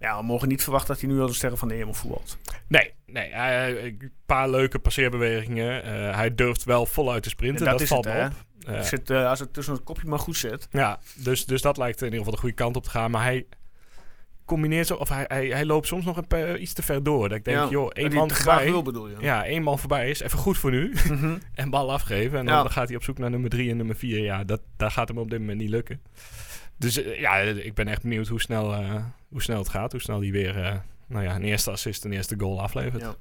Ja, 0.00 0.18
we 0.18 0.24
mogen 0.24 0.48
niet 0.48 0.62
verwachten 0.62 0.88
dat 0.94 1.00
hij 1.02 1.10
nu 1.12 1.20
al 1.20 1.26
de 1.26 1.32
sterren 1.32 1.58
van 1.58 1.68
de 1.68 1.74
hemel 1.74 1.94
voetbalt. 1.94 2.38
Nee, 2.68 2.92
nee 3.06 3.30
hij- 3.32 3.84
een 3.84 4.12
paar 4.26 4.50
leuke 4.50 4.78
passeerbewegingen. 4.78 5.82
Eh, 5.82 6.14
hij 6.14 6.34
durft 6.34 6.64
wel 6.64 6.86
voluit 6.86 7.22
te 7.22 7.28
sprinten. 7.28 7.58
En 7.58 7.64
Dat, 7.64 7.72
dat 7.72 7.82
is 7.82 7.88
valt 7.88 8.04
het, 8.04 8.32
op. 8.76 8.82
Zit, 8.84 9.10
eh, 9.10 9.28
als 9.28 9.40
het 9.40 9.52
tussen 9.52 9.74
het 9.74 9.82
kopje 9.82 10.08
maar 10.08 10.18
goed 10.18 10.36
zit. 10.36 10.68
Ja, 10.70 10.98
dus, 11.14 11.46
dus 11.46 11.62
dat 11.62 11.76
lijkt 11.76 11.98
in 11.98 12.04
ieder 12.04 12.18
geval 12.18 12.34
de 12.34 12.40
goede 12.40 12.54
kant 12.54 12.76
op 12.76 12.82
te 12.82 12.90
gaan. 12.90 13.10
Maar 13.10 13.22
hij 13.22 13.46
combineert 14.44 14.86
zo, 14.86 14.94
of 14.94 15.08
hij, 15.08 15.24
hij, 15.28 15.46
hij 15.48 15.64
loopt 15.64 15.86
soms 15.86 16.04
nog 16.04 16.22
een 16.28 16.62
iets 16.62 16.72
te 16.72 16.82
ver 16.82 17.02
door. 17.02 17.28
Dat 17.28 17.38
ik 17.38 17.44
denk, 17.44 17.56
ja, 17.58 17.68
joh, 17.68 17.84
dat 17.84 17.92
één 17.96 18.12
man 18.12 18.30
voorbij. 18.30 18.64
wil, 18.64 18.82
bedoel 18.82 19.08
je? 19.08 19.16
Ja, 19.20 19.44
één 19.44 19.62
man 19.62 19.78
voorbij 19.78 20.10
is 20.10 20.20
even 20.20 20.38
goed 20.38 20.58
voor 20.58 20.70
nu. 20.70 20.92
Mhm. 21.08 21.38
en 21.54 21.70
bal 21.70 21.92
afgeven. 21.92 22.38
En 22.38 22.44
dan, 22.46 22.54
Ja. 22.54 22.62
dan 22.62 22.70
gaat 22.72 22.86
hij 22.88 22.96
op 22.96 23.02
zoek 23.02 23.18
naar 23.18 23.30
nummer 23.30 23.50
drie 23.50 23.70
en 23.70 23.76
nummer 23.76 23.96
vier. 23.96 24.18
Ja, 24.22 24.44
dat, 24.44 24.60
daar 24.76 24.90
gaat 24.90 25.08
hem 25.08 25.18
op 25.18 25.30
dit 25.30 25.38
moment 25.38 25.58
niet 25.58 25.70
lukken. 25.70 26.00
Dus 26.78 27.02
eh, 27.02 27.20
ja, 27.20 27.36
ik 27.38 27.74
ben 27.74 27.88
echt 27.88 28.02
benieuwd 28.02 28.28
hoe 28.28 28.40
snel, 28.40 28.74
eh, 28.74 29.04
hoe 29.28 29.42
snel 29.42 29.58
het 29.58 29.68
gaat. 29.68 29.92
Hoe 29.92 30.00
snel 30.00 30.20
hij 30.20 30.30
weer 30.30 30.64
eh, 30.64 30.76
nou 31.06 31.24
ja, 31.24 31.34
een 31.34 31.42
eerste 31.42 31.70
assist, 31.70 32.04
een 32.04 32.12
eerste 32.12 32.34
goal 32.38 32.60
aflevert. 32.62 33.02
Ja. 33.02 33.14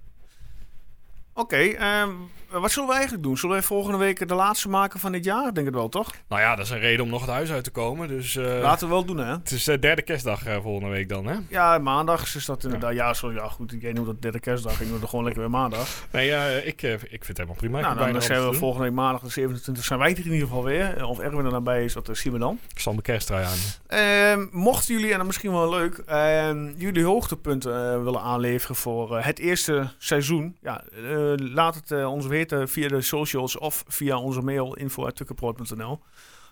Oké, 1.33 1.57
ehm, 1.57 2.11
wat 2.49 2.71
zullen 2.71 2.89
we 2.89 2.95
eigenlijk 2.95 3.23
doen? 3.23 3.37
Zullen 3.37 3.55
we 3.55 3.61
volgende 3.63 3.97
week 3.97 4.27
de 4.27 4.33
laatste 4.35 4.69
maken 4.69 4.99
van 4.99 5.11
dit 5.11 5.23
jaar? 5.23 5.53
Denk 5.53 5.65
het 5.65 5.75
wel, 5.75 5.89
toch? 5.89 6.11
Nou 6.27 6.41
ja, 6.41 6.55
dat 6.55 6.65
is 6.65 6.71
een 6.71 6.79
reden 6.79 7.03
om 7.05 7.09
nog 7.11 7.21
het 7.21 7.29
huis 7.29 7.51
uit 7.51 7.63
te 7.63 7.69
komen. 7.71 8.07
Dus 8.07 8.35
eh, 8.35 8.59
Laten 8.61 8.87
we 8.87 8.93
wel 8.93 9.05
doen, 9.05 9.17
hè? 9.17 9.31
het 9.31 9.51
is 9.51 9.63
de 9.63 9.79
derde 9.79 10.01
kerstdag 10.01 10.45
eh, 10.45 10.57
volgende 10.61 10.89
week 10.89 11.09
dan, 11.09 11.25
hè? 11.25 11.35
Ja, 11.49 11.77
maandag 11.77 12.35
is 12.35 12.45
dat 12.45 12.63
inderdaad. 12.63 12.93
Ja, 12.93 13.13
zo, 13.13 13.31
ja 13.31 13.47
goed. 13.47 13.73
Ik 13.73 13.81
weet 13.81 13.89
niet 13.93 13.97
hoe 14.03 14.13
dat 14.13 14.21
derde 14.21 14.39
kerstdag. 14.39 14.77
Doe 14.77 14.99
het 14.99 15.09
gewoon 15.09 15.23
lekker 15.25 15.41
weer 15.41 15.51
maandag. 15.51 15.87
Nee, 16.11 16.31
eh, 16.33 16.67
ik, 16.67 16.81
eh, 16.83 16.93
ik 16.93 16.99
vind 17.09 17.27
het 17.27 17.37
helemaal 17.37 17.55
prima. 17.55 17.79
Nou, 17.79 18.11
dan 18.11 18.21
zijn 18.21 18.49
we 18.49 18.53
volgende 18.53 18.85
week 18.85 18.93
maandag 18.95 19.21
de 19.21 19.29
27 19.29 19.83
zijn 19.83 19.99
wij 19.99 20.11
er 20.11 20.17
in 20.17 20.23
ieder 20.31 20.47
geval 20.47 20.63
weer. 20.63 21.05
Of 21.07 21.19
Erwin 21.19 21.45
er 21.45 21.51
nabij 21.51 21.83
is, 21.83 21.93
dat 21.93 22.09
eh, 22.09 22.15
zien 22.15 22.33
we 22.33 22.39
dan. 22.39 22.59
Ik 22.73 22.79
zal 22.79 22.91
mijn 22.91 23.03
kersttrui 23.03 23.45
aan. 23.45 23.57
Ehm, 23.87 24.45
mochten 24.51 24.93
jullie, 24.95 25.11
en 25.11 25.17
dat 25.17 25.25
misschien 25.27 25.51
wel 25.51 25.69
leuk, 25.69 25.97
ehm, 25.97 26.71
jullie 26.77 27.03
hoogtepunten 27.05 27.91
eh, 27.93 28.03
willen 28.03 28.21
aanleveren 28.21 28.75
voor 28.75 29.17
eh, 29.17 29.25
het 29.25 29.39
eerste 29.39 29.91
seizoen. 29.97 30.55
Ja, 30.61 30.81
eh, 30.95 31.33
laat 31.35 31.75
het 31.75 31.91
eh, 31.91 32.11
ons 32.11 32.27
weten 32.37 32.69
via 32.69 32.87
de 32.87 33.01
socials 33.01 33.57
of 33.57 33.83
via 33.87 34.17
onze 34.19 34.41
mail 34.41 34.73
info.tukkenproot.nl. 34.75 35.99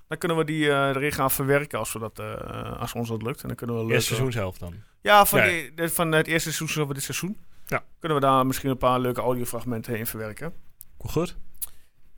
Dan 0.08 0.18
kunnen 0.18 0.38
we 0.38 0.44
die 0.46 0.70
eh, 0.70 0.88
erin 0.88 1.12
gaan 1.12 1.32
verwerken 1.32 1.80
als, 1.80 1.94
we 1.94 2.00
dat, 2.00 2.20
eh, 2.20 2.80
als 2.80 2.94
ons 2.94 3.10
dat 3.10 3.22
lukt. 3.22 3.42
En 3.42 3.48
dan 3.48 3.58
kunnen 3.58 3.76
we 3.76 3.82
leuk, 3.82 3.92
Eerste 3.92 4.10
eh, 4.10 4.16
seizoenshelft 4.18 4.60
dan. 4.60 4.74
Ja, 5.02 5.26
van, 5.26 5.40
Nee. 5.40 5.74
de- 5.74 5.90
van 5.90 6.12
het 6.12 6.28
eerste 6.28 6.54
seizoen 6.54 6.86
van 6.86 6.94
dit 6.96 7.04
seizoen. 7.04 7.38
Ja. 7.66 7.84
Kunnen 8.00 8.18
we 8.20 8.26
daar 8.26 8.46
misschien 8.46 8.70
een 8.70 8.78
paar 8.78 9.00
leuke 9.00 9.22
audiofragmenten 9.22 9.98
in 9.98 10.08
verwerken. 10.08 10.54
Goed. 10.98 11.38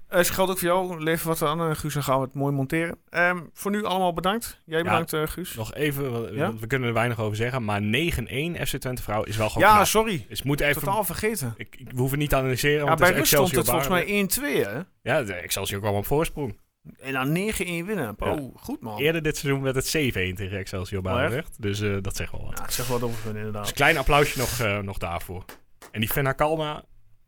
Eh 0.08 0.18
Het 0.18 0.30
geldt 0.30 0.52
ook 0.52 0.58
voor 0.60 0.68
jou. 0.68 1.04
Lever 1.04 1.28
wat 1.28 1.42
aan, 1.42 1.60
eh, 1.70 1.76
Guus. 1.76 1.94
Dan 1.94 2.04
gaan 2.04 2.20
we 2.20 2.26
het 2.26 2.34
mooi 2.34 2.54
monteren. 2.54 2.98
Ehm, 3.10 3.40
voor 3.54 3.72
nu 3.72 3.84
allemaal 3.84 4.14
bedankt. 4.14 4.62
Jij 4.66 4.84
bedankt, 4.84 5.14
eh, 5.14 5.22
Guus. 5.28 5.56
Nog 5.56 5.74
even, 5.74 6.12
want 6.12 6.30
Ja? 6.34 6.54
we 6.56 6.68
kunnen 6.68 6.88
er 6.88 6.94
weinig 6.94 7.20
over 7.20 7.36
zeggen. 7.38 7.64
Maar 7.64 7.82
9-1 7.82 8.56
FC 8.68 8.78
Twente 8.78 9.02
vrouw 9.04 9.24
is 9.24 9.38
wel 9.38 9.50
gewoon 9.50 9.68
Ja, 9.68 9.74
knap. 9.74 9.86
sorry. 9.86 10.26
Dus 10.30 10.44
moet 10.44 10.60
even, 10.60 10.82
Totaal 10.82 11.04
vergeten. 11.04 11.54
ik, 11.58 11.76
ik 11.80 11.92
we 11.92 12.00
hoeven 12.00 12.18
niet 12.18 12.30
te 12.30 12.36
analyseren, 12.36 12.80
Ja, 12.80 12.86
want 12.86 13.00
bij 13.00 13.10
het 13.10 13.18
is 13.18 13.28
stond 13.28 13.52
het 13.56 13.66
volgens 13.66 13.88
mij 13.88 14.06
1-2, 14.06 14.64
hè? 14.66 14.80
Ja, 15.02 15.24
de 15.24 15.34
Excelsior 15.34 15.80
kwam 15.82 15.94
op 15.96 16.06
voorsprong. 16.06 16.58
En 17.00 17.14
dan 17.14 17.32
9-1 17.32 17.86
winnen. 17.86 18.16
Oh, 18.20 18.56
goed 18.58 18.82
man. 18.82 18.98
Eerder 19.00 19.22
dit 19.22 19.38
seizoen 19.38 19.64
werd 19.64 19.76
het 19.76 19.88
7-1 19.88 20.36
tegen 20.36 20.58
Excelsior 20.58 21.02
Oh, 21.04 21.10
echt? 21.10 21.16
Barendrecht. 21.18 21.62
dus 21.62 21.82
eh, 21.82 21.96
dat 22.02 22.16
zegt 22.16 22.32
wel 22.32 22.44
wat. 22.46 22.58
Ja, 22.58 22.64
het 22.64 22.74
zegt 22.74 22.88
wat 22.88 23.02
over 23.04 23.24
Dus 23.24 23.34
inderdaad. 23.36 23.68
een 23.68 23.74
klein 23.74 23.98
applausje 23.98 24.38
nog, 24.40 24.60
eh, 24.60 24.80
nog 24.80 24.98
daarvoor. 24.98 25.46
En 25.92 26.00
die 26.00 26.10
Fenna 26.10 26.32
Kalma, 26.32 26.84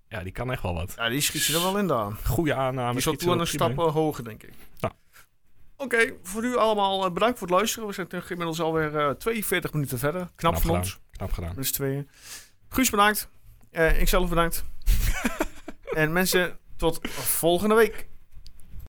ja, 0.09 0.23
die 0.23 0.31
kan 0.31 0.51
echt 0.51 0.61
wel 0.61 0.73
wat. 0.73 0.93
Ja, 0.97 1.09
die 1.09 1.21
schiet 1.21 1.45
je 1.45 1.53
er 1.53 1.61
wel 1.61 1.77
in 1.77 1.87
daar. 1.87 2.11
Goede 2.25 2.53
aanname. 2.53 2.91
Die 2.93 3.01
zal 3.01 3.13
toe 3.13 3.31
een 3.35 3.47
stap 3.47 3.79
eh, 3.79 3.93
hoger, 3.93 4.23
denk 4.23 4.43
ik. 4.43 4.53
Oké, 5.77 6.13
voor 6.23 6.41
nu 6.41 6.55
allemaal 6.57 7.05
eh, 7.05 7.11
bedankt 7.11 7.37
voor 7.37 7.47
het 7.47 7.55
luisteren. 7.55 7.87
We 7.87 7.93
zijn 7.93 8.07
inmiddels 8.11 8.61
alweer 8.61 8.97
eh 8.97 9.09
42 9.09 9.73
minuten 9.73 9.99
verder. 9.99 10.21
Knap, 10.21 10.35
Knap 10.35 10.53
van 10.53 10.61
gedaan. 10.61 10.79
ons. 10.79 10.99
Knap 11.11 11.31
gedaan. 11.31 11.63
Z'n 11.63 11.73
tweeën. 11.73 12.09
Guus 12.69 12.89
bedankt. 12.89 13.29
Ikzelf 13.71 14.29
bedankt. 14.29 14.65
en 15.93 16.11
mensen, 16.13 16.59
tot 16.77 16.99
volgende 17.11 17.75
week. 17.75 18.07